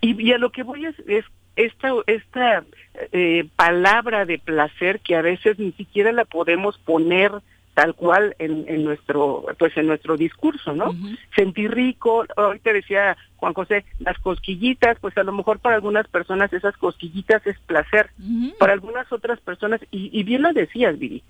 [0.00, 1.24] Y, a lo que voy es, es
[1.56, 2.64] esta, esta
[3.12, 7.32] eh, palabra de placer que a veces ni siquiera la podemos poner
[7.80, 10.94] tal cual en, en nuestro pues en nuestro discurso no
[11.34, 16.52] sentir rico ahorita decía Juan José las cosquillitas pues a lo mejor para algunas personas
[16.52, 18.10] esas cosquillitas es placer
[18.58, 21.22] para algunas otras personas y, y bien lo decías Viri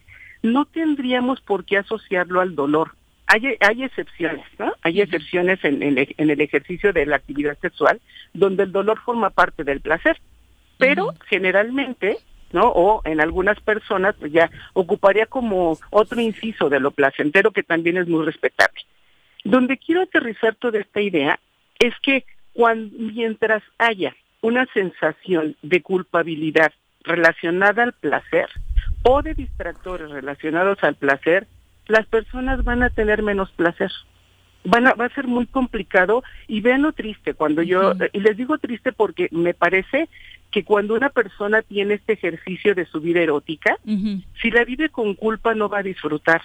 [0.43, 2.93] no tendríamos por qué asociarlo al dolor.
[3.27, 4.73] Hay, hay excepciones, ¿no?
[4.83, 8.01] Hay excepciones en, en, en, el ejercicio de la actividad sexual
[8.35, 10.19] donde el dolor forma parte del placer,
[10.79, 12.17] pero generalmente
[12.53, 12.69] ¿no?
[12.69, 17.97] O en algunas personas pues ya ocuparía como otro inciso de lo placentero que también
[17.97, 18.81] es muy respetable.
[19.45, 21.39] Donde quiero aterrizar toda esta idea
[21.79, 26.73] es que cuando, mientras haya una sensación de culpabilidad
[27.03, 28.49] relacionada al placer
[29.03, 31.47] o de distractores relacionados al placer,
[31.87, 33.91] las personas van a tener menos placer.
[34.63, 38.37] Van a, va a ser muy complicado y vean lo triste cuando yo, y les
[38.37, 40.09] digo triste porque me parece
[40.51, 43.77] que cuando una persona tiene este ejercicio de su vida erótica,
[44.41, 46.43] si la vive con culpa no va a disfrutar.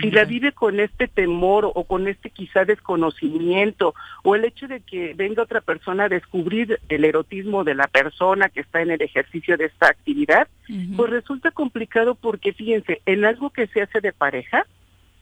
[0.00, 4.80] Si la vive con este temor o con este quizá desconocimiento o el hecho de
[4.80, 9.02] que venga otra persona a descubrir el erotismo de la persona que está en el
[9.02, 10.48] ejercicio de esta actividad,
[10.96, 14.66] pues resulta complicado porque fíjense, en algo que se hace de pareja,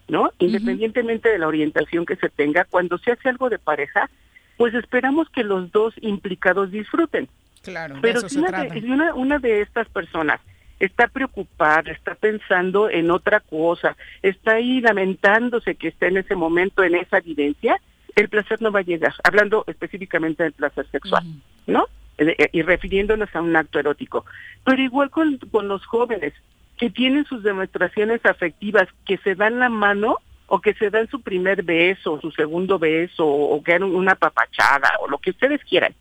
[0.09, 0.31] ¿no?
[0.39, 4.11] Independientemente de la orientación que se tenga, cuando se hace algo de pareja,
[4.57, 7.29] pues esperamos que los dos implicados disfruten.
[7.65, 10.41] Claro, Pero si una, una, de estas personas
[10.79, 16.83] está preocupada, está pensando en otra cosa, está ahí lamentándose que está en ese momento,
[16.83, 17.81] en esa evidencia,
[18.17, 21.25] el placer no va a llegar, hablando específicamente del placer sexual,
[21.67, 21.87] ¿no?
[22.19, 24.25] Eh, eh, y refiriéndonos a un acto erótico.
[24.65, 26.33] Pero igual con, con los jóvenes
[26.77, 31.23] que tienen sus demostraciones afectivas, que se dan la mano o que se dan su
[31.23, 35.95] primer beso, su segundo beso, o que hagan una papachada, o lo que ustedes quieran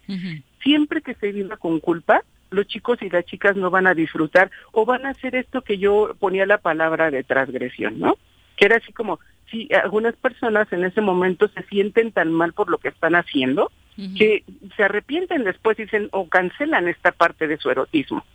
[0.63, 4.51] siempre que se viva con culpa, los chicos y las chicas no van a disfrutar
[4.71, 8.17] o van a hacer esto que yo ponía la palabra de transgresión, ¿no?
[8.55, 9.19] Que era así como,
[9.49, 13.71] si algunas personas en ese momento se sienten tan mal por lo que están haciendo,
[14.17, 14.43] que
[14.75, 18.25] se arrepienten después dicen o cancelan esta parte de su erotismo.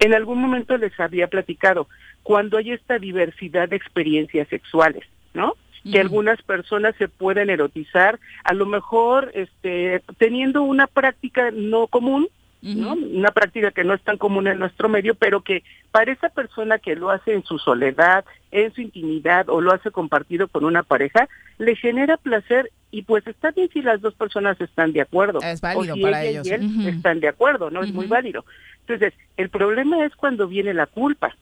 [0.00, 1.88] En algún momento les había platicado,
[2.22, 5.54] cuando hay esta diversidad de experiencias sexuales, ¿no?
[5.90, 12.28] Que algunas personas se pueden erotizar, a lo mejor este, teniendo una práctica no común,
[12.60, 12.94] ¿no?
[12.94, 15.62] Una práctica que no es tan común en nuestro medio, pero que
[15.92, 19.90] para esa persona que lo hace en su soledad, en su intimidad o lo hace
[19.90, 21.28] compartido con una pareja,
[21.58, 25.40] le genera placer y pues está bien si las dos personas están de acuerdo.
[25.40, 26.46] Es válido para ellos.
[26.46, 27.82] Y él están de acuerdo, ¿no?
[27.82, 28.44] Es muy válido.
[28.80, 31.36] Entonces, el problema es cuando viene la culpa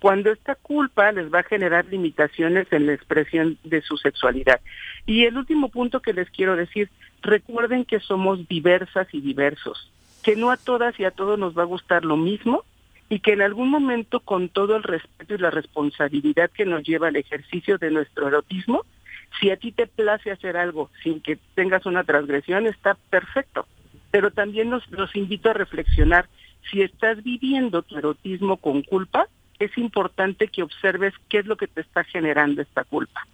[0.00, 4.60] cuando esta culpa les va a generar limitaciones en la expresión de su sexualidad.
[5.06, 6.88] Y el último punto que les quiero decir,
[7.22, 11.62] recuerden que somos diversas y diversos, que no a todas y a todos nos va
[11.62, 12.64] a gustar lo mismo
[13.10, 17.08] y que en algún momento con todo el respeto y la responsabilidad que nos lleva
[17.08, 18.86] al ejercicio de nuestro erotismo,
[19.38, 23.66] si a ti te place hacer algo sin que tengas una transgresión, está perfecto.
[24.10, 26.28] Pero también nos, los invito a reflexionar,
[26.70, 29.28] si estás viviendo tu erotismo con culpa,
[29.60, 33.26] es importante que observes qué es lo que te está generando esta culpa.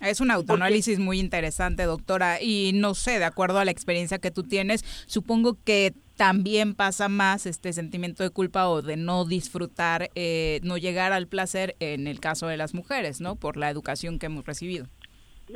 [0.00, 4.30] Es un autoanálisis muy interesante, doctora, y no sé, de acuerdo a la experiencia que
[4.30, 10.10] tú tienes, supongo que también pasa más este sentimiento de culpa o de no disfrutar,
[10.14, 13.36] eh, no llegar al placer en el caso de las mujeres, ¿no?
[13.36, 14.86] Por la educación que hemos recibido.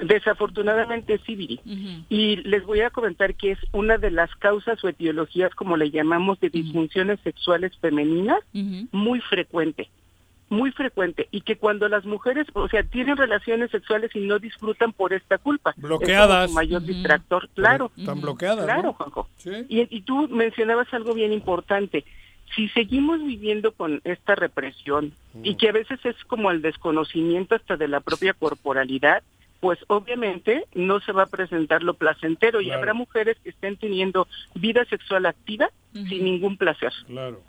[0.02, 1.60] Desafortunadamente sí, Viri.
[2.08, 5.90] Y les voy a comentar que es una de las causas o etiologías, como le
[5.90, 8.40] llamamos, de disfunciones sexuales femeninas,
[8.92, 9.88] muy frecuente
[10.48, 14.92] muy frecuente y que cuando las mujeres, o sea, tienen relaciones sexuales y no disfrutan
[14.92, 15.74] por esta culpa.
[15.76, 16.50] Bloqueadas.
[16.50, 17.90] Es mayor distractor, claro.
[17.96, 18.64] Están bloqueadas.
[18.64, 19.28] Claro, Juanjo.
[19.68, 22.04] Y, y tú mencionabas algo bien importante.
[22.54, 25.12] Si seguimos viviendo con esta represión
[25.42, 25.56] y mm.
[25.56, 29.22] que a veces es como el desconocimiento hasta de la propia corporalidad,
[29.66, 34.28] pues obviamente no se va a presentar lo placentero y habrá mujeres que estén teniendo
[34.54, 36.92] vida sexual activa sin ningún placer.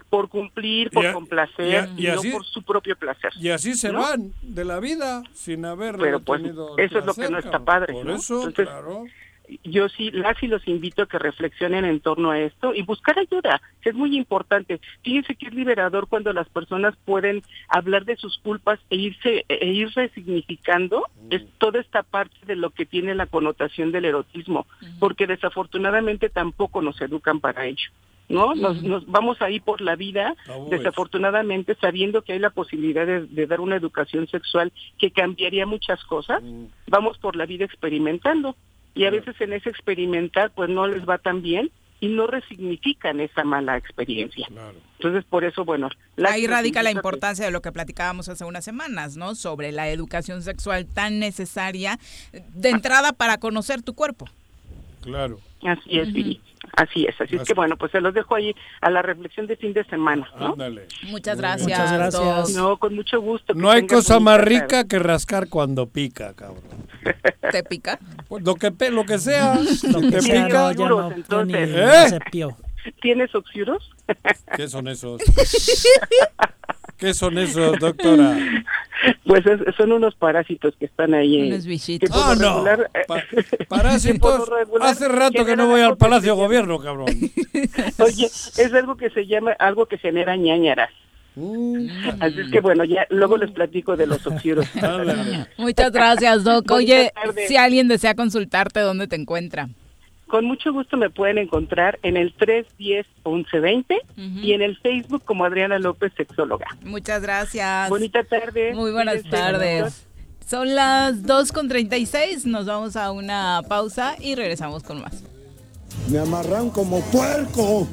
[0.09, 3.33] Por cumplir, por complacer y, no por su propio placer.
[3.39, 7.29] Y así se van de la vida sin haber Pero pues eso es lo que
[7.29, 7.93] no está padre.
[7.93, 9.05] Por eso, claro
[9.63, 13.17] yo sí las y los invito a que reflexionen en torno a esto y buscar
[13.17, 14.79] ayuda, es muy importante.
[15.03, 19.67] Fíjense que es liberador cuando las personas pueden hablar de sus culpas e irse e
[19.67, 21.27] ir resignificando mm.
[21.33, 24.67] es toda esta parte de lo que tiene la connotación del erotismo,
[24.99, 27.89] porque desafortunadamente tampoco nos educan para ello.
[28.29, 28.55] ¿no?
[28.55, 30.35] Nos, nos vamos ahí por la vida,
[30.69, 36.43] desafortunadamente, sabiendo que hay la posibilidad de, dar una educación sexual que cambiaría muchas cosas,
[36.43, 36.65] mm.
[36.87, 38.55] vamos por la vida experimentando
[38.97, 43.19] y a veces en ese experimentar pues no les va tan bien y no resignifican
[43.19, 44.47] esa mala experiencia.
[44.99, 45.89] Entonces, por eso, bueno.
[46.25, 49.35] Ahí radica la importancia de lo que platicábamos hace unas semanas, ¿no?
[49.35, 51.99] Sobre la educación sexual tan necesaria
[52.53, 54.27] de entrada para conocer tu cuerpo.
[55.01, 55.39] Claro.
[55.63, 56.09] Así es,
[56.75, 59.55] Así es, así es que bueno, pues se los dejo ahí a la reflexión de
[59.55, 60.29] fin de semana.
[60.39, 60.55] ¿no?
[61.03, 61.67] Muchas gracias.
[61.67, 62.55] Muchas gracias.
[62.55, 63.53] No, con mucho gusto.
[63.53, 66.63] No hay cosa más rica que rascar cuando pica, cabrón.
[67.51, 67.99] ¿Te pica?
[68.27, 70.71] Pues lo que lo que sea, lo que pica.
[71.15, 72.19] entonces.
[73.01, 73.89] ¿Tienes oxiuros?
[74.55, 75.21] ¿Qué son esos?
[76.97, 78.37] ¿Qué son esos, doctora?
[79.25, 79.43] Pues
[79.77, 81.49] son unos parásitos que están ahí.
[81.49, 82.09] Unos bichitos.
[82.11, 82.65] Ah, no.
[83.69, 84.49] parásitos.
[84.81, 87.07] Hace rato que no voy al Palacio Gobierno, cabrón.
[87.99, 90.89] Oye, es algo que se llama, algo que genera ñañaras.
[92.19, 94.65] Así es que bueno, ya luego les platico de los oxiros.
[95.57, 96.71] Muchas gracias, Doc.
[96.71, 97.11] Oye,
[97.47, 99.69] si alguien desea consultarte, ¿dónde te encuentra?
[100.27, 104.01] Con mucho gusto me pueden encontrar en el 310-1120
[104.41, 106.67] y en el Facebook como Adriana López, sexóloga.
[106.83, 107.89] Muchas gracias.
[107.89, 108.73] Bonita tarde.
[108.73, 110.05] Muy buenas tardes.
[110.45, 115.23] Son las 2.36, nos vamos a una pausa y regresamos con más.
[116.09, 117.87] Me amarran como puerco.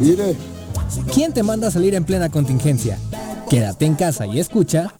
[0.00, 0.36] Mire.
[1.12, 2.98] ¿Quién te manda a salir en plena contingencia?
[3.48, 4.94] Quédate en casa y escucha.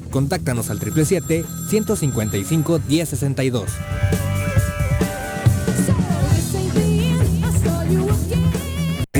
[0.09, 3.63] Contáctanos al 777-155-1062.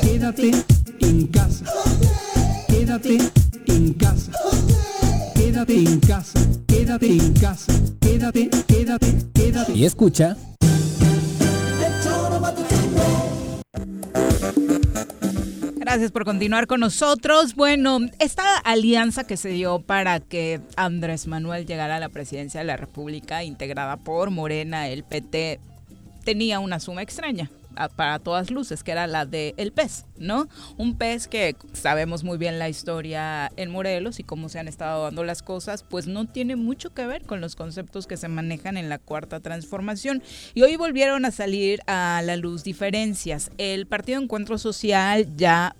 [0.00, 0.52] Quédate
[1.00, 1.64] en casa.
[2.68, 3.18] Quédate
[3.66, 4.32] en casa.
[5.34, 6.40] Quédate en casa.
[6.68, 7.72] Quédate en casa.
[8.00, 9.72] Quédate, quédate, quédate.
[9.72, 10.36] Y escucha.
[15.76, 17.56] Gracias por continuar con nosotros.
[17.56, 22.66] Bueno, esta alianza que se dio para que Andrés Manuel llegara a la presidencia de
[22.66, 25.58] la República, integrada por Morena, el PT,
[26.24, 27.50] tenía una suma extraña
[27.96, 30.48] para todas luces, que era la de el pez, ¿no?
[30.76, 35.04] Un pez que sabemos muy bien la historia en Morelos y cómo se han estado
[35.04, 38.76] dando las cosas, pues no tiene mucho que ver con los conceptos que se manejan
[38.76, 40.22] en la cuarta transformación.
[40.54, 43.50] Y hoy volvieron a salir a la luz diferencias.
[43.58, 45.76] El Partido Encuentro Social ya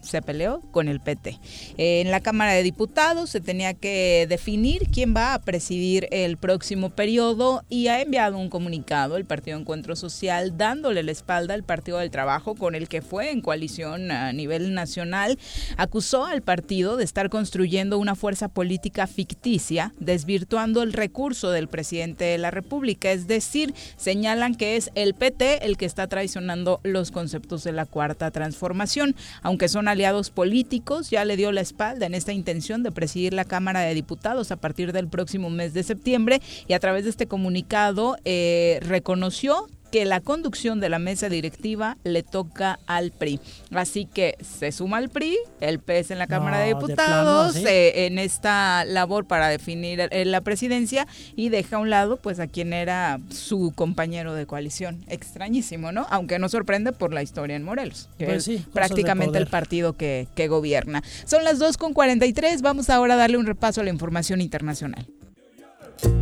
[0.00, 1.38] se peleó con el PT.
[1.76, 6.90] en la Cámara de Diputados se tenía que definir quién va a presidir el próximo
[6.90, 11.98] periodo y ha enviado un comunicado el Partido Encuentro Social dándole la espalda al Partido
[11.98, 15.38] del Trabajo con el que fue en coalición a nivel nacional.
[15.76, 22.24] Acusó al partido de estar construyendo una fuerza política ficticia, desvirtuando el recurso del presidente
[22.24, 23.10] de la República.
[23.10, 27.86] Es decir, señalan que es el PT el que está traicionando los conceptos de la
[27.86, 32.92] cuarta transformación, aunque son aliados políticos, ya le dio la espalda en esta intención de
[32.92, 37.04] presidir la Cámara de Diputados a partir del próximo mes de septiembre y a través
[37.04, 43.10] de este comunicado eh, reconoció que la conducción de la mesa directiva le toca al
[43.10, 43.40] PRI.
[43.72, 48.18] Así que se suma al PRI, el PS en la Cámara de Diputados, eh, en
[48.18, 51.06] esta labor para definir eh, la presidencia
[51.36, 55.04] y deja a un lado pues a quien era su compañero de coalición.
[55.08, 56.06] Extrañísimo, ¿no?
[56.10, 60.28] Aunque no sorprende por la historia en Morelos, que pues es prácticamente el partido que,
[60.34, 61.02] que gobierna.
[61.24, 65.06] Son las 2.43, vamos ahora a darle un repaso a la información internacional.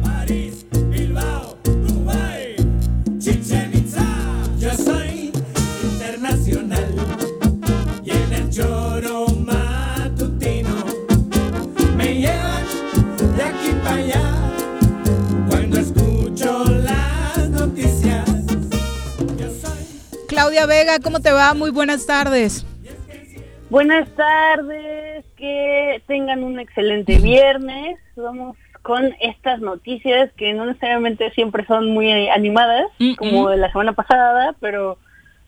[0.02, 1.56] París, Bilbao,
[20.28, 21.54] Claudia Vega, ¿cómo te va?
[21.54, 22.66] Muy buenas tardes.
[23.70, 27.98] Buenas tardes, que tengan un excelente viernes.
[28.16, 32.86] Vamos con estas noticias que no necesariamente siempre son muy animadas,
[33.16, 34.98] como de la semana pasada, pero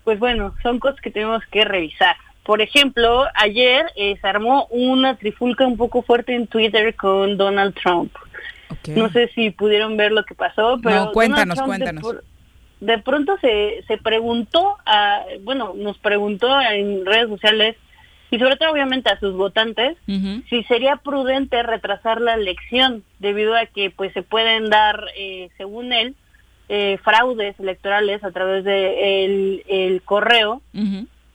[0.05, 2.17] pues bueno, son cosas que tenemos que revisar.
[2.43, 7.75] Por ejemplo, ayer eh, se armó una trifulca un poco fuerte en Twitter con Donald
[7.75, 8.11] Trump.
[8.87, 12.17] No sé si pudieron ver lo que pasó, pero no, cuéntanos, cuéntanos.
[12.81, 17.77] De, pronto se, se preguntó, a, bueno, nos preguntó en redes sociales
[18.31, 23.67] y sobre todo obviamente a sus votantes si sería prudente retrasar la elección debido a
[23.67, 26.15] que pues se pueden dar eh, según él
[26.69, 30.61] eh, fraudes electorales a través de el, correo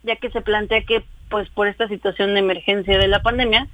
[0.03, 3.67] ya que se plantea que pues por esta situación de emergencia de la pandemia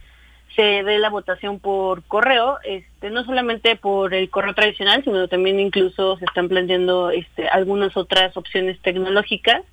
[0.56, 5.60] se dé la votación por correo este no solamente por el correo tradicional sino también
[5.60, 9.64] incluso se están planteando este algunas otras opciones tecnológicas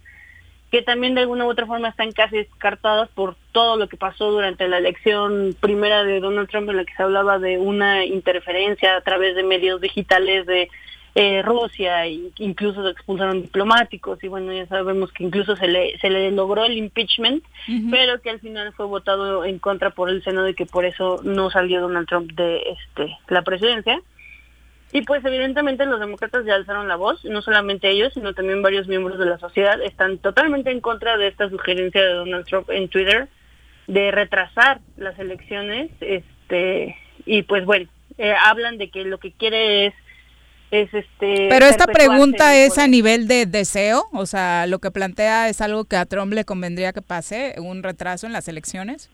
[0.71, 4.31] que también de alguna u otra forma están casi descartadas por todo lo que pasó
[4.31, 8.97] durante la elección primera de Donald Trump en la que se hablaba de una interferencia
[8.97, 10.69] a través de medios digitales de
[11.19, 15.99] eh, Rusia e incluso se expulsaron diplomáticos y bueno ya sabemos que incluso se le
[15.99, 17.43] se le logró el impeachment
[17.91, 21.23] pero que al final fue votado en contra por el Senado y que por eso
[21.25, 23.99] no salió Donald Trump de este la presidencia.
[24.93, 28.87] Y pues evidentemente los demócratas ya alzaron la voz, no solamente ellos, sino también varios
[28.87, 32.89] miembros de la sociedad están totalmente en contra de esta sugerencia de Donald Trump en
[32.89, 33.29] Twitter
[33.87, 36.95] de retrasar las elecciones, este
[37.25, 37.89] y pues bueno,
[38.19, 39.95] eh, hablan de que lo que quiere es
[40.71, 45.49] es este Pero esta pregunta es a nivel de deseo, o sea, lo que plantea
[45.49, 49.11] es algo que a Trump le convendría que pase, un retraso en las elecciones.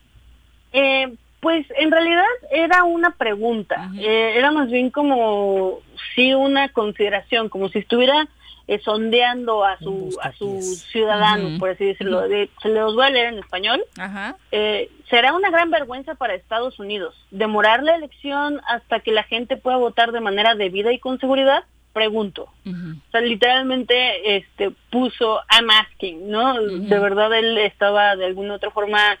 [0.71, 5.79] Eh, pues en realidad era una pregunta, eh, era más bien como
[6.15, 8.27] sí una consideración, como si estuviera
[8.67, 12.23] eh, sondeando a su a sus ciudadanos, por así decirlo.
[12.27, 13.83] se los voy a leer en español.
[14.51, 19.57] Eh, será una gran vergüenza para Estados Unidos demorar la elección hasta que la gente
[19.57, 21.63] pueda votar de manera debida y con seguridad.
[21.91, 22.49] Pregunto.
[22.65, 26.59] O sea, literalmente este puso I'm asking, ¿no?
[26.59, 29.19] De verdad él estaba de alguna otra forma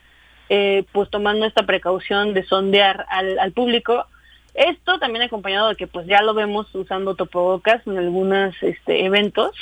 [0.49, 4.07] eh, pues tomando esta precaución de sondear al, público.
[4.53, 9.55] Esto también acompañado de que pues ya lo vemos usando topobocas en algunos este, eventos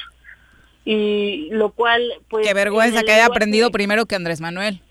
[0.84, 2.45] y lo cual pues...
[2.45, 4.81] Qué vergüenza que haya aprendido primero que Andrés Manuel.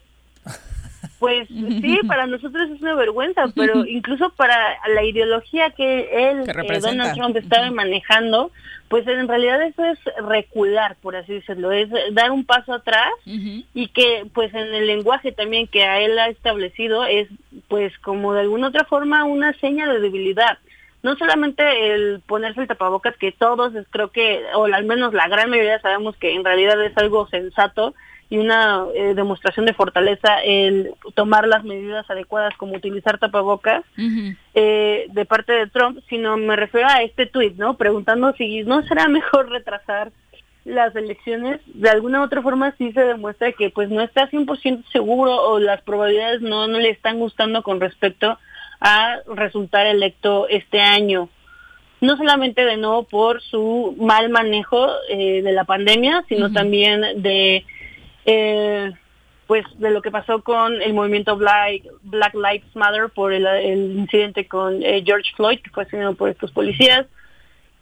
[1.19, 6.81] Pues sí, para nosotros es una vergüenza, pero incluso para la ideología que él, eh,
[6.81, 8.51] Donald Trump, estaba manejando,
[8.89, 13.89] pues en realidad eso es recular, por así decirlo, es dar un paso atrás y
[13.89, 17.29] que pues en el lenguaje también que a él ha establecido es
[17.69, 20.59] pues como de alguna otra forma una seña de debilidad.
[21.03, 25.49] No solamente el ponerse el tapabocas, que todos creo que, o al menos la gran
[25.49, 27.95] mayoría sabemos que en realidad es algo sensato,
[28.31, 33.85] y una eh, demostración de fortaleza el tomar las medidas adecuadas como utilizar tapabocas
[34.55, 37.75] eh, de parte de Trump, sino me refiero a este tuit, ¿no?
[37.77, 40.13] Preguntando si no será mejor retrasar
[40.65, 44.85] las elecciones, de alguna u otra forma sí se demuestra que pues no está 100%
[44.93, 48.39] seguro o las probabilidades no, no le están gustando con respecto
[48.81, 51.29] a resultar electo este año.
[52.01, 57.65] No solamente de nuevo por su mal manejo eh, de la pandemia, sino también de
[58.25, 58.93] eh,
[59.51, 63.45] pues de lo que pasó con el movimiento Black, Black Lives Matter por el,
[63.99, 67.05] incidente con eh, George Floyd, que fue asesinado por estos policías,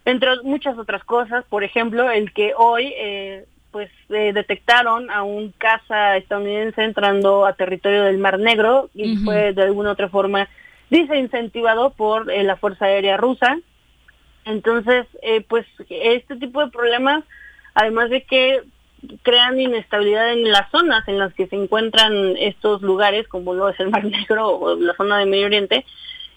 [0.07, 5.53] entre muchas otras cosas, por ejemplo, el que hoy eh, pues eh, detectaron a un
[5.59, 10.49] caza estadounidense entrando a territorio del Mar Negro y fue de alguna otra forma
[10.89, 13.59] dice incentivado por la Fuerza Aérea Rusa.
[14.47, 15.07] Entonces,
[15.49, 17.25] pues este tipo de problemas,
[17.75, 18.63] además de que
[19.23, 23.79] crean inestabilidad en las zonas en las que se encuentran estos lugares, como lo es
[23.81, 25.85] el Mar Negro o la zona de Medio Oriente,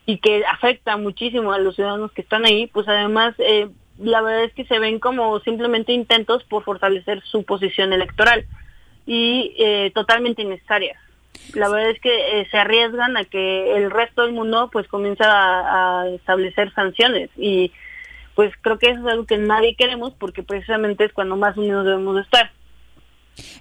[0.05, 3.69] y que afecta muchísimo a los ciudadanos que están ahí, pues además eh,
[3.99, 8.45] la verdad es que se ven como simplemente intentos por fortalecer su posición electoral
[9.05, 10.97] y eh, totalmente innecesarias.
[11.53, 15.25] La verdad es que eh, se arriesgan a que el resto del mundo pues comienza
[15.25, 17.71] a, a, establecer sanciones y
[18.35, 21.85] pues creo que eso es algo que nadie queremos porque precisamente es cuando más unidos
[21.85, 22.51] debemos estar.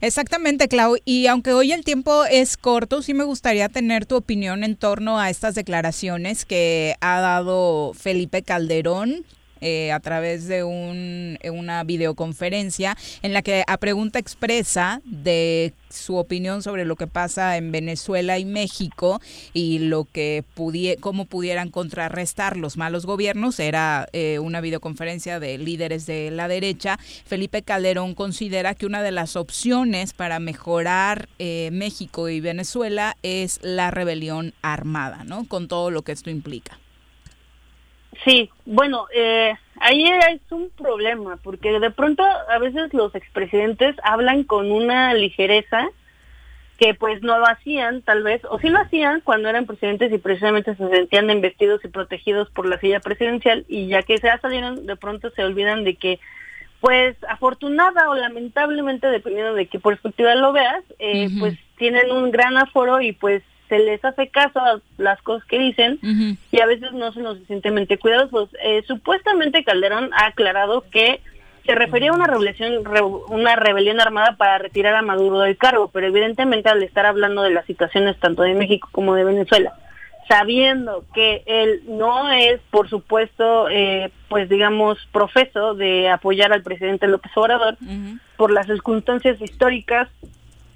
[0.01, 0.97] Exactamente, Clau.
[1.05, 5.19] Y aunque hoy el tiempo es corto, sí me gustaría tener tu opinión en torno
[5.19, 9.25] a estas declaraciones que ha dado Felipe Calderón,
[9.61, 15.73] eh, a través de un, eh, una videoconferencia en la que a pregunta expresa de
[15.91, 19.21] su opinión sobre lo que pasa en Venezuela y México
[19.53, 23.61] y lo que pudie, cómo pudieran contrarrestar los malos gobiernos.
[23.61, 26.99] Era eh, una videoconferencia de líderes de la derecha.
[27.27, 33.91] Felipe Calderón considera que una de las opciones para mejorar México y Venezuela es la
[33.91, 35.47] rebelión armada, ¿no?
[35.47, 36.80] Con todo lo que esto implica.
[38.25, 44.45] Sí, bueno, eh, ahí es un problema, porque de pronto a veces los expresidentes hablan
[44.45, 45.89] con una ligereza
[46.79, 50.19] que pues no lo hacían tal vez, o sí lo hacían cuando eran presidentes y
[50.19, 54.87] precisamente se sentían investidos y protegidos por la silla presidencial y ya que se salieron
[54.87, 56.21] de pronto se olvidan de que
[56.81, 62.57] pues afortunada o lamentablemente dependiendo de qué perspectiva lo veas, eh, pues tienen un gran
[62.57, 65.99] aforo y pues se les hace caso a las cosas que dicen
[66.51, 68.51] y a veces no son lo suficientemente cuidadosos.
[68.63, 71.21] Eh, supuestamente Calderón ha aclarado que
[71.65, 72.85] se refería a una rebelión,
[73.29, 77.51] una rebelión armada para retirar a Maduro del cargo, pero evidentemente al estar hablando de
[77.51, 79.75] las situaciones tanto de México como de Venezuela,
[80.29, 87.07] sabiendo que él no es, por supuesto, eh, pues digamos, profeso de apoyar al presidente
[87.07, 87.77] López Obrador
[88.37, 90.09] por las circunstancias históricas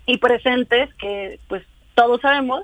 [0.07, 1.65] y presentes que pues
[1.95, 2.63] todos sabemos,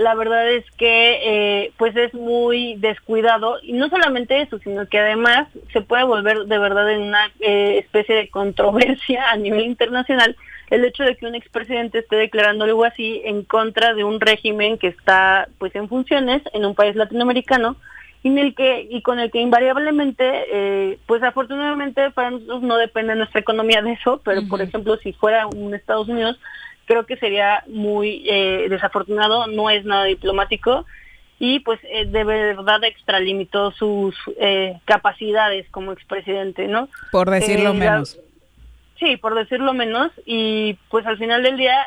[0.00, 4.98] la verdad es que eh, pues es muy descuidado y no solamente eso, sino que
[4.98, 10.36] además se puede volver de verdad en una eh, especie de controversia a nivel internacional
[10.70, 14.78] el hecho de que un expresidente esté declarando algo así en contra de un régimen
[14.78, 17.76] que está pues en funciones en un país latinoamericano
[18.22, 22.78] y en el que y con el que invariablemente eh, pues afortunadamente para nosotros no
[22.78, 26.38] depende nuestra economía de eso pero por ejemplo si fuera un Estados Unidos
[26.90, 30.86] creo que sería muy eh, desafortunado, no es nada diplomático
[31.38, 36.88] y pues eh, de verdad extralimitó sus eh, capacidades como expresidente, ¿no?
[37.12, 38.18] Por decirlo menos.
[38.98, 41.78] Sí, por decirlo menos y pues al final del día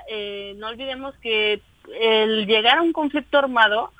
[0.55, 1.59] no olvidemos que
[1.99, 3.91] el llegar a un conflicto armado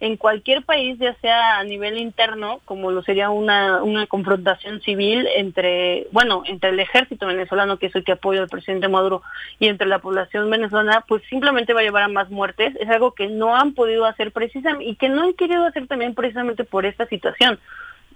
[0.00, 5.28] en cualquier país, ya sea a nivel interno, como lo sería una, una confrontación civil
[5.36, 9.22] entre, bueno, entre el ejército venezolano, que es el que apoya al presidente Maduro,
[9.58, 12.74] y entre la población venezolana, pues simplemente va a llevar a más muertes.
[12.80, 16.14] Es algo que no han podido hacer precisamente y que no han querido hacer también
[16.14, 17.58] precisamente por esta situación.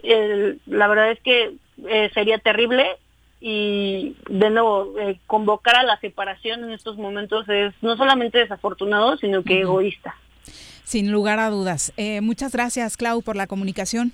[0.02, 1.54] la verdad es que
[1.86, 2.96] eh, sería terrible
[3.40, 9.18] y de nuevo eh, convocar a la separación en estos momentos es no solamente desafortunado,
[9.18, 10.14] sino que egoísta.
[10.84, 11.92] Sin lugar a dudas.
[11.96, 14.12] Eh, muchas gracias, Clau, por la comunicación.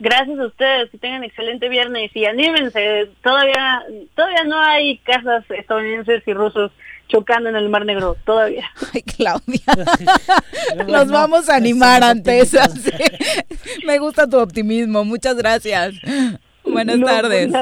[0.00, 3.82] Gracias a ustedes, que tengan excelente viernes y anímense, todavía
[4.16, 6.72] todavía no hay casas estadounidenses y rusos
[7.08, 8.68] chocando en el Mar Negro, todavía.
[8.92, 9.62] Ay, Claudia,
[10.88, 12.58] nos vamos a animar ante eso.
[13.86, 15.94] Me gusta tu optimismo, muchas gracias.
[16.64, 17.52] Buenas pues tardes.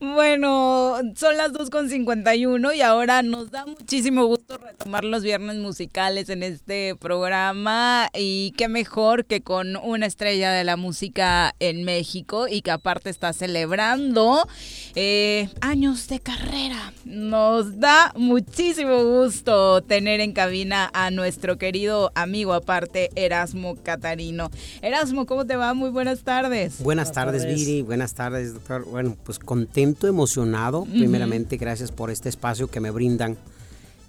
[0.00, 6.42] Bueno, son las 2.51 y ahora nos da muchísimo gusto retomar los viernes musicales en
[6.42, 12.62] este programa y qué mejor que con una estrella de la música en México y
[12.62, 14.46] que aparte está celebrando
[14.94, 16.92] eh, años de carrera.
[17.04, 24.50] Nos da muchísimo gusto tener en cabina a nuestro querido amigo aparte Erasmo Catarino.
[24.82, 25.74] Erasmo, ¿cómo te va?
[25.74, 26.82] Muy buenas tardes.
[26.82, 27.82] Buenas, tardes, Viri.
[27.82, 28.84] Buenas tardes, doctor.
[28.84, 33.36] Bueno, pues pues, contento, emocionado, primeramente gracias por este espacio que me brindan,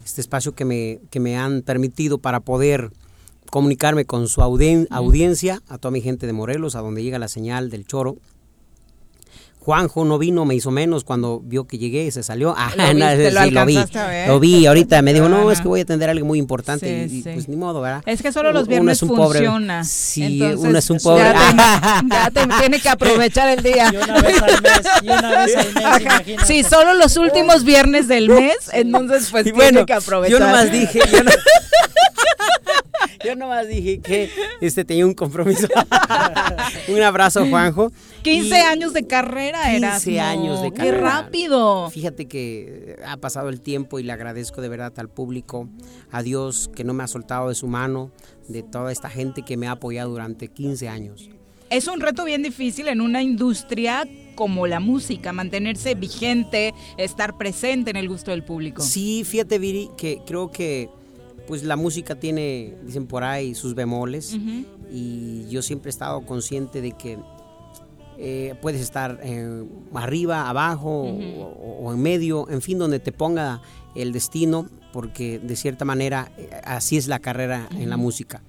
[0.03, 2.91] este espacio que me, que me han permitido para poder
[3.49, 7.69] comunicarme con su audiencia, a toda mi gente de Morelos, a donde llega la señal
[7.69, 8.18] del choro,
[9.66, 12.54] Juanjo no vino, me hizo menos cuando vio que llegué y se salió.
[12.56, 13.80] Ah, lo, lo, vi.
[14.28, 15.02] Lo vi ahorita.
[15.02, 17.08] Me dijo, no, es que voy a atender algo muy importante.
[17.10, 18.04] y, pues ni modo, ¿verdad?
[18.06, 19.84] Es que solo los viernes funciona.
[19.84, 21.26] Sí, uno es un pobre.
[22.06, 23.90] Ya, te, tiene que aprovechar el día.
[23.92, 26.46] Y una vez al mes, y una vez al mes, imagínate.
[26.46, 30.40] Sí, solo los últimos viernes del mes, entonces pues tiene que aprovechar.
[30.40, 31.32] Yo nomás dije, yo, no,
[33.26, 34.30] yo nomás dije que
[34.61, 35.68] este tenía un compromiso.
[36.88, 37.91] un abrazo, Juanjo.
[38.23, 39.91] 15 años de carrera, era.
[39.93, 40.97] 15 años de carrera.
[40.97, 41.89] ¡Qué rápido!
[41.89, 45.69] Fíjate que ha pasado el tiempo y le agradezco de verdad al público,
[46.11, 48.11] a Dios que no me ha soltado de su mano,
[48.47, 51.30] de toda esta gente que me ha apoyado durante 15 años.
[51.69, 57.89] es un reto bien difícil en una industria como la música, mantenerse vigente, estar presente
[57.89, 58.84] en el gusto del público.
[58.84, 60.89] Sí, fíjate Viri, que creo que
[61.47, 64.38] pues la música tiene, dicen por ahí, sus bemoles.
[64.91, 67.17] Y yo siempre he estado consciente de que
[68.17, 69.63] eh, puedes estar eh,
[69.93, 73.61] arriba, abajo o, en medio, en fin, donde te ponga
[73.93, 78.41] el destino, porque de cierta manera eh, así es la carrera en la música.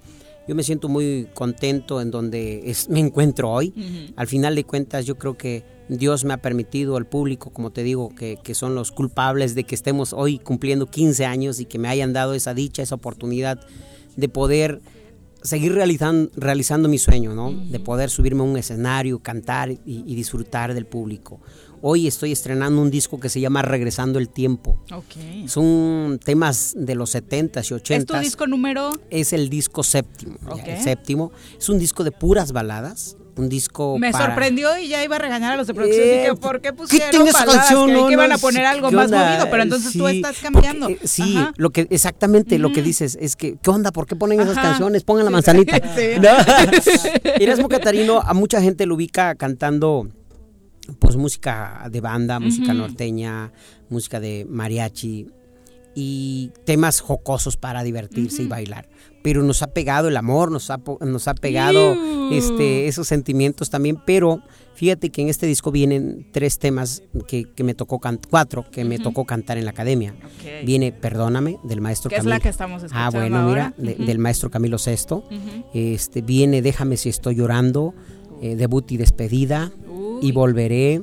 [0.47, 4.13] Yo me siento muy contento en donde me encuentro hoy.
[4.15, 7.83] Al final de cuentas, yo creo que Dios me ha permitido al público, como te
[7.83, 11.79] digo, que, que, son los culpables de que estemos hoy cumpliendo 15 años y que
[11.79, 13.59] me hayan dado esa dicha, esa oportunidad
[14.15, 14.81] de poder
[15.47, 17.51] seguir realizando, realizando mi sueño, ¿no?
[17.51, 21.39] De poder subirme a un escenario, cantar y, disfrutar del público.
[21.81, 24.79] Hoy estoy estrenando un disco que se llama Regresando el Tiempo.
[24.91, 25.47] Okay.
[25.47, 27.97] Son temas de los 70s y 80s.
[27.97, 28.91] ¿Es tu disco número?
[29.09, 30.37] Es el disco séptimo.
[30.65, 31.31] el séptimo.
[31.57, 35.53] Es un disco de puras baladas un disco Me sorprendió y ya iba a regañar
[35.53, 36.03] a los de producción.
[36.03, 37.87] Dije, ¿por qué pusieron ¿qué canción?
[38.07, 40.89] que, iban a poner algo más movido, pero entonces tú estás cambiando.
[40.89, 43.91] Eh, sí, lo que exactamente lo que dices es que ¿qué onda?
[43.91, 45.03] ¿Por qué ponen esas canciones?
[45.03, 45.77] Pongan la manzanita.
[47.39, 50.07] Erasmo Catarino a mucha gente lo ubica cantando
[50.99, 53.51] pues música de banda, música norteña,
[53.89, 55.27] música de mariachi
[55.99, 58.87] y temas jocosos para divertirse y bailar.
[59.23, 61.97] Pero nos ha pegado el amor, nos ha, nos ha pegado
[62.31, 64.43] este, esos sentimientos también, pero
[64.75, 68.99] fíjate que en este disco vienen tres temas que, me tocó cantar, cuatro que me
[68.99, 70.13] tocó cantar en la academia.
[70.63, 72.29] Viene Perdóname, del maestro Camilo.
[72.29, 75.23] es la que estamos escuchando Ah, bueno, mira, del maestro Camilo VI.
[75.73, 77.95] este, viene Déjame si estoy llorando,
[78.43, 79.71] eh, debut y despedida,
[80.21, 81.01] y volveré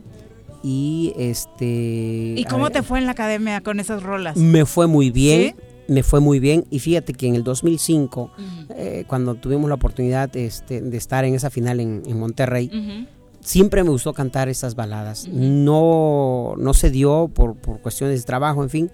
[0.65, 4.37] y este ¿Y cómo te fue en la academia con esas rolas?
[4.37, 5.55] Me fue muy bien
[5.89, 6.65] me fue muy bien.
[6.71, 8.31] Y fíjate que en el 2005,
[8.71, 13.07] eh, cuando tuvimos la oportunidad este, de estar en esa final en, Monterrey,
[13.41, 15.29] siempre me gustó cantar esas baladas.
[15.29, 18.91] No, no se dio por, por, cuestiones de trabajo, en fin,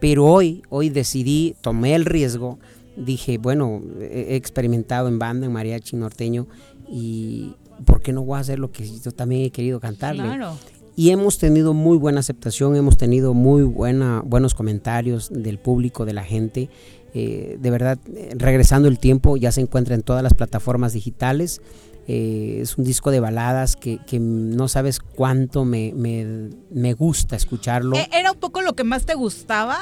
[0.00, 2.58] pero hoy, hoy decidí, tomé el riesgo,
[2.96, 6.46] dije, bueno, he experimentado en banda, en mariachi norteño,
[6.88, 7.54] y
[7.86, 10.22] ¿por qué no voy a hacer lo que yo también he querido cantarle?
[10.22, 10.56] Claro
[10.96, 16.12] y hemos tenido muy buena aceptación, hemos tenido muy buena, buenos comentarios del público, de
[16.12, 16.68] la gente.
[17.14, 21.60] Eh, de verdad, eh, regresando el tiempo, ya se encuentra en todas las plataformas digitales.
[22.06, 27.96] Eh, es un disco de baladas que, que no sabes cuánto me, me, gusta escucharlo.
[28.12, 29.78] ¿Era un poco lo que más te gustaba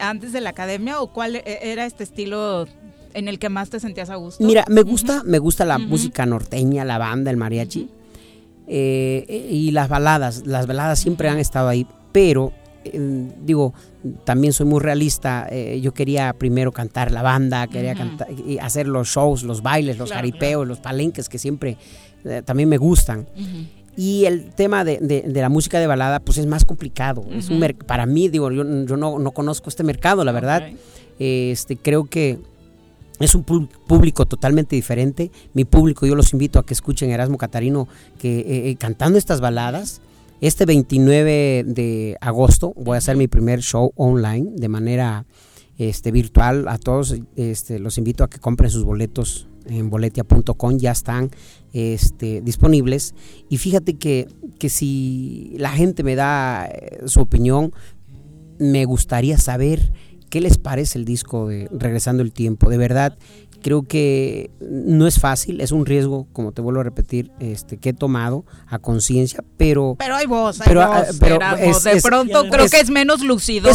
[0.00, 2.66] antes de la academia o cuál era este estilo
[3.12, 4.42] en el que más te sentías a gusto?
[4.42, 7.90] Mira, me gusta, me gusta la música norteña, la banda, el mariachi.
[8.68, 12.52] Eh, y las baladas, las baladas siempre han estado ahí, pero
[12.84, 13.72] eh, digo,
[14.24, 18.86] también soy muy realista, eh, yo quería primero cantar la banda, quería cantar, y hacer
[18.86, 21.78] los shows, los bailes, los jaripeos, los palenques que siempre
[22.44, 23.26] también me gustan.
[23.96, 27.24] Y el tema de, la música de balada, pues es más complicado.
[27.32, 30.68] es un para mí, digo, yo, yo no, no, conozco este mercado, la verdad.
[31.18, 32.38] Este, creo que
[33.20, 35.30] es un público totalmente diferente.
[35.54, 37.88] Mi público, yo los invito a que escuchen Erasmo Catarino
[38.18, 40.00] que, eh, eh, cantando estas baladas.
[40.40, 45.26] Este 29 de agosto voy a hacer mi primer show online de manera
[45.78, 46.68] este, virtual.
[46.68, 50.78] A todos este, los invito a que compren sus boletos en boletia.com.
[50.78, 51.30] Ya están
[51.72, 53.14] este, disponibles.
[53.48, 54.28] Y fíjate que,
[54.60, 57.72] que si la gente me da eh, su opinión,
[58.58, 59.92] me gustaría saber
[60.30, 62.68] ¿Qué les parece el disco de Regresando el Tiempo?
[62.68, 63.16] De verdad,
[63.62, 67.90] creo que no es fácil, es un riesgo, como te vuelvo a repetir, este que
[67.90, 72.68] he tomado a conciencia, pero pero hay voz, hay pero, voz, ah, de pronto creo
[72.68, 73.74] que es menos lucidor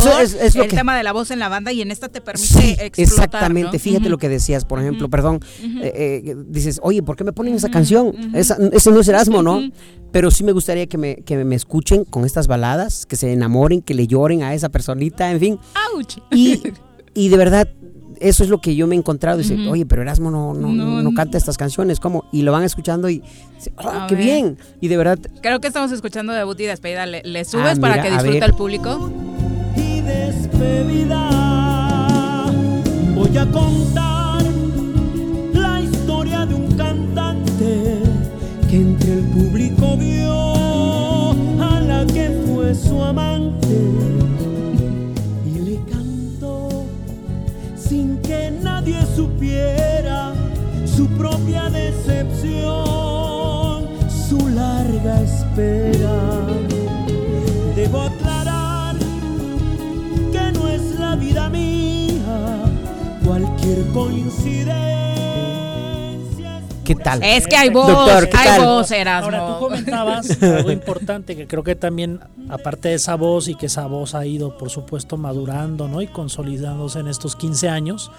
[0.56, 3.80] el tema de la voz en la banda y en esta te permite explotar, exactamente.
[3.80, 5.40] Fíjate lo que decías, por ejemplo, perdón,
[5.82, 8.14] eh, eh, dices, oye, ¿por qué me ponen esa canción?
[8.34, 9.62] ese no es Erasmo, ¿no?
[10.12, 13.82] Pero sí me gustaría que me, que me escuchen con estas baladas, que se enamoren,
[13.82, 15.60] que le lloren a esa personita, en fin.
[16.32, 16.62] Y,
[17.16, 17.68] y de verdad,
[18.24, 19.38] eso es lo que yo me he encontrado.
[19.38, 22.26] Dice, oye, pero Erasmo no, no, no, canta estas canciones, ¿cómo?
[22.32, 23.22] Y lo van escuchando y,
[23.78, 24.58] oh, qué bien.
[24.80, 25.20] Y de verdad.
[25.42, 27.06] Creo que estamos escuchando debut y despedida.
[27.06, 29.12] ¿Le, le subes ah, para que disfrute el público?
[29.76, 31.30] Y despedida.
[33.14, 34.44] Voy a contar
[35.54, 38.00] la historia de un cantante
[38.70, 41.32] que entre el público vio
[41.62, 44.23] a la que fue su amante
[51.04, 52.64] su propia decepción,
[54.30, 56.48] su larga espera.
[57.76, 58.96] Debo aclarar
[60.32, 62.64] que no es la vida mía
[63.26, 64.94] cualquier coincidencia.
[66.86, 67.22] ¿Qué tal?
[67.22, 68.66] Es que hay voz, Doctor, ¿qué hay tal?
[68.66, 69.26] voz, Erasmo.
[69.26, 73.66] Ahora, tú comentabas algo importante que creo que también, aparte de esa voz y que
[73.66, 76.02] esa voz ha ido, por supuesto, madurando ¿no?
[76.02, 78.10] y consolidándose en estos 15 años,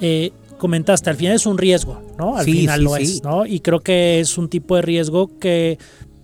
[0.00, 2.36] eh, comentaste, al final es un riesgo, ¿no?
[2.36, 3.02] Al Sí, final sí, lo sí.
[3.02, 3.46] es, ¿no?
[3.46, 5.78] Y creo que es un tipo de riesgo que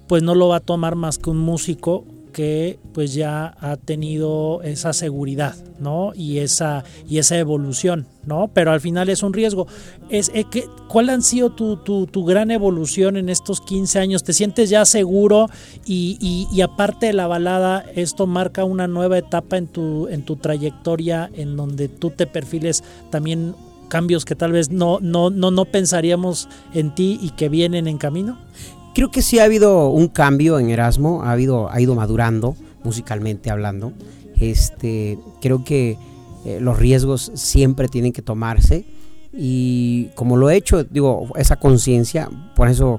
[0.09, 4.63] pues no lo va a tomar más que un músico que pues ya ha tenido
[4.63, 6.13] esa seguridad, ¿no?
[6.15, 8.49] Y esa y esa evolución, ¿no?
[8.55, 9.67] Pero al final es un riesgo.
[10.09, 14.25] Es, eh, que, ¿Cuál han sido tu, tu, tu gran evolución en estos 15 años?
[14.25, 15.49] ¿Te sientes ya seguro?
[15.85, 20.25] Y, y, y aparte de la balada, esto marca una nueva etapa en tu, en
[20.25, 23.55] tu trayectoria en donde tú te perfiles también
[23.93, 27.99] cambios que tal vez no, no, no, no pensaríamos en ti y que vienen en
[27.99, 28.39] camino?
[28.95, 33.51] Creo que sí ha habido un cambio en Erasmo, ha habido, ha ido madurando musicalmente
[33.51, 33.93] hablando.
[34.41, 35.99] Este, creo que
[36.47, 38.85] eh, los riesgos siempre tienen que tomarse
[39.35, 42.99] y como lo he hecho, digo, esa conciencia, por eso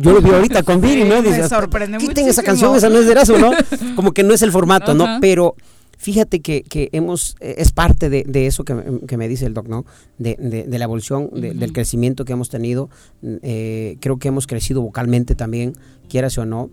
[0.00, 1.16] yo lo vi ahorita con Viri, ¿no?
[1.22, 2.46] Sí, me Dice, sorprende quiten esa muchísimo".
[2.46, 3.50] canción, esa no es de Erasmo, ¿no?
[3.96, 5.18] Como que no es el formato, ¿no?
[5.20, 5.54] Pero
[6.02, 9.46] fíjate que, que hemos, eh, es parte de, de eso que, me- que me dice
[9.46, 9.84] el doc, ¿no?
[10.18, 12.90] De, de- de la evolución, del crecimiento que hemos tenido.
[13.22, 15.74] Eh, creo que hemos crecido vocalmente también,
[16.08, 16.70] quieras o no.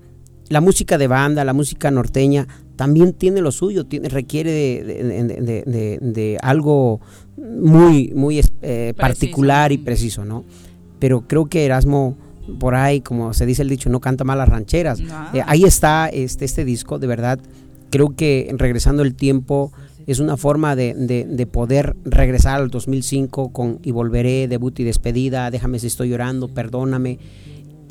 [0.49, 6.99] La música de banda, la música norteña, también tiene lo suyo, tiene, requiere de, algo
[7.37, 10.43] muy, muy eh, particular y preciso, ¿no?
[10.99, 12.17] Pero creo que Erasmo,
[12.59, 14.99] por ahí, como se dice el dicho, no canta mal las rancheras.
[15.11, 15.31] Ah.
[15.33, 17.39] Eh, ahí está este, este disco, de verdad.
[17.89, 19.71] Creo que regresando el tiempo
[20.07, 24.83] es una forma de, de- de poder regresar al 2005 con Y volveré, debut y
[24.83, 27.19] despedida, déjame si estoy llorando, perdóname.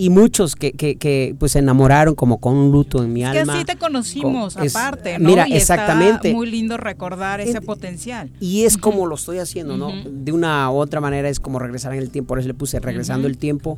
[0.00, 3.32] Y muchos que, que, que, pues se enamoraron como con un luto en mi Es
[3.32, 3.54] que alma.
[3.56, 5.28] así te conocimos, Con- es- aparte, ¿no?
[5.28, 6.32] mira, Y está exactamente.
[6.32, 8.30] muy lindo recordar ese potencial.
[8.38, 9.90] Y es como lo estoy haciendo, ¿no?
[10.08, 12.78] De una u otra manera es como regresar en el tiempo, por eso le puse
[12.78, 13.76] regresando el tiempo.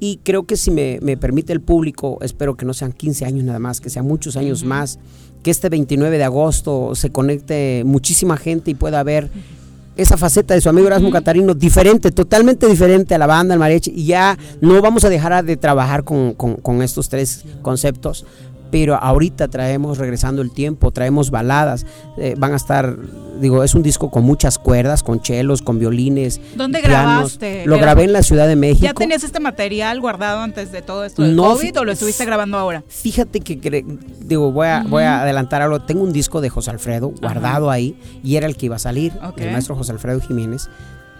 [0.00, 3.44] Y creo que si me, me permite el público, espero que no sean 15 años
[3.44, 4.98] nada más, que sean muchos años más,
[5.44, 9.30] que este 29 de agosto se conecte muchísima gente y pueda ver
[9.96, 13.92] esa faceta de su amigo Erasmo Catarino diferente, totalmente diferente a la banda, al mariachi,
[13.94, 18.26] y ya no vamos a dejar de trabajar con, con- con estos tres conceptos,
[18.74, 21.86] pero ahorita traemos regresando el tiempo, traemos baladas,
[22.18, 22.96] eh, van a estar,
[23.40, 26.40] digo, es un disco con muchas cuerdas, con chelos, con violines.
[26.56, 27.38] ¿Dónde pianos.
[27.38, 27.66] grabaste?
[27.66, 28.84] Lo grabé en la Ciudad de México.
[28.84, 32.24] ¿Ya tenías este material guardado antes de todo esto del No, COVID o lo estuviste
[32.24, 32.82] grabando ahora?
[32.88, 33.84] Fíjate que,
[34.18, 35.80] digo, voy a, voy a adelantar algo.
[35.80, 39.12] Tengo un disco de José Alfredo guardado ahí y era el que iba a salir,
[39.36, 40.68] el maestro José Alfredo Jiménez.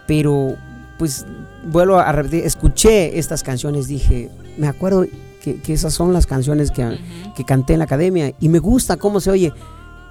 [0.09, 0.57] Pero,
[0.99, 1.25] pues,
[1.71, 4.29] vuelvo a repetir, escuché estas canciones, dije,
[4.59, 5.07] me acuerdo
[5.45, 6.99] que, que esas son las canciones que,
[7.37, 9.53] que canté en la academia y me gusta cómo se oye.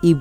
[0.01, 0.15] Y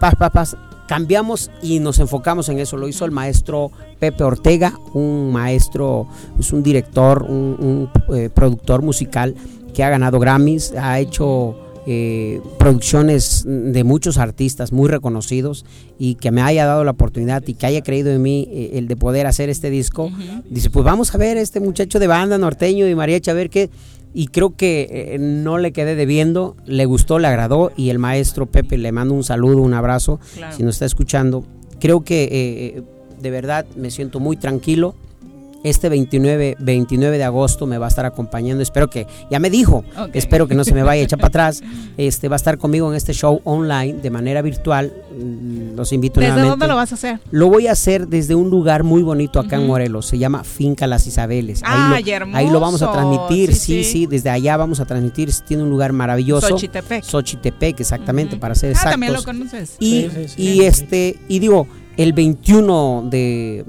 [0.00, 2.76] paz, paz, paz, cambiamos y nos enfocamos en eso.
[2.76, 6.06] Lo hizo el maestro Pepe Ortega, un maestro,
[6.38, 9.34] es un director, un, un, eh, productor musical
[9.74, 15.64] que ha ganado Grammys, ha hecho eh, producciones de muchos artistas muy reconocidos
[15.98, 18.88] y que me haya dado la oportunidad y que haya creído en mí eh, el
[18.88, 20.10] de poder hacer este disco.
[20.48, 23.70] Dice, pues vamos a ver este muchacho de banda norteño y mariachi, a ver qué.
[24.14, 28.46] Y creo que eh, no le quedé debiendo, le gustó, le agradó y el maestro
[28.46, 30.56] Pepe le mando un saludo, un abrazo, Claro.
[30.56, 31.44] si nos está escuchando.
[31.80, 32.82] Creo que
[33.20, 34.94] de verdad me siento muy tranquilo.
[35.64, 38.62] Este 29, 29 de agosto me va a estar acompañando.
[38.62, 39.82] Espero que, ya me dijo,
[40.12, 41.62] espero que no se me vaya a echar para atrás.
[41.96, 44.92] Este va a estar conmigo en este show online de manera virtual.
[45.16, 46.50] Mm, Los invito ¿Desde nuevamente.
[46.50, 47.20] dónde lo vas a hacer?
[47.30, 49.66] Lo voy a hacer desde un lugar muy bonito acá en.
[49.66, 50.06] Morelos.
[50.06, 51.60] Se llama Finca Las Isabeles.
[51.64, 53.54] Ay, ahí, lo, ahí lo vamos a transmitir.
[53.54, 53.90] Sí, Sí, sí.
[53.92, 55.30] sí, desde allá vamos a transmitir.
[55.46, 56.48] Tiene un lugar maravilloso.
[56.48, 57.02] Xochitepec.
[57.04, 58.90] Xochitepec, exactamente, para ser Ah, exactos.
[58.92, 59.76] también lo conoces.
[59.78, 60.42] Y, Sí, sí, sí.
[60.42, 61.66] y este, y digo,
[61.96, 63.64] el 21 de,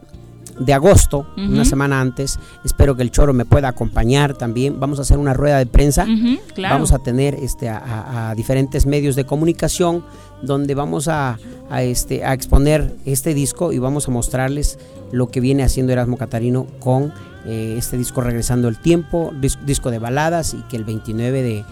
[0.60, 4.80] de agosto, una semana antes, espero que el choro me pueda acompañar también.
[4.80, 6.06] Vamos a hacer una rueda de prensa.
[6.54, 6.76] Claro.
[6.76, 10.04] Vamos a tener este, a, a- a diferentes medios de comunicación
[10.42, 11.38] donde vamos a,
[11.70, 14.80] a, este, a exponer este disco y vamos a mostrarles
[15.12, 17.14] lo que viene haciendo Erasmo Catarino con
[17.46, 21.66] eh, este disco Regresando el Tiempo, dis- disco de baladas y que el 29 de,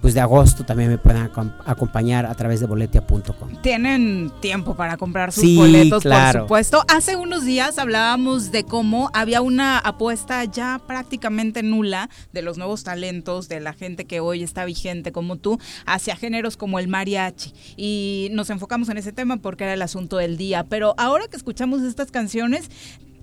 [0.00, 3.60] pues, de agosto también me puedan acom- acompañar a través de boletia.com.
[3.62, 6.40] Tienen tiempo para comprar sus Sí, boletos, claro.
[6.40, 6.82] por supuesto.
[6.88, 12.84] Hace unos días hablábamos de cómo había una apuesta ya prácticamente nula de los nuevos
[12.84, 17.52] talentos, de la gente que hoy está vigente como tú, hacia géneros como el mariachi.
[17.76, 20.64] Y nos enfocamos en ese tema porque era el asunto del día.
[20.64, 22.70] Pero ahora que escuchamos estas canciones,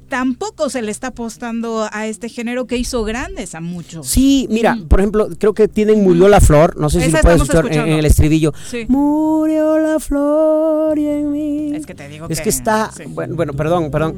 [0.07, 4.07] tampoco se le está apostando a este género que hizo grandes a muchos.
[4.07, 7.41] Sí, mira, por ejemplo, creo que tienen Murió la Flor, no sé si lo puedes
[7.41, 8.53] escuchar en, el estribillo.
[8.69, 8.85] Sí.
[8.87, 11.75] Murió la flor y en mí.
[11.75, 13.03] Es que te digo Es que- que está, sí.
[13.07, 14.15] bueno, bueno, perdón, perdón.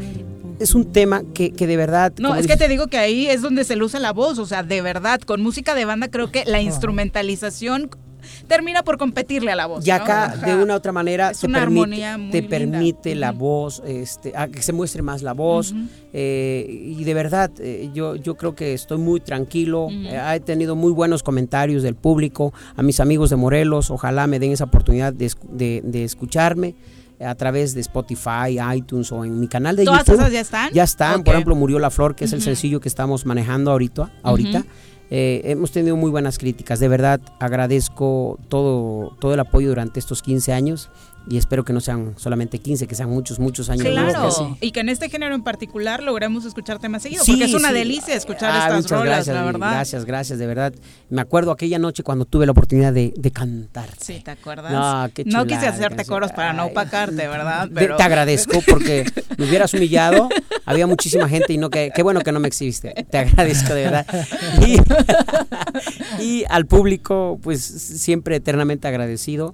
[0.59, 2.13] es un tema que, que de verdad...
[2.19, 4.61] No, es que te digo que ahí es donde se luce la voz, o sea,
[4.63, 7.89] de verdad, con música de banda creo que la instrumentalización
[8.47, 9.85] termina por competirle a la voz.
[9.85, 12.57] Y acá, de una u otra manera, Es te una permite, armonía muy te linda.
[12.57, 15.73] permite la voz, este, a que se muestre más la voz.
[16.13, 16.65] eh,
[16.97, 19.87] y de verdad, eh, yo, yo creo que estoy muy tranquilo.
[19.91, 22.53] Eh, he tenido muy buenos comentarios del público.
[22.75, 26.75] A mis amigos de Morelos, ojalá me den esa oportunidad de, de- de escucharme
[27.21, 30.21] a través de Spotify, iTunes o en mi canal de ¿Todas YouTube.
[30.21, 30.71] esas ya están?
[30.73, 31.23] Ya están.
[31.23, 34.65] Por ejemplo, Murió la Flor, que es el sencillo que estamos manejando ahorita.
[35.11, 36.79] Eh, hemos tenido muy buenas críticas.
[36.79, 40.89] De verdad, agradezco todo, todo el apoyo durante estos 15 años
[41.29, 43.85] y espero que no sean solamente 15, que sean muchos, muchos años.
[43.95, 44.13] más.
[44.13, 47.53] Claro, y que en este género en particular logremos escucharte más seguido, Sí, porque es
[47.53, 47.73] una sí.
[47.75, 49.71] delicia escuchar Ah, estas muchas rolas, gracias, la verdad.
[49.71, 50.73] Gracias, gracias, de verdad.
[51.09, 53.89] Me acuerdo aquella noche cuando tuve la oportunidad de, de cantar.
[53.99, 54.71] Sí, ¿te acuerdas?
[54.71, 57.67] No, qué no quise chulada, hacerte coros para no opacarte, ¿verdad?
[57.69, 57.95] De- Pero...
[57.97, 59.05] Te agradezco porque
[59.37, 60.29] me hubieras humillado.
[60.65, 62.93] Había muchísima gente y no que qué bueno que no me exhibiste.
[63.09, 64.05] Te agradezco de verdad.
[64.65, 64.77] Y,
[66.23, 69.53] y al público, pues siempre eternamente agradecido.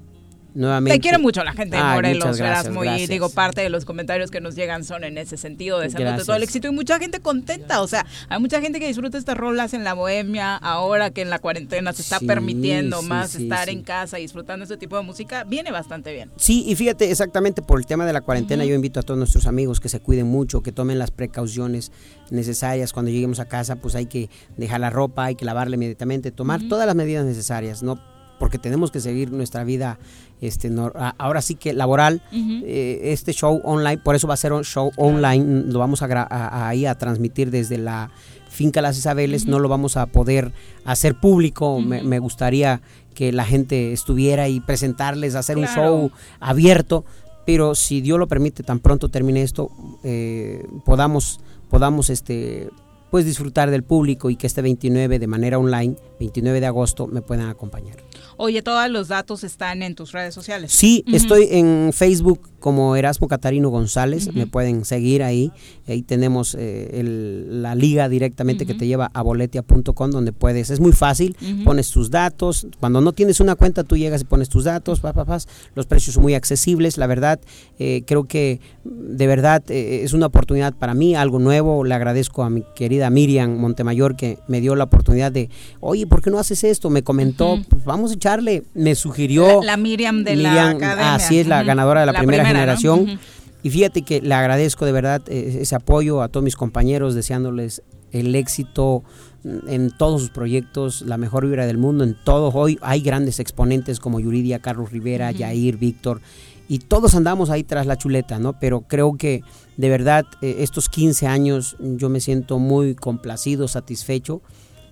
[0.56, 0.98] Nuevamente.
[0.98, 3.10] Te quiere mucho la gente de Ay, Morelos, gracias, Erasmo, y gracias.
[3.10, 6.44] digo, parte de los comentarios que nos llegan son en ese sentido, deseándote todo el
[6.44, 9.84] éxito y mucha gente contenta, o sea, hay mucha gente que disfruta estas rolas en
[9.84, 13.68] la bohemia, ahora que en la cuarentena se está Sí, permitiendo sí, más sí, estar
[13.70, 16.32] en casa y disfrutando este tipo de música, viene bastante bien.
[16.38, 19.48] Sí, y fíjate, exactamente por el tema de la cuarentena, yo invito a todos nuestros
[19.48, 21.92] amigos que se cuiden mucho, que tomen las precauciones
[22.32, 22.94] necesarias.
[22.94, 26.62] Cuando lleguemos a casa, pues hay que dejar la ropa, hay que lavarla inmediatamente, tomar
[26.70, 28.00] todas las medidas necesarias, ¿no?
[28.40, 29.98] Porque tenemos que seguir nuestra vida,
[30.42, 32.22] este, a- ahora sí que laboral.
[32.66, 36.06] Eh, este show online, por eso va a ser un show online, lo vamos a,
[36.06, 38.12] a- a- ahí a transmitir desde la
[38.50, 40.54] finca Las Isabeles, no lo vamos a poder
[40.86, 42.82] hacer público, me, me gustaría
[43.14, 47.06] que la gente estuviera y presentarles, hacer un show abierto,
[47.46, 49.72] pero si Dios lo permite, tan pronto termine esto,
[50.04, 51.40] eh, podamos,
[51.70, 52.70] podamos este,
[53.12, 57.22] pues disfrutar del público y que este 29 de manera online, 29 de agosto, me
[57.22, 57.98] puedan acompañar.
[58.38, 60.72] Oye, todos los datos están en tus redes sociales.
[60.72, 65.52] Sí, estoy en Facebook como Erasmo Catarino González, me pueden seguir ahí.
[65.88, 70.80] Ahí tenemos eh, el- la liga directamente que te lleva a boletia.com donde puedes, es
[70.80, 74.64] muy fácil, pones tus datos, cuando no tienes una cuenta tú llegas y pones tus
[74.64, 75.38] datos, pa, pa,
[75.76, 77.40] los precios son muy accesibles, la verdad,
[77.78, 82.42] eh, creo que de verdad eh, es una oportunidad para mí, algo nuevo, le agradezco
[82.44, 85.52] a mi querida Miriam Montemayor que me dio la oportunidad de,
[85.82, 86.90] oye, ¿por qué no haces esto?
[86.90, 89.62] Me comentó, pues vamos a echarle, me sugirió...
[89.62, 91.16] La, la Miriam de la Miriam, academia.
[91.16, 92.50] Así es, la ganadora de la, primera, ¿no?
[92.50, 93.20] generación.
[93.62, 97.84] Y fíjate que le agradezco de verdad eh, ese apoyo a todos mis compañeros, deseándoles
[98.12, 99.04] el éxito
[99.44, 102.54] en todos sus proyectos, la mejor vibra del mundo, en todos.
[102.56, 105.40] Hoy hay grandes exponentes como Yuridia, Carlos Rivera, Ujú.
[105.40, 106.22] Yair, Víctor,
[106.68, 108.54] y todos andamos ahí tras la chuleta, ¿no?
[108.60, 109.44] Pero creo que
[109.78, 114.42] de verdad eh, estos 15 años yo me siento muy complacido, satisfecho,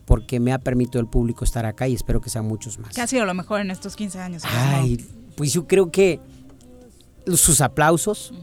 [0.05, 2.93] porque me ha permitido el público estar acá y espero que sean muchos más.
[2.93, 4.43] ¿Qué ha sido lo mejor en estos 15 años?
[4.45, 5.05] Ay,
[5.35, 6.19] pues yo creo que
[7.27, 8.33] sus aplausos,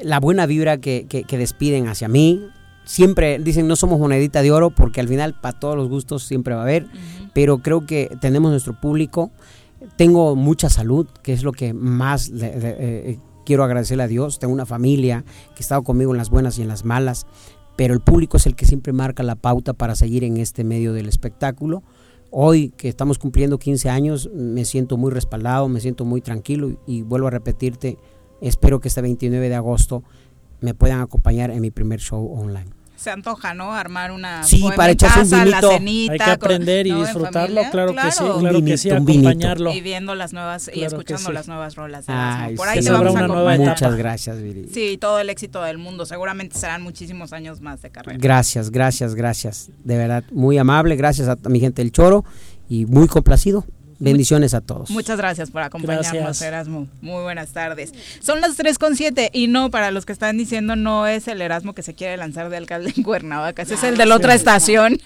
[0.00, 2.40] la buena vibra que, que- que despiden hacia mí.
[2.84, 6.54] Siempre dicen no somos monedita de oro porque al final para todos los gustos siempre
[6.54, 6.86] va a haber,
[7.32, 9.30] pero creo que tenemos nuestro público.
[9.96, 14.38] Tengo mucha salud, que es lo que más le- le- eh, quiero agradecerle a Dios.
[14.40, 15.24] Tengo una familia
[15.54, 17.26] que ha estado conmigo en las buenas y en las malas,
[17.76, 20.92] pero el público es el que siempre marca la pauta para seguir en este medio
[20.92, 21.82] del espectáculo.
[22.30, 27.02] Hoy que estamos cumpliendo 15 años, me siento muy respaldado, me siento muy tranquilo y,
[27.02, 27.98] vuelvo a repetirte,
[28.40, 30.02] espero que este 29 de agosto
[30.60, 32.81] me puedan acompañar en mi primer show online.
[33.02, 33.72] Se antoja, ¿no?
[33.72, 35.50] Armar una Sí, bohemia para echarse un vinito.
[35.50, 36.12] la cenita.
[36.12, 39.28] Hay que con- aprender y disfrutarlo, claro que sí, Un claro que sí, un vinito.
[39.28, 39.72] acompañarlo.
[39.72, 41.32] Y viendo las nuevas y Claro escuchando sí.
[41.32, 42.06] las nuevas rolas.
[42.06, 42.12] de.
[42.12, 43.56] Ay, Por ahí te vamos a una nueva.
[43.56, 44.68] Muchas gracias, Viri.
[44.72, 46.06] Sí, todo el éxito del mundo.
[46.06, 48.18] Seguramente serán muchísimos años más de carrera.
[48.20, 49.70] Gracias, gracias, gracias.
[49.82, 52.24] De verdad, muy amable, gracias a mi gente del Choro
[52.68, 53.64] y muy complacido.
[54.02, 54.90] Bendiciones a todos.
[54.90, 56.42] Muchas gracias por acompañarnos, Gracias.
[56.42, 56.88] Erasmo.
[57.00, 57.92] Muy buenas tardes.
[58.20, 61.40] Son las 3 con 7 y no, para los que están diciendo, no es el
[61.40, 64.34] Erasmo que se quiere lanzar de alcalde en Cuernavaca, ese es el de la otra
[64.34, 64.98] estación.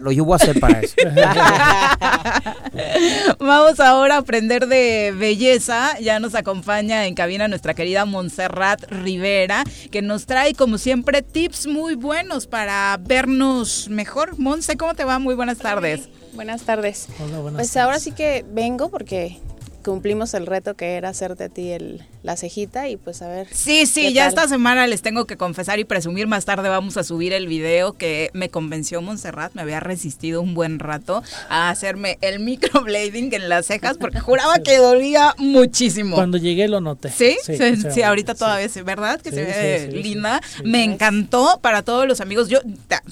[0.00, 0.96] Lo yo voy a hacer para eso.
[3.38, 5.96] Vamos ahora a aprender de belleza.
[6.00, 11.68] Ya nos acompaña en cabina nuestra querida Montserrat Rivera, que nos trae, como siempre, tips
[11.68, 14.36] muy buenos para vernos mejor.
[14.38, 15.20] Monse, ¿cómo te va?
[15.20, 16.08] Muy buenas tardes.
[16.32, 17.08] Buenas tardes.
[17.22, 19.38] Hola, buenas Pues ahora sí que vengo porque
[19.82, 23.48] cumplimos el reto que era hacerte a ti el, la cejita y pues a ver.
[23.52, 24.28] Sí, sí, ya tal.
[24.30, 27.92] esta semana les tengo que confesar y presumir, más tarde vamos a subir el video
[27.92, 33.48] que me convenció Montserrat, me había resistido un buen rato a hacerme el microblading en
[33.48, 36.16] las cejas porque juraba que dolía muchísimo.
[36.16, 37.10] Cuando llegué lo noté.
[37.10, 37.36] ¿Sí?
[37.44, 40.40] Sí, sí, sí, ahorita todavía es verdad que Sí, se sí, ve sí, sí, linda.
[40.64, 42.48] Me encantó para todos los amigos.
[42.48, 42.60] Yo,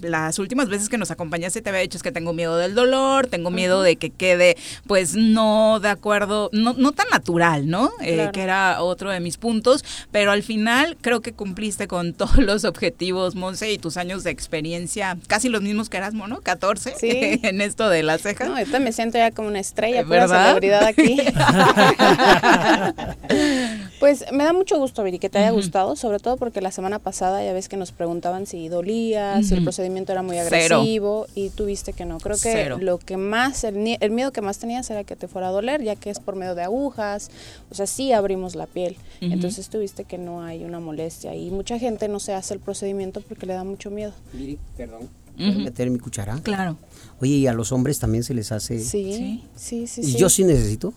[0.03, 3.27] las últimas veces que nos acompañaste te había dicho es que tengo miedo del dolor,
[3.27, 4.57] tengo miedo de que quede,
[4.87, 7.91] pues, no de acuerdo, no, no tan natural, ¿no?
[8.01, 8.33] Eh, Claro.
[8.33, 12.65] que era otro de mis puntos, pero al final creo que cumpliste con todos los
[12.65, 16.41] objetivos, Monse, y tus años de experiencia, casi los mismos que Erasmo, ¿no?
[16.41, 17.09] 14 Sí.
[17.43, 18.49] en esto de las cejas.
[18.49, 20.47] No, ahorita me siento ya como una estrella, pura ¿Verdad?
[20.49, 21.17] celebridad aquí.
[24.01, 26.99] pues me da mucho gusto, Viri, que te haya gustado, sobre todo porque la semana
[26.99, 30.77] pasada ya ves que nos preguntaban si dolía, si el procedimiento era muy Cero.
[30.79, 32.19] agresivo y tú viste que no.
[32.19, 32.79] Creo que Cero.
[32.81, 35.51] lo que más, el, nie- el miedo que más tenías era que te fuera a
[35.53, 37.31] doler, ya que es por medio de agujas,
[37.71, 38.97] o sea, sí abrimos la piel.
[39.21, 42.61] Entonces tú viste que no hay una molestia y mucha gente no se hace el
[42.61, 44.13] procedimiento porque le da mucho miedo.
[44.33, 45.03] Miri, perdón.
[45.03, 45.53] Ujú.
[45.53, 46.39] ¿Puedo meter mi cuchara?
[46.43, 46.77] Claro.
[47.21, 48.81] Oye, ¿y a los hombres también se les hace?
[48.81, 50.17] Sí, sí, sí, ¿Y sí.
[50.17, 50.95] yo sí necesito?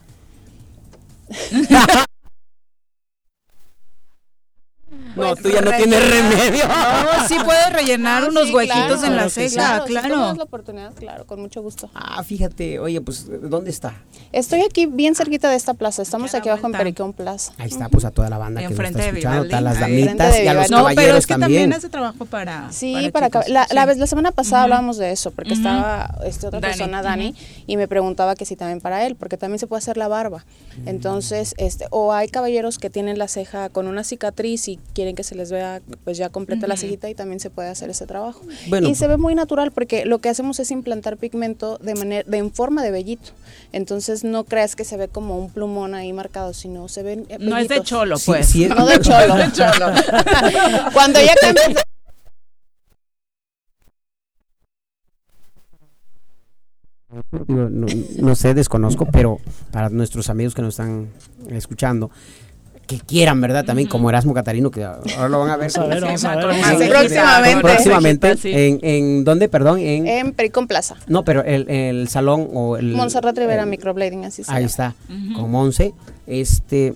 [5.16, 6.64] No, tú ya no tienes remedio.
[6.68, 9.50] No, sí puedes rellenar Ah, unos sí, huequitos claro, en la claro sí.
[9.50, 10.16] ceja, Si claro.
[10.18, 11.90] me das la oportunidad, claro, con mucho gusto.
[11.94, 13.94] Ah, fíjate, oye, pues, ¿dónde está?
[14.32, 16.02] Estoy aquí bien cerquita de esta plaza.
[16.02, 17.54] Estamos aquí abajo en Pericón Plaza.
[17.58, 20.40] Ahí está, pues, a toda la banda que nos está de escuchando, a las damitas
[20.40, 21.62] y a los no, pero caballeros es que también.
[21.64, 21.74] también.
[21.74, 22.72] hace trabajo para.
[22.72, 26.48] Sí, para, acá- la, la vez la semana pasada hablábamos de eso, porque estaba este,
[26.48, 27.36] otra Dani, persona, Dani,
[27.68, 30.46] y me preguntaba que si también para él, porque también se puede hacer la barba.
[30.84, 30.88] Mm.
[30.88, 35.24] Entonces, este, o hay caballeros que tienen la ceja con una cicatriz y quieren que
[35.24, 38.42] se les vea pues ya completa la cejita y también se puede hacer ese trabajo.
[38.70, 38.88] Bueno.
[38.88, 42.38] y se ve muy natural porque lo que hacemos es implantar pigmento de manera de
[42.38, 43.32] en forma de vellito.
[43.74, 47.38] Entonces no creas que se ve como un plumón ahí marcado, sino se ven eh,
[47.40, 48.48] No es de cholo, Sí, pues.
[48.48, 49.28] sí es- No de cholo.
[49.28, 49.92] No de cholo.
[50.94, 51.82] Cuando ya cambias de
[57.48, 57.86] Digo, no,
[58.22, 59.38] no sé, desconozco, pero
[59.72, 61.10] para nuestros amigos que nos están
[61.50, 62.10] escuchando,
[63.00, 63.66] que quieran, ¿verdad?
[63.66, 65.72] También como Erasmo Catarino, que ahora lo van a ver.
[65.76, 66.34] Vamos a ver, vamos a.
[66.90, 67.62] Próximamente.
[67.62, 68.38] Próximamente.
[68.38, 68.52] Sí.
[68.54, 69.80] En, en dónde, perdón?
[69.80, 70.96] En, en Pericón Plaza.
[71.08, 72.94] no, pero el, el salón o el...
[72.94, 74.96] Montserrat Rivera el- Microblading, así se Ahí está,
[75.36, 75.94] con Monse.
[76.28, 76.94] Este,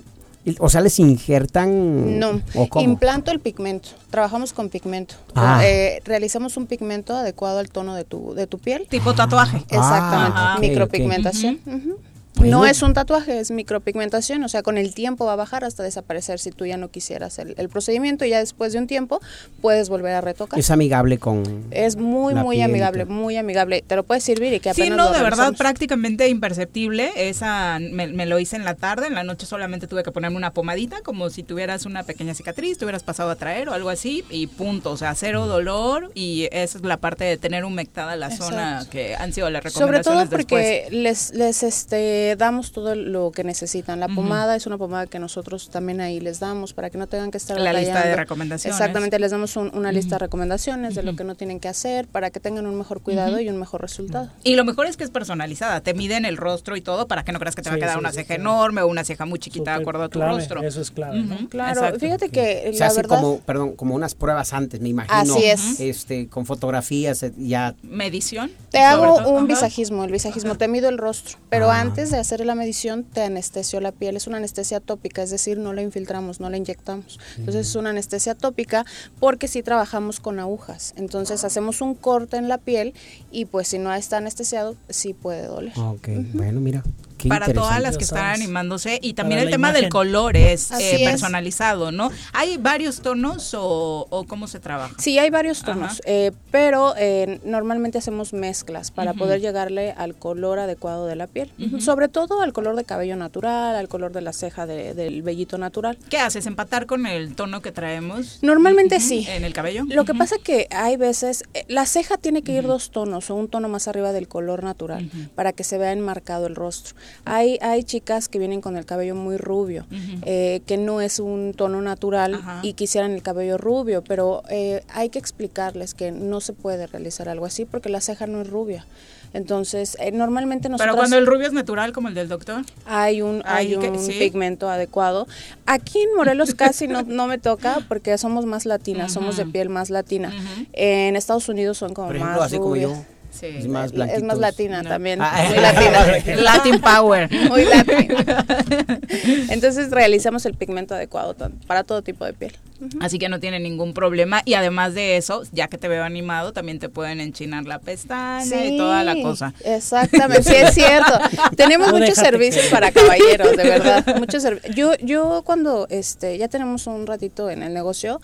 [0.59, 2.19] o sea, les injertan...
[2.19, 2.85] No, ¿O cómo?
[2.85, 3.89] implanto el pigmento.
[4.09, 5.15] Trabajamos con pigmento.
[5.35, 5.59] Ah.
[5.63, 8.87] Eh, realizamos un pigmento adecuado al tono de tu, de tu piel.
[8.89, 9.57] Tipo tatuaje.
[9.69, 11.59] Exactamente, Ah, micropigmentación.
[11.67, 11.73] ok.
[11.73, 11.97] Ujú.
[12.37, 12.59] Bueno.
[12.59, 15.83] No es un tatuaje, es micropigmentación, o sea, con el tiempo va a bajar hasta
[15.83, 19.19] desaparecer si tú ya no quisieras el, el procedimiento y ya después de un tiempo
[19.61, 20.59] puedes volver a retocar.
[20.59, 21.65] Es amigable con...
[21.71, 23.13] Es muy, la muy piel amigable, todo.
[23.13, 23.83] muy amigable.
[23.85, 27.11] Te lo puedes servir y que Sí, apenas no, lo de verdad, prácticamente imperceptible.
[27.15, 30.37] Esa me, me lo hice en la tarde, en la noche solamente tuve que ponerme
[30.37, 33.89] una pomadita, como si tuvieras una pequeña cicatriz, te hubieras pasado a traer o algo
[33.89, 34.91] así, y punto.
[34.91, 39.15] O sea, cero dolor, y esa es la parte de tener humectada la zona que
[39.15, 43.99] han sido las Sobre todo recomendaciones porque les, les este, damos todo lo que necesitan.
[43.99, 47.31] La pomada es una pomada que nosotros también ahí les damos para que no tengan
[47.31, 48.17] que estar La lista de batallando.
[48.17, 48.79] recomendaciones.
[48.79, 52.07] Exactamente, les damos un- una lista de recomendaciones de lo que no tienen que hacer
[52.07, 54.29] para que tengan un mejor cuidado y un mejor resultado.
[54.43, 57.31] Y lo mejor es que es personalizada, te miden el rostro y todo para que
[57.31, 59.03] no creas que te va a Sí, quedar sí, una sí, ceja enorme o una
[59.03, 60.61] ceja muy chiquita de acuerdo a tu clave, rostro.
[60.63, 61.99] eso es clave, Claro, exacto.
[61.99, 63.15] fíjate que Se la hace verdad...
[63.21, 65.15] como, perdón, como unas pruebas antes, me imagino.
[65.35, 65.79] Así es.
[65.79, 67.75] Este, con fotografías, eh, ya...
[67.83, 68.51] Medición.
[68.71, 69.29] Te hago todo.
[69.29, 69.45] un Ajá.
[69.47, 71.79] visajismo, el visajismo, te mido el rostro, pero Ah.
[71.81, 75.57] antes de hacer la medición te anestesió la piel, es una anestesia tópica, es decir,
[75.57, 77.19] no la infiltramos, no la inyectamos.
[77.37, 78.85] Entonces es una anestesia tópica
[79.19, 82.93] porque sí trabajamos con agujas, entonces hacemos un corte en la piel
[83.31, 85.73] y pues si no está anestesiado sí puede doler.
[85.77, 86.83] Ok, bueno, mira.
[87.17, 88.41] Qué para todas las que están sabes.
[88.41, 91.09] animándose y también Para el tema del color es eh, es.
[91.09, 92.11] personalizado, ¿no?
[92.33, 94.93] ¿Hay varios tonos o, o cómo se trabaja?
[94.99, 100.59] Sí, hay varios tonos, eh, pero eh, normalmente hacemos mezclas para poder llegarle al color
[100.59, 104.33] adecuado de la piel, sobre todo al color de cabello natural, al color de la
[104.33, 105.97] ceja de- del vellito natural.
[106.09, 106.45] ¿Qué haces?
[106.45, 108.39] ¿Empatar con el tono que traemos?
[108.41, 109.25] Normalmente sí.
[109.29, 109.85] ¿En el cabello?
[109.87, 113.35] Lo que pasa que hay veces, eh, la ceja tiene que ir dos tonos o
[113.35, 116.95] un tono más arriba del color natural para que se vea enmarcado el rostro.
[117.25, 119.85] Hay, hay chicas que vienen con el cabello muy rubio,
[120.23, 122.59] eh, que no es un tono natural Ajá.
[122.63, 127.29] y quisieran el cabello rubio, pero eh, hay que explicarles que no se puede realizar
[127.29, 128.85] algo así porque la ceja no es rubia.
[129.33, 132.63] Entonces, eh, normalmente nosotros Pero cuando el rubio es natural como el del doctor.
[132.85, 134.13] hay un, hay un sí.
[134.13, 135.27] pigmento adecuado.
[135.65, 139.69] Aquí en Morelos casi no, no me toca porque somos más latinas, somos de piel
[139.69, 140.31] más latina.
[140.73, 142.99] En Estados Unidos son como Por ejemplo, más así como rubias.
[143.43, 144.25] Es más Es blanquito.
[144.25, 145.19] más latina también.
[145.21, 146.35] Ah, muy latina.
[146.41, 147.29] Latin Power.
[147.49, 148.45] Muy latina.
[149.49, 151.35] Entonces realizamos el pigmento adecuado
[151.67, 152.53] para todo tipo de piel.
[153.01, 154.41] Así que no tiene ningún problema.
[154.45, 158.65] Y además de eso, ya que te veo animado, también te pueden enchinar la pestaña
[158.65, 159.53] y toda la cosa.
[159.65, 161.11] Exactamente, sí es cierto.
[161.55, 164.05] Tenemos muchos servicios que- para caballeros, de verdad.
[164.19, 164.43] Muchos
[164.75, 168.21] yo yo cuando este ya tenemos un ratito en el negocio,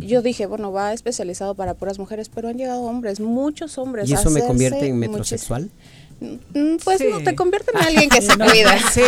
[0.00, 4.08] yo dije, bueno, va especializado para puras mujeres, pero han llegado hombres, muchos hombres.
[4.10, 5.70] ¿Y a me hacerse convierte en metrosexual?
[6.20, 8.78] Mm, Pues no, te convierte en alguien que se no, cuida.
[8.92, 9.00] Sí.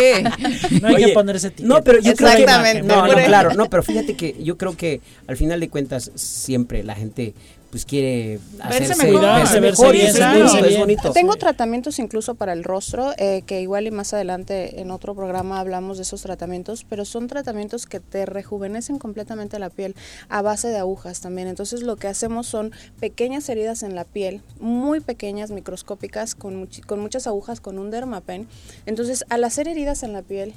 [0.81, 1.67] No hay Oye, que ponerse etiqueta.
[1.75, 2.83] No, pero yo creo que Exactamente.
[2.87, 6.83] no, no, claro, no, pero fíjate que yo creo que al final de cuentas siempre
[6.83, 7.33] la gente
[7.69, 9.21] pues quiere hacerse mejor.
[9.21, 11.11] verse Verse mejor y bien, es bonito.
[11.11, 15.59] Tengo tratamientos incluso para el rostro, eh, que igual y más adelante en otro programa
[15.59, 19.95] hablamos de esos tratamientos, pero son tratamientos que te rejuvenecen completamente la piel
[20.29, 21.47] a base de agujas también.
[21.47, 26.85] Entonces lo que hacemos son pequeñas heridas en la piel, muy pequeñas, microscópicas, con, muchi-
[26.85, 28.47] con muchas agujas, con un dermapen.
[28.85, 30.53] Entonces al hacer heridas en la piel,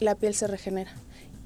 [0.00, 0.90] la piel se regenera.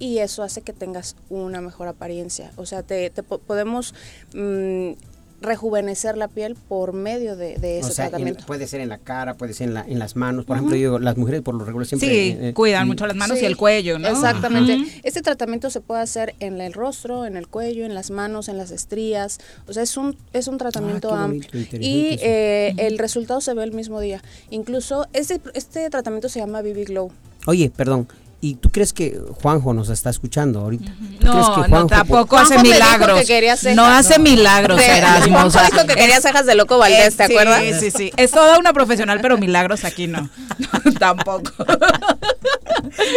[0.02, 2.50] Y eso hace que tengas una mejor apariencia.
[2.56, 3.94] O sea, te, te po- podemos
[4.34, 4.92] mm,
[5.40, 8.44] rejuvenecer la piel por medio de, de ese O sea, en- tratamiento.
[8.46, 10.44] puede ser en la cara, puede ser en, la, en las manos.
[10.44, 12.08] Por ejemplo, yo digo, las mujeres por lo regular siempre...
[12.08, 14.08] Sí, eh, cuidan mm, mucho las manos Sí, y el cuello, ¿no?
[14.08, 14.78] Exactamente.
[15.04, 18.56] Este tratamiento se puede hacer en el rostro, en el cuello, en las manos, en
[18.56, 19.38] las estrías.
[19.68, 21.50] O sea, es un, es un tratamiento qué amplio.
[21.52, 22.22] bonito, Y eso.
[22.24, 24.22] eh, el resultado se ve el mismo día.
[24.50, 27.10] Incluso este, este tratamiento se llama BB Glow.
[27.46, 28.06] Oye, perdón.
[28.44, 30.90] ¿Y tú crees que Juanjo nos está escuchando ahorita?
[30.90, 33.20] ¿Tú crees No, que no, Juanjo- tampoco Juanjo hace me dijo milagros.
[33.20, 33.74] que cejas.
[33.76, 35.32] No hace milagros, De- Erasmo.
[35.38, 37.62] Juanjo dijo que quería es- cejas de Loco Valdés, es- ¿te sí, acuerdas?
[37.78, 40.28] Sí, sí, Es toda una profesional, pero milagros aquí no.
[40.98, 41.52] tampoco.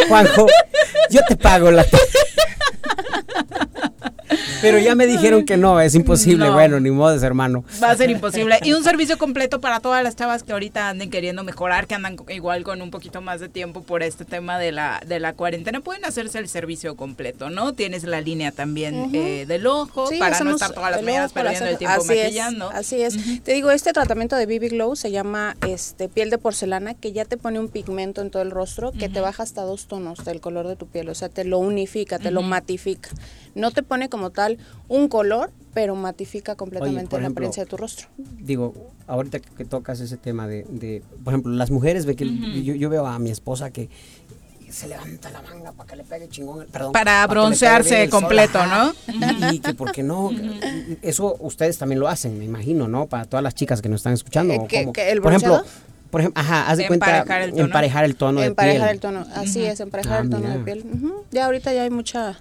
[0.08, 0.46] Juanjo,
[1.10, 1.84] yo te pago la...
[4.60, 6.46] Pero ya me dijeron que no, es imposible.
[6.46, 6.52] No.
[6.54, 7.64] Bueno, ni modo, hermano.
[7.82, 8.58] Va a ser imposible.
[8.62, 12.16] Y un servicio completo para todas las chavas que ahorita anden queriendo mejorar, que andan
[12.28, 15.80] igual con un poquito más de tiempo por este tema de la, de la cuarentena.
[15.80, 17.72] Pueden hacerse el servicio completo, ¿no?
[17.72, 21.32] Tienes la línea también eh, del ojo Sí, para no estar todas las el mañanas
[21.32, 21.78] perdiendo el cejas.
[21.78, 22.70] tiempo Así es, maquillando.
[22.70, 23.42] así es.
[23.42, 27.24] Te digo, este tratamiento de BB Glow se llama este piel de porcelana, que ya
[27.24, 30.40] te pone un pigmento en todo el rostro que te baja hasta dos tonos del
[30.40, 31.08] color de tu piel.
[31.08, 33.10] O sea, te lo unifica, te lo matifica.
[33.54, 34.58] No te pone como tal
[34.88, 38.08] un color, pero matifica completamente la ejemplo, apariencia de tu rostro.
[38.40, 38.74] Digo,
[39.06, 42.26] ahorita que, tocas ese tema de, de, por ejemplo, las mujeres, ve que
[42.62, 43.88] yo, yo veo a mi esposa que
[44.70, 46.92] se levanta la manga para que le pegue chingón, perdón.
[46.92, 48.92] Para broncearse sol, completo, ajá.
[49.06, 49.50] ¿no?
[49.52, 50.30] Y, y que, ¿por qué no?
[51.02, 53.06] Eso ustedes también lo hacen, me imagino, ¿no?
[53.06, 54.54] Para todas las chicas que nos están escuchando.
[54.54, 54.92] Eh, ¿o ¿que- cómo?
[54.92, 55.62] que el por ejemplo,
[56.10, 57.64] por ejemplo, ajá, haz de cuenta Emparejar el tono.
[57.64, 58.90] emparejar el tono de emparejar piel.
[58.94, 60.58] el tono, así es, emparejar Ah, el tono mira.
[60.58, 60.84] de piel.
[61.30, 62.38] Ya ahorita ya hay mucha...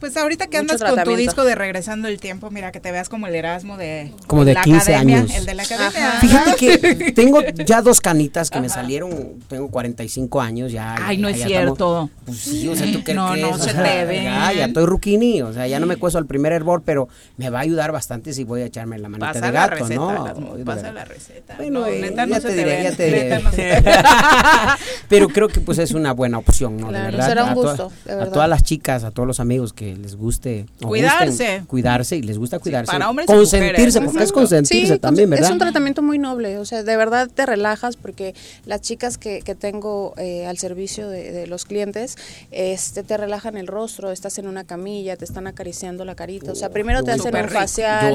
[0.00, 3.08] Pues ahorita que andas con tu disco de Regresando el Tiempo, mira que te veas
[3.08, 5.34] como el Erasmo de, Como de la 15 academia, años.
[5.34, 6.10] El de la academia.
[6.20, 9.10] Fíjate que tengo ya dos canitas que me salieron,
[9.48, 10.96] tengo 45 años ya.
[11.00, 11.48] Ay, ya- no ya es estamos-
[11.78, 12.10] cierto.
[12.26, 13.46] pues sí, o sea, ¿tú qué No, crees?
[13.48, 14.24] no O se sea, te ve.
[14.24, 17.08] Ya, ya estoy ruquini, o sea, ya no me cueso al primer hervor, pero
[17.38, 19.76] me va a ayudar bastante si voy a echarme la manita Pasa de la gato,
[19.82, 19.94] receta,
[20.38, 20.64] ¿no?
[20.66, 21.54] Pasa la receta.
[21.56, 23.38] Bueno, no, eh, neta no ya se te te diré, ya te diré.
[23.54, 23.82] te ve.
[25.08, 26.88] Pero creo que pues es una buena opción, ¿no?
[26.88, 27.28] Claro, de verdad.
[27.28, 30.66] será un gusto, de a todas las chicas, a todos los amigos que les guste
[30.82, 31.26] o Cuidarse.
[31.26, 32.90] gusten cuidarse y les gusta cuidarse.
[32.90, 35.32] para hombres consentirse, porque es consentirse Sí, también.
[35.34, 38.34] Es un tratamiento muy noble, o sea, de verdad te relajas porque
[38.64, 42.16] las chicas que, que tengo eh, al servicio de, de los clientes,
[42.50, 46.54] este, te relajan el rostro, estás en una camilla, te están acariciando la carita, o
[46.54, 48.14] sea, primero te hacen un facial,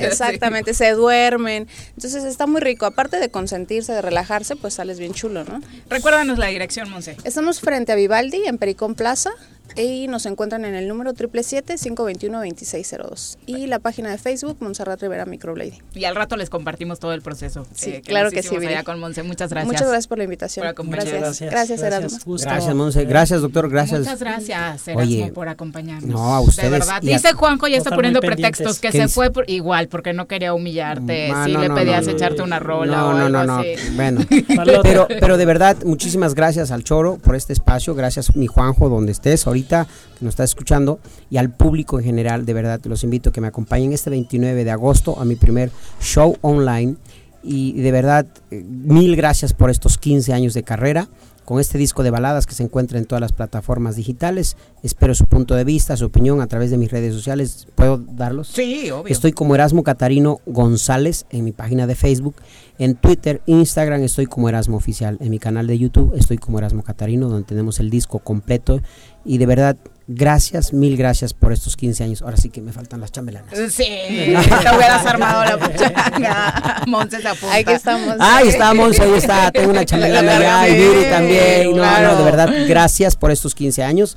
[0.00, 1.66] exactamente, se duermen,
[1.96, 5.60] entonces está muy rico, aparte de consentirse, de relajarse, pues sales bien chulo, ¿no?
[5.88, 7.16] Recuérdanos la dirección, Monse.
[7.24, 9.30] Estamos frente a Vivaldi, en Pericón Plaza,
[9.76, 13.36] y nos encuentran en el número 777-521-2602.
[13.46, 15.78] Y la página de Facebook, Montserrat Rivera Microblade.
[15.94, 17.66] Y al rato les compartimos todo el proceso.
[17.74, 19.22] Sí, eh, claro que sí, allá con Monse.
[19.22, 19.72] Muchas gracias.
[19.72, 20.64] Muchas gracias por la invitación.
[20.64, 21.20] Por acompañarnos.
[21.20, 22.36] Gracias, gracias, Erasmo.
[22.38, 23.04] Gracias, Monse.
[23.04, 23.68] Gracias, doctor.
[23.68, 24.00] Gracias.
[24.00, 26.10] Muchas gracias, Erasmo, Oye, por acompañarnos.
[26.10, 27.02] no, a ustedes De verdad.
[27.02, 30.54] Dice Juanjo, ya está poniendo pretextos, que ¿Qué se fue por, igual, porque no quería
[30.54, 31.30] humillarte.
[31.32, 32.16] Ah, si no, le no, pedías no, no.
[32.16, 33.56] echarte una rola No, o no, algo no, no.
[33.58, 33.74] así.
[33.94, 34.20] Bueno,
[34.82, 37.94] pero, pero de verdad, muchísimas gracias al Choro por este espacio.
[37.94, 41.00] Gracias, mi Juanjo, donde estés ahorita, que nos estás escuchando.
[41.30, 44.64] Y al público en general, de verdad, los invito a que me acompañen este 29
[44.64, 45.70] de agosto a mi primer
[46.00, 46.96] show online.
[47.42, 51.08] Y de verdad, eh, mil gracias por estos 15 años de carrera.
[51.44, 54.58] Con este disco de baladas que se encuentra en todas las plataformas digitales.
[54.82, 57.66] Espero su punto de vista, su opinión a través de mis redes sociales.
[57.74, 58.48] ¿Puedo darlos?
[58.48, 59.10] Sí, obvio.
[59.10, 62.34] Estoy como Erasmo Catarino González en mi página de Facebook.
[62.78, 65.16] En Twitter, Instagram estoy como Erasmo Oficial.
[65.20, 68.82] En mi canal de YouTube estoy como Erasmo Catarino, donde tenemos el disco completo.
[69.28, 69.76] Y de verdad,
[70.10, 72.22] Gracias, mil gracias por estos 15 años.
[72.22, 73.52] Ahora sí que me faltan las chambelanas.
[73.70, 76.82] Sí, te hubieras armado la puchanga.
[76.86, 77.54] Monse se apunta.
[77.54, 78.16] Aquí estamos.
[78.18, 79.50] Ahí está Monse, ahí está.
[79.50, 81.76] Tengo una chambelana allá y Viri también.
[81.76, 84.16] No, no, de verdad, gracias por estos 15 años.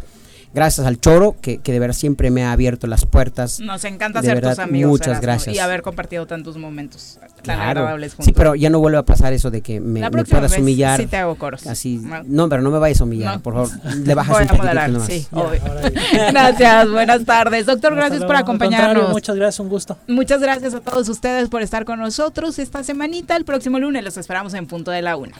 [0.53, 3.59] Gracias al Choro, que, que de verdad siempre me ha abierto las puertas.
[3.61, 4.89] Nos encanta De ser verdad, tus amigos.
[4.91, 5.55] Muchas Erasmo, gracias.
[5.55, 7.79] Y haber compartido tantos momentos tan Claro.
[7.81, 8.25] agradables juntos.
[8.25, 10.59] Sí, pero ya no vuelve a pasar eso de que me, La me puedas vez
[10.59, 10.99] humillar.
[10.99, 11.65] sí te hago coros.
[11.67, 11.97] Así.
[11.99, 12.21] No.
[12.25, 13.41] No, pero no me vayas a humillar, No.
[13.41, 13.69] por favor.
[14.05, 15.07] Le bajas Voy un a moderar, nomás.
[15.07, 15.61] sí, obvio.
[16.31, 17.65] Gracias, buenas tardes.
[17.65, 19.11] Doctor, gracias por acompañarnos.
[19.11, 19.97] Muchas gracias, un gusto.
[20.07, 23.37] Muchas gracias a todos ustedes por estar con nosotros esta semanita.
[23.37, 25.35] El próximo lunes los esperamos en punto de la una.